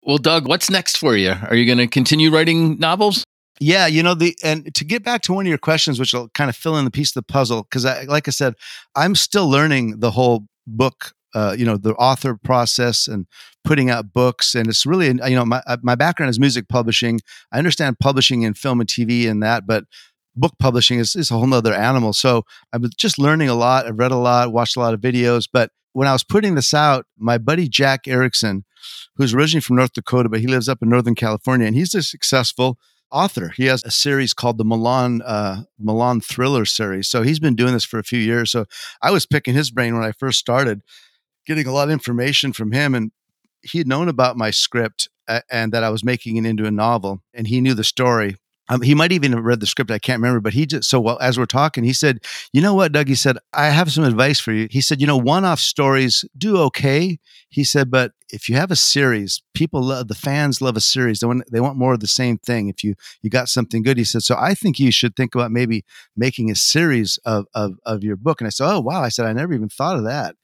Well, 0.03 0.17
Doug, 0.17 0.47
what's 0.47 0.69
next 0.69 0.97
for 0.97 1.15
you? 1.15 1.35
Are 1.47 1.55
you 1.55 1.65
going 1.65 1.77
to 1.77 1.87
continue 1.87 2.31
writing 2.31 2.79
novels? 2.79 3.23
Yeah, 3.59 3.85
you 3.85 4.01
know 4.01 4.15
the 4.15 4.35
and 4.43 4.73
to 4.73 4.83
get 4.83 5.03
back 5.03 5.21
to 5.23 5.33
one 5.33 5.45
of 5.45 5.49
your 5.49 5.59
questions, 5.59 5.99
which 5.99 6.13
will 6.13 6.29
kind 6.29 6.49
of 6.49 6.55
fill 6.55 6.77
in 6.77 6.85
the 6.85 6.89
piece 6.89 7.11
of 7.11 7.13
the 7.13 7.31
puzzle, 7.31 7.61
because 7.63 7.85
I, 7.85 8.03
like 8.03 8.27
I 8.27 8.31
said, 8.31 8.55
I'm 8.95 9.13
still 9.13 9.47
learning 9.47 9.99
the 9.99 10.11
whole 10.11 10.47
book. 10.65 11.13
Uh, 11.33 11.55
you 11.57 11.63
know 11.63 11.77
the 11.77 11.93
author 11.93 12.37
process 12.43 13.07
and 13.07 13.27
putting 13.63 13.91
out 13.91 14.11
books, 14.11 14.55
and 14.55 14.67
it's 14.67 14.85
really 14.85 15.07
you 15.07 15.35
know 15.35 15.45
my 15.45 15.61
uh, 15.67 15.77
my 15.83 15.93
background 15.93 16.31
is 16.31 16.39
music 16.39 16.67
publishing. 16.69 17.19
I 17.51 17.59
understand 17.59 17.99
publishing 17.99 18.41
in 18.41 18.55
film 18.55 18.81
and 18.81 18.89
TV 18.89 19.29
and 19.29 19.43
that, 19.43 19.67
but 19.67 19.85
book 20.35 20.53
publishing 20.59 20.97
is, 20.99 21.15
is 21.15 21.29
a 21.29 21.35
whole 21.35 21.53
other 21.53 21.73
animal. 21.73 22.13
So 22.13 22.43
I'm 22.73 22.83
just 22.97 23.19
learning 23.19 23.49
a 23.49 23.55
lot. 23.55 23.85
I've 23.85 23.99
read 23.99 24.11
a 24.11 24.17
lot, 24.17 24.51
watched 24.51 24.75
a 24.75 24.79
lot 24.79 24.93
of 24.93 25.01
videos, 25.01 25.47
but 25.51 25.71
when 25.93 26.07
I 26.07 26.13
was 26.13 26.23
putting 26.23 26.55
this 26.55 26.73
out, 26.73 27.05
my 27.17 27.37
buddy 27.37 27.67
Jack 27.67 28.07
Erickson, 28.07 28.65
who's 29.15 29.33
originally 29.33 29.61
from 29.61 29.75
North 29.75 29.93
Dakota, 29.93 30.29
but 30.29 30.39
he 30.39 30.47
lives 30.47 30.69
up 30.69 30.81
in 30.81 30.89
Northern 30.89 31.15
California, 31.15 31.67
and 31.67 31.75
he's 31.75 31.93
a 31.93 32.03
successful 32.03 32.77
author. 33.11 33.49
He 33.49 33.65
has 33.65 33.83
a 33.83 33.91
series 33.91 34.33
called 34.33 34.57
the 34.57 34.63
Milan 34.63 35.21
uh, 35.21 35.63
Milan 35.77 36.21
Thriller 36.21 36.65
series. 36.65 37.09
So 37.09 37.23
he's 37.23 37.39
been 37.39 37.55
doing 37.55 37.73
this 37.73 37.83
for 37.83 37.99
a 37.99 38.03
few 38.03 38.19
years. 38.19 38.51
So 38.51 38.65
I 39.01 39.11
was 39.11 39.25
picking 39.25 39.53
his 39.53 39.69
brain 39.69 39.95
when 39.95 40.03
I 40.03 40.13
first 40.13 40.39
started, 40.39 40.81
getting 41.45 41.67
a 41.67 41.73
lot 41.73 41.87
of 41.87 41.91
information 41.91 42.53
from 42.53 42.71
him, 42.71 42.95
and 42.95 43.11
he 43.61 43.77
had 43.77 43.87
known 43.87 44.07
about 44.07 44.37
my 44.37 44.51
script 44.51 45.09
and 45.49 45.71
that 45.71 45.83
I 45.83 45.89
was 45.89 46.03
making 46.03 46.37
it 46.37 46.45
into 46.45 46.65
a 46.65 46.71
novel, 46.71 47.21
and 47.33 47.47
he 47.47 47.61
knew 47.61 47.73
the 47.73 47.83
story. 47.83 48.35
Um, 48.71 48.81
he 48.81 48.95
might 48.95 49.11
even 49.11 49.33
have 49.33 49.43
read 49.43 49.59
the 49.59 49.67
script. 49.67 49.91
I 49.91 49.99
can't 49.99 50.21
remember, 50.21 50.39
but 50.39 50.53
he 50.53 50.65
just 50.65 50.89
so 50.89 51.01
well 51.01 51.19
as 51.19 51.37
we're 51.37 51.45
talking, 51.45 51.83
he 51.83 51.91
said, 51.91 52.19
"You 52.53 52.61
know 52.61 52.73
what, 52.73 52.93
Doug?" 52.93 53.09
He 53.09 53.15
said, 53.15 53.37
"I 53.53 53.65
have 53.65 53.91
some 53.91 54.05
advice 54.05 54.39
for 54.39 54.53
you." 54.53 54.69
He 54.71 54.79
said, 54.79 55.01
"You 55.01 55.07
know, 55.07 55.17
one-off 55.17 55.59
stories 55.59 56.23
do 56.37 56.55
okay." 56.57 57.19
He 57.49 57.65
said, 57.65 57.91
"But 57.91 58.13
if 58.29 58.47
you 58.47 58.55
have 58.55 58.71
a 58.71 58.77
series, 58.77 59.41
people 59.53 59.83
love 59.83 60.07
the 60.07 60.15
fans 60.15 60.61
love 60.61 60.77
a 60.77 60.81
series. 60.81 61.19
They 61.19 61.27
want 61.27 61.43
they 61.51 61.59
want 61.59 61.77
more 61.77 61.93
of 61.93 61.99
the 61.99 62.07
same 62.07 62.37
thing. 62.37 62.69
If 62.69 62.81
you 62.81 62.95
you 63.21 63.29
got 63.29 63.49
something 63.49 63.83
good," 63.83 63.97
he 63.97 64.05
said, 64.05 64.23
"So 64.23 64.37
I 64.39 64.53
think 64.53 64.79
you 64.79 64.91
should 64.91 65.17
think 65.17 65.35
about 65.35 65.51
maybe 65.51 65.83
making 66.15 66.49
a 66.49 66.55
series 66.55 67.19
of 67.25 67.47
of 67.53 67.73
of 67.85 68.05
your 68.05 68.15
book." 68.15 68.39
And 68.39 68.47
I 68.47 68.51
said, 68.51 68.71
"Oh 68.71 68.79
wow!" 68.79 69.03
I 69.03 69.09
said, 69.09 69.25
"I 69.25 69.33
never 69.33 69.53
even 69.53 69.67
thought 69.67 69.97
of 69.97 70.05
that." 70.05 70.37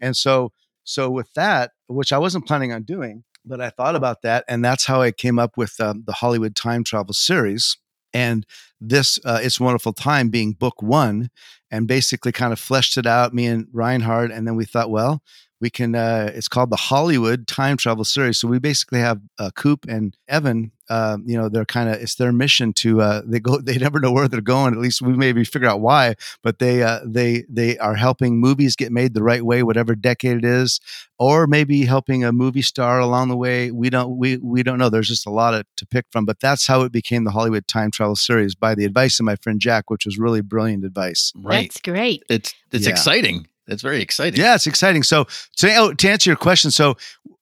And 0.00 0.16
so 0.16 0.52
so 0.84 1.10
with 1.10 1.32
that, 1.34 1.72
which 1.88 2.12
I 2.12 2.18
wasn't 2.18 2.46
planning 2.46 2.72
on 2.72 2.84
doing 2.84 3.24
but 3.44 3.60
I 3.60 3.70
thought 3.70 3.96
about 3.96 4.22
that, 4.22 4.44
and 4.48 4.64
that's 4.64 4.86
how 4.86 5.02
I 5.02 5.12
came 5.12 5.38
up 5.38 5.56
with 5.56 5.80
um, 5.80 6.04
the 6.06 6.12
Hollywood 6.12 6.54
Time 6.54 6.84
Travel 6.84 7.14
series. 7.14 7.76
And 8.14 8.44
this, 8.80 9.18
uh, 9.24 9.40
It's 9.42 9.58
Wonderful 9.58 9.94
Time, 9.94 10.28
being 10.28 10.52
book 10.52 10.82
one, 10.82 11.30
and 11.70 11.88
basically 11.88 12.32
kind 12.32 12.52
of 12.52 12.60
fleshed 12.60 12.98
it 12.98 13.06
out, 13.06 13.32
me 13.32 13.46
and 13.46 13.66
Reinhard. 13.72 14.30
And 14.30 14.46
then 14.46 14.54
we 14.54 14.66
thought, 14.66 14.90
well, 14.90 15.22
we 15.62 15.70
can, 15.70 15.94
uh, 15.94 16.30
it's 16.34 16.48
called 16.48 16.70
the 16.70 16.76
Hollywood 16.76 17.46
Time 17.46 17.78
Travel 17.78 18.04
Series. 18.04 18.36
So 18.38 18.48
we 18.48 18.58
basically 18.58 18.98
have 18.98 19.20
uh, 19.38 19.50
Coop 19.54 19.86
and 19.88 20.14
Evan 20.28 20.72
uh, 20.92 21.16
you 21.24 21.38
know, 21.38 21.48
they're 21.48 21.64
kind 21.64 21.88
of 21.88 21.94
it's 21.94 22.16
their 22.16 22.32
mission 22.32 22.74
to 22.74 23.00
uh, 23.00 23.22
they 23.24 23.40
go 23.40 23.58
they 23.62 23.78
never 23.78 23.98
know 23.98 24.12
where 24.12 24.28
they're 24.28 24.42
going. 24.42 24.74
At 24.74 24.80
least 24.80 25.00
we 25.00 25.14
maybe 25.14 25.42
figure 25.42 25.68
out 25.68 25.80
why, 25.80 26.16
but 26.42 26.58
they 26.58 26.82
uh, 26.82 27.00
they 27.04 27.44
they 27.48 27.78
are 27.78 27.94
helping 27.94 28.38
movies 28.38 28.76
get 28.76 28.92
made 28.92 29.14
the 29.14 29.22
right 29.22 29.42
way, 29.42 29.62
whatever 29.62 29.94
decade 29.94 30.36
it 30.36 30.44
is, 30.44 30.80
or 31.18 31.46
maybe 31.46 31.86
helping 31.86 32.24
a 32.24 32.32
movie 32.32 32.60
star 32.60 32.98
along 33.00 33.28
the 33.28 33.36
way. 33.36 33.70
We 33.70 33.88
don't 33.88 34.18
we 34.18 34.36
we 34.36 34.62
don't 34.62 34.78
know. 34.78 34.90
There's 34.90 35.08
just 35.08 35.26
a 35.26 35.30
lot 35.30 35.54
of, 35.54 35.64
to 35.76 35.86
pick 35.86 36.04
from, 36.10 36.26
but 36.26 36.40
that's 36.40 36.66
how 36.66 36.82
it 36.82 36.92
became 36.92 37.24
the 37.24 37.30
Hollywood 37.30 37.66
Time 37.66 37.90
Travel 37.90 38.16
Series 38.16 38.54
by 38.54 38.74
the 38.74 38.84
advice 38.84 39.18
of 39.18 39.24
my 39.24 39.36
friend 39.36 39.60
Jack, 39.60 39.88
which 39.88 40.04
was 40.04 40.18
really 40.18 40.42
brilliant 40.42 40.84
advice. 40.84 41.32
Right, 41.36 41.70
that's 41.70 41.80
great. 41.80 42.22
It's 42.28 42.54
it's 42.70 42.84
yeah. 42.84 42.90
exciting. 42.90 43.46
That's 43.66 43.82
very 43.82 44.02
exciting. 44.02 44.40
Yeah, 44.40 44.54
it's 44.54 44.66
exciting. 44.66 45.02
So, 45.04 45.26
so 45.56 45.68
oh, 45.76 45.94
to 45.94 46.10
answer 46.10 46.30
your 46.30 46.36
question, 46.36 46.70
so 46.70 46.96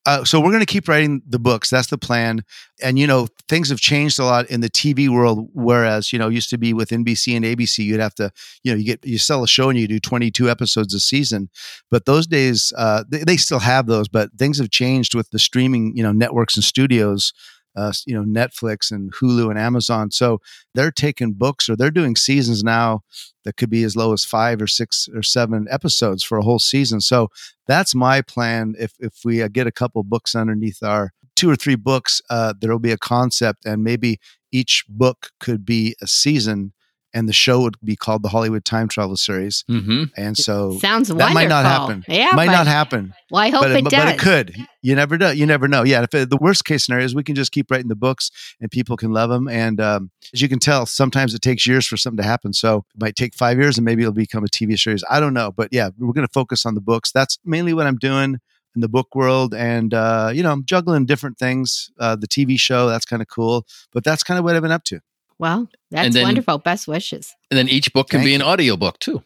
uh, 0.07 0.25
so 0.25 0.41
we're 0.41 0.51
going 0.51 0.61
to 0.61 0.67
keep 0.67 0.89
writing 0.89 1.23
the 1.29 1.39
books. 1.39 1.69
That's 1.69 1.89
the 1.89 1.99
plan. 1.99 2.43
And 2.83 2.99
you 2.99 3.07
know, 3.07 3.29
things 3.49 3.69
have 3.69 3.81
changed 3.81 4.19
a 4.19 4.25
lot 4.25 4.49
in 4.51 4.61
the 4.61 4.71
TV 4.71 5.09
world. 5.09 5.49
Whereas 5.53 6.13
you 6.13 6.19
know, 6.19 6.29
used 6.29 6.51
to 6.51 6.59
be 6.59 6.73
with 6.73 6.91
NBC 6.91 7.37
and 7.37 7.45
ABC, 7.45 7.85
you'd 7.85 8.01
have 8.01 8.15
to, 8.17 8.31
you 8.65 8.73
know, 8.73 8.79
you 8.79 8.85
get 8.85 9.05
you 9.05 9.19
sell 9.19 9.43
a 9.43 9.49
show 9.49 9.69
and 9.71 9.79
you 9.79 9.87
do 9.87 10.01
twenty 10.01 10.31
two 10.31 10.49
episodes 10.51 10.95
a 10.95 11.01
season. 11.01 11.51
But 11.91 12.07
those 12.07 12.27
days, 12.27 12.73
uh, 12.77 13.05
they, 13.09 13.25
they 13.25 13.37
still 13.37 13.59
have 13.59 13.87
those, 13.87 14.09
but 14.09 14.31
things 14.39 14.59
have 14.59 14.71
changed 14.71 15.15
with 15.15 15.31
the 15.31 15.39
streaming, 15.39 15.97
you 15.97 16.03
know, 16.03 16.13
networks 16.13 16.57
and 16.57 16.65
studios 16.65 17.33
uh, 17.77 17.93
you 18.07 18.15
know 18.15 18.25
Netflix 18.25 18.91
and 18.91 19.13
Hulu 19.13 19.51
and 19.51 19.59
Amazon. 19.59 20.11
So 20.11 20.41
they're 20.75 20.91
taking 20.91 21.33
books 21.33 21.69
or 21.69 21.77
they're 21.77 21.91
doing 21.91 22.17
seasons 22.17 22.63
now 22.63 23.03
that 23.45 23.57
could 23.57 23.71
be 23.71 23.85
as 23.85 23.97
low 23.97 24.13
as 24.13 24.25
five 24.25 24.61
or 24.61 24.67
six 24.67 25.09
or 25.15 25.23
seven 25.23 25.67
episodes 25.71 26.23
for 26.23 26.39
a 26.39 26.43
whole 26.43 26.59
season. 26.59 27.01
So 27.01 27.29
that's 27.67 27.95
my 27.95 28.23
plan. 28.23 28.75
If 28.79 28.93
if 28.99 29.21
we 29.25 29.43
uh, 29.43 29.49
get 29.49 29.67
a 29.67 29.73
couple 29.73 30.03
books 30.03 30.35
underneath 30.35 30.83
our 30.83 31.13
two 31.37 31.51
or 31.51 31.57
three 31.57 31.77
books, 31.77 32.21
uh, 32.31 32.55
there 32.61 32.71
will 32.71 32.79
be 32.79 32.93
a 32.93 32.99
concept, 32.99 33.65
and 33.65 33.83
maybe 33.83 34.19
each 34.53 34.85
book 34.89 35.31
could 35.39 35.65
be 35.65 35.95
a 36.03 36.07
season 36.07 36.73
and 37.13 37.29
the 37.29 37.33
show 37.33 37.61
would 37.61 37.77
be 37.83 37.97
called 37.97 38.23
the 38.23 38.29
Hollywood 38.29 38.65
Time 38.65 38.89
Travel 38.89 39.17
Series. 39.17 39.65
Mm-hmm. 39.69 40.05
And 40.17 40.37
so 40.37 40.79
sounds 40.79 41.09
that 41.09 41.15
wonderful. 41.15 41.35
might 41.35 41.49
not 41.49 41.65
happen. 41.65 42.05
Yeah, 42.09 42.31
might 42.35 42.47
not 42.47 42.67
happen. 42.67 43.15
Well, 43.31 43.43
I 43.43 43.51
hope 43.51 43.63
but, 43.63 43.71
it 43.73 43.85
but, 43.85 43.91
does. 43.91 44.05
But 44.05 44.15
it 44.15 44.19
could. 44.19 44.67
You 44.83 44.95
never 44.95 45.19
know. 45.19 45.31
You 45.31 45.47
never 45.47 45.69
know. 45.69 45.83
Yeah. 45.83 46.03
If 46.03 46.15
it, 46.15 46.31
the 46.31 46.39
worst 46.41 46.65
case 46.65 46.85
scenario 46.85 47.05
is 47.05 47.15
we 47.15 47.23
can 47.23 47.35
just 47.35 47.53
keep 47.53 47.71
writing 47.71 47.89
the 47.89 47.97
books 47.97 48.31
and 48.61 48.71
people 48.71 48.97
can 48.97 49.13
love 49.13 49.31
them. 49.31 49.49
And 49.49 49.81
um, 49.81 50.11
as 50.33 50.41
you 50.41 50.49
can 50.49 50.59
tell, 50.59 50.87
sometimes 50.87 51.35
it 51.35 51.43
takes 51.43 51.67
years 51.67 51.87
for 51.87 51.97
something 51.97 52.23
to 52.23 52.29
happen. 52.29 52.53
So 52.53 52.85
it 52.95 53.01
might 53.01 53.17
take 53.17 53.35
five 53.35 53.59
years 53.59 53.79
and 53.79 53.85
maybe 53.85 54.03
it'll 54.03 54.13
become 54.13 54.45
a 54.45 54.49
TV 54.49 54.79
series. 54.79 55.05
I 55.11 55.21
don't 55.21 55.35
know. 55.35 55.53
But 55.53 55.69
yeah, 55.73 55.91
we're 55.99 56.13
going 56.13 56.27
to 56.27 56.33
focus 56.33 56.65
on 56.65 56.75
the 56.75 56.81
books. 56.81 57.13
That's 57.13 57.39
mainly 57.45 57.75
what 57.75 57.87
I'm 57.87 57.97
doing 57.97 58.39
in 58.75 58.81
the 58.81 58.89
book 58.89 59.15
world 59.15 59.53
and 59.53 59.93
uh, 59.93 60.31
you 60.33 60.43
know 60.43 60.53
i'm 60.53 60.65
juggling 60.65 61.05
different 61.05 61.39
things 61.39 61.91
uh, 61.99 62.15
the 62.15 62.29
tv 62.29 62.59
show 62.59 62.89
that's 62.89 63.05
kind 63.05 63.21
of 63.21 63.29
cool 63.29 63.67
but 63.93 64.05
that's 64.05 64.23
kind 64.23 64.39
of 64.39 64.45
what 64.45 64.55
i've 64.55 64.63
been 64.63 64.71
up 64.71 64.85
to 64.85 65.01
well, 65.41 65.71
that's 65.91 66.15
then, 66.15 66.23
wonderful. 66.23 66.59
Best 66.59 66.87
wishes. 66.87 67.35
And 67.51 67.57
then 67.57 67.69
each 67.69 67.93
book 67.95 68.11
can 68.11 68.19
Thank 68.19 68.29
be 68.29 68.35
an 68.35 68.43
audiobook 68.43 68.99
too. 68.99 69.23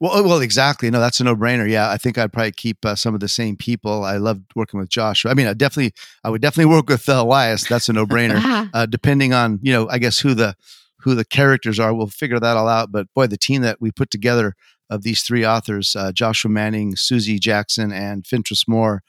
Well, 0.00 0.12
oh, 0.14 0.22
well, 0.22 0.40
exactly. 0.40 0.90
No, 0.90 0.98
that's 1.00 1.20
a 1.20 1.24
no-brainer. 1.24 1.68
Yeah, 1.68 1.90
I 1.90 1.98
think 1.98 2.16
I'd 2.16 2.32
probably 2.32 2.52
keep 2.52 2.86
uh, 2.86 2.94
some 2.94 3.14
of 3.14 3.20
the 3.20 3.28
same 3.28 3.56
people. 3.56 4.04
I 4.04 4.16
loved 4.16 4.44
working 4.54 4.80
with 4.80 4.88
Josh. 4.88 5.26
I 5.26 5.34
mean, 5.34 5.46
I 5.46 5.54
definitely, 5.54 5.92
I 6.24 6.30
would 6.30 6.40
definitely 6.40 6.72
work 6.72 6.88
with 6.88 7.06
uh, 7.08 7.20
Elias. 7.20 7.68
That's 7.68 7.88
a 7.88 7.92
no-brainer. 7.92 8.70
uh, 8.72 8.86
depending 8.86 9.34
on 9.34 9.58
you 9.60 9.72
know, 9.72 9.88
I 9.90 9.98
guess 9.98 10.18
who 10.20 10.34
the 10.34 10.54
who 11.00 11.14
the 11.14 11.24
characters 11.24 11.78
are, 11.78 11.92
we'll 11.92 12.06
figure 12.06 12.40
that 12.40 12.56
all 12.56 12.68
out. 12.68 12.90
But 12.90 13.12
boy, 13.14 13.26
the 13.26 13.36
team 13.36 13.60
that 13.62 13.80
we 13.80 13.90
put 13.90 14.10
together 14.10 14.54
of 14.88 15.02
these 15.02 15.22
three 15.22 15.44
authors, 15.44 15.94
uh, 15.94 16.12
Joshua 16.12 16.50
Manning, 16.50 16.96
Susie 16.96 17.38
Jackson, 17.38 17.92
and 17.92 18.26
Fentress 18.26 18.66
Moore, 18.66 19.02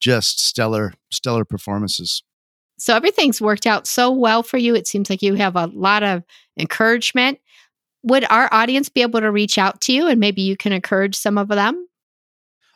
just 0.00 0.40
stellar, 0.40 0.94
stellar 1.10 1.44
performances. 1.44 2.22
So 2.78 2.94
everything's 2.94 3.40
worked 3.40 3.66
out 3.66 3.86
so 3.86 4.10
well 4.10 4.42
for 4.42 4.56
you. 4.56 4.74
It 4.74 4.86
seems 4.86 5.10
like 5.10 5.22
you 5.22 5.34
have 5.34 5.56
a 5.56 5.66
lot 5.66 6.02
of 6.02 6.22
encouragement. 6.58 7.38
Would 8.04 8.24
our 8.30 8.48
audience 8.52 8.88
be 8.88 9.02
able 9.02 9.20
to 9.20 9.30
reach 9.30 9.58
out 9.58 9.80
to 9.82 9.92
you 9.92 10.06
and 10.06 10.20
maybe 10.20 10.42
you 10.42 10.56
can 10.56 10.72
encourage 10.72 11.16
some 11.16 11.36
of 11.36 11.48
them? 11.48 11.86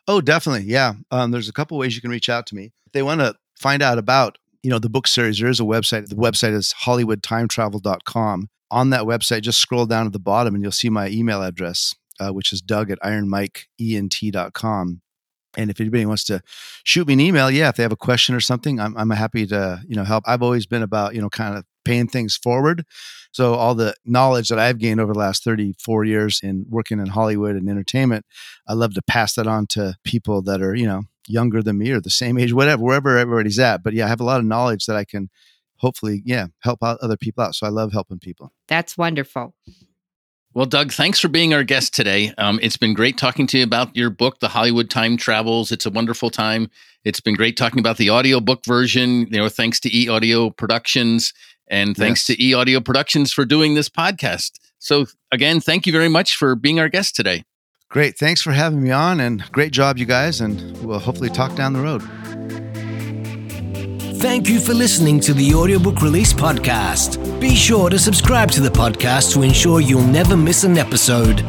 Oh, 0.08 0.20
definitely. 0.20 0.64
Yeah. 0.64 0.94
Um, 1.10 1.30
there's 1.30 1.48
a 1.48 1.52
couple 1.52 1.78
ways 1.78 1.94
you 1.94 2.02
can 2.02 2.10
reach 2.10 2.28
out 2.28 2.46
to 2.48 2.56
me. 2.56 2.72
If 2.86 2.92
they 2.92 3.02
want 3.02 3.20
to 3.20 3.36
find 3.56 3.82
out 3.82 3.98
about, 3.98 4.36
you 4.62 4.70
know, 4.70 4.80
the 4.80 4.90
book 4.90 5.06
series, 5.06 5.38
there 5.38 5.48
is 5.48 5.60
a 5.60 5.64
website. 5.64 6.08
The 6.08 6.16
website 6.16 6.54
is 6.54 6.74
hollywoodtimetravel.com. 6.84 8.48
On 8.72 8.90
that 8.90 9.02
website, 9.02 9.42
just 9.42 9.60
scroll 9.60 9.86
down 9.86 10.06
to 10.06 10.10
the 10.10 10.18
bottom 10.18 10.54
and 10.54 10.64
you'll 10.64 10.72
see 10.72 10.90
my 10.90 11.08
email 11.08 11.42
address, 11.42 11.94
uh, 12.18 12.30
which 12.30 12.52
is 12.52 12.60
doug 12.60 12.90
at 12.90 12.98
ironmikeent.com. 13.00 15.01
And 15.56 15.70
if 15.70 15.80
anybody 15.80 16.06
wants 16.06 16.24
to 16.24 16.42
shoot 16.84 17.06
me 17.06 17.14
an 17.14 17.20
email, 17.20 17.50
yeah, 17.50 17.68
if 17.68 17.76
they 17.76 17.82
have 17.82 17.92
a 17.92 17.96
question 17.96 18.34
or 18.34 18.40
something, 18.40 18.80
I'm, 18.80 18.96
I'm 18.96 19.10
happy 19.10 19.46
to, 19.46 19.82
you 19.86 19.96
know, 19.96 20.04
help. 20.04 20.24
I've 20.26 20.42
always 20.42 20.66
been 20.66 20.82
about, 20.82 21.14
you 21.14 21.20
know, 21.20 21.30
kind 21.30 21.56
of 21.56 21.64
paying 21.84 22.08
things 22.08 22.36
forward. 22.36 22.84
So 23.32 23.54
all 23.54 23.74
the 23.74 23.94
knowledge 24.04 24.48
that 24.48 24.58
I've 24.58 24.78
gained 24.78 25.00
over 25.00 25.12
the 25.12 25.18
last 25.18 25.42
34 25.44 26.04
years 26.04 26.40
in 26.42 26.66
working 26.68 27.00
in 27.00 27.06
Hollywood 27.06 27.56
and 27.56 27.68
entertainment, 27.68 28.26
I 28.68 28.74
love 28.74 28.94
to 28.94 29.02
pass 29.02 29.34
that 29.34 29.46
on 29.46 29.66
to 29.68 29.96
people 30.04 30.42
that 30.42 30.62
are, 30.62 30.74
you 30.74 30.86
know, 30.86 31.02
younger 31.26 31.62
than 31.62 31.78
me 31.78 31.90
or 31.90 32.00
the 32.00 32.10
same 32.10 32.38
age, 32.38 32.52
whatever, 32.52 32.82
wherever 32.82 33.16
everybody's 33.16 33.58
at. 33.58 33.82
But 33.82 33.94
yeah, 33.94 34.06
I 34.06 34.08
have 34.08 34.20
a 34.20 34.24
lot 34.24 34.40
of 34.40 34.46
knowledge 34.46 34.86
that 34.86 34.96
I 34.96 35.04
can 35.04 35.30
hopefully, 35.76 36.22
yeah, 36.24 36.46
help 36.60 36.82
out 36.82 36.98
other 37.00 37.16
people 37.16 37.42
out. 37.44 37.54
So 37.54 37.66
I 37.66 37.70
love 37.70 37.92
helping 37.92 38.18
people. 38.18 38.52
That's 38.68 38.96
wonderful. 38.96 39.54
Well, 40.54 40.66
Doug, 40.66 40.92
thanks 40.92 41.18
for 41.18 41.28
being 41.28 41.54
our 41.54 41.64
guest 41.64 41.94
today. 41.94 42.34
Um, 42.36 42.58
it's 42.60 42.76
been 42.76 42.92
great 42.92 43.16
talking 43.16 43.46
to 43.48 43.58
you 43.58 43.64
about 43.64 43.96
your 43.96 44.10
book, 44.10 44.40
The 44.40 44.48
Hollywood 44.48 44.90
Time 44.90 45.16
Travels. 45.16 45.72
It's 45.72 45.86
a 45.86 45.90
wonderful 45.90 46.28
time. 46.28 46.68
It's 47.04 47.20
been 47.20 47.34
great 47.34 47.56
talking 47.56 47.78
about 47.78 47.96
the 47.96 48.10
audiobook 48.10 48.66
version, 48.66 49.26
you 49.30 49.38
know, 49.38 49.48
thanks 49.48 49.80
to 49.80 49.96
E 49.96 50.10
Audio 50.10 50.50
Productions 50.50 51.32
and 51.68 51.96
thanks 51.96 52.28
yes. 52.28 52.36
to 52.36 52.44
E 52.44 52.52
Audio 52.52 52.80
Productions 52.80 53.32
for 53.32 53.46
doing 53.46 53.74
this 53.74 53.88
podcast. 53.88 54.52
So, 54.78 55.06
again, 55.30 55.58
thank 55.58 55.86
you 55.86 55.92
very 55.92 56.08
much 56.08 56.36
for 56.36 56.54
being 56.54 56.78
our 56.78 56.90
guest 56.90 57.16
today. 57.16 57.44
Great. 57.88 58.18
Thanks 58.18 58.42
for 58.42 58.52
having 58.52 58.82
me 58.82 58.90
on 58.90 59.20
and 59.20 59.42
great 59.52 59.72
job, 59.72 59.96
you 59.96 60.04
guys. 60.04 60.42
And 60.42 60.76
we'll 60.82 60.98
hopefully 60.98 61.30
talk 61.30 61.54
down 61.54 61.72
the 61.72 61.80
road. 61.80 62.71
Thank 64.22 64.48
you 64.48 64.60
for 64.60 64.72
listening 64.72 65.18
to 65.20 65.34
the 65.34 65.52
Audiobook 65.52 66.00
Release 66.00 66.32
Podcast. 66.32 67.18
Be 67.40 67.56
sure 67.56 67.90
to 67.90 67.98
subscribe 67.98 68.52
to 68.52 68.60
the 68.60 68.68
podcast 68.68 69.32
to 69.34 69.42
ensure 69.42 69.80
you'll 69.80 70.06
never 70.06 70.36
miss 70.36 70.62
an 70.62 70.78
episode. 70.78 71.40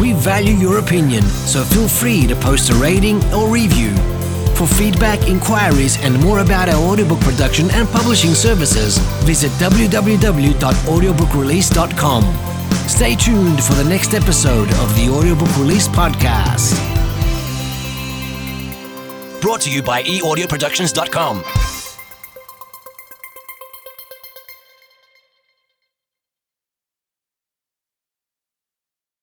We 0.00 0.12
value 0.12 0.54
your 0.54 0.80
opinion, 0.80 1.22
so 1.22 1.62
feel 1.62 1.86
free 1.86 2.26
to 2.26 2.34
post 2.34 2.70
a 2.70 2.74
rating 2.74 3.22
or 3.32 3.48
review. 3.48 3.94
For 4.56 4.66
feedback, 4.66 5.28
inquiries, 5.28 5.96
and 6.02 6.20
more 6.20 6.40
about 6.40 6.68
our 6.68 6.82
audiobook 6.82 7.20
production 7.20 7.70
and 7.70 7.88
publishing 7.88 8.34
services, 8.34 8.98
visit 9.22 9.52
www.audiobookrelease.com. 9.52 12.22
Stay 12.88 13.14
tuned 13.14 13.62
for 13.62 13.74
the 13.74 13.84
next 13.88 14.14
episode 14.14 14.68
of 14.68 14.96
the 14.96 15.08
Audiobook 15.08 15.56
Release 15.56 15.86
Podcast. 15.86 16.74
Brought 19.40 19.60
to 19.60 19.70
you 19.70 19.80
by 19.80 20.02
eaudioproductions.com. 20.02 21.44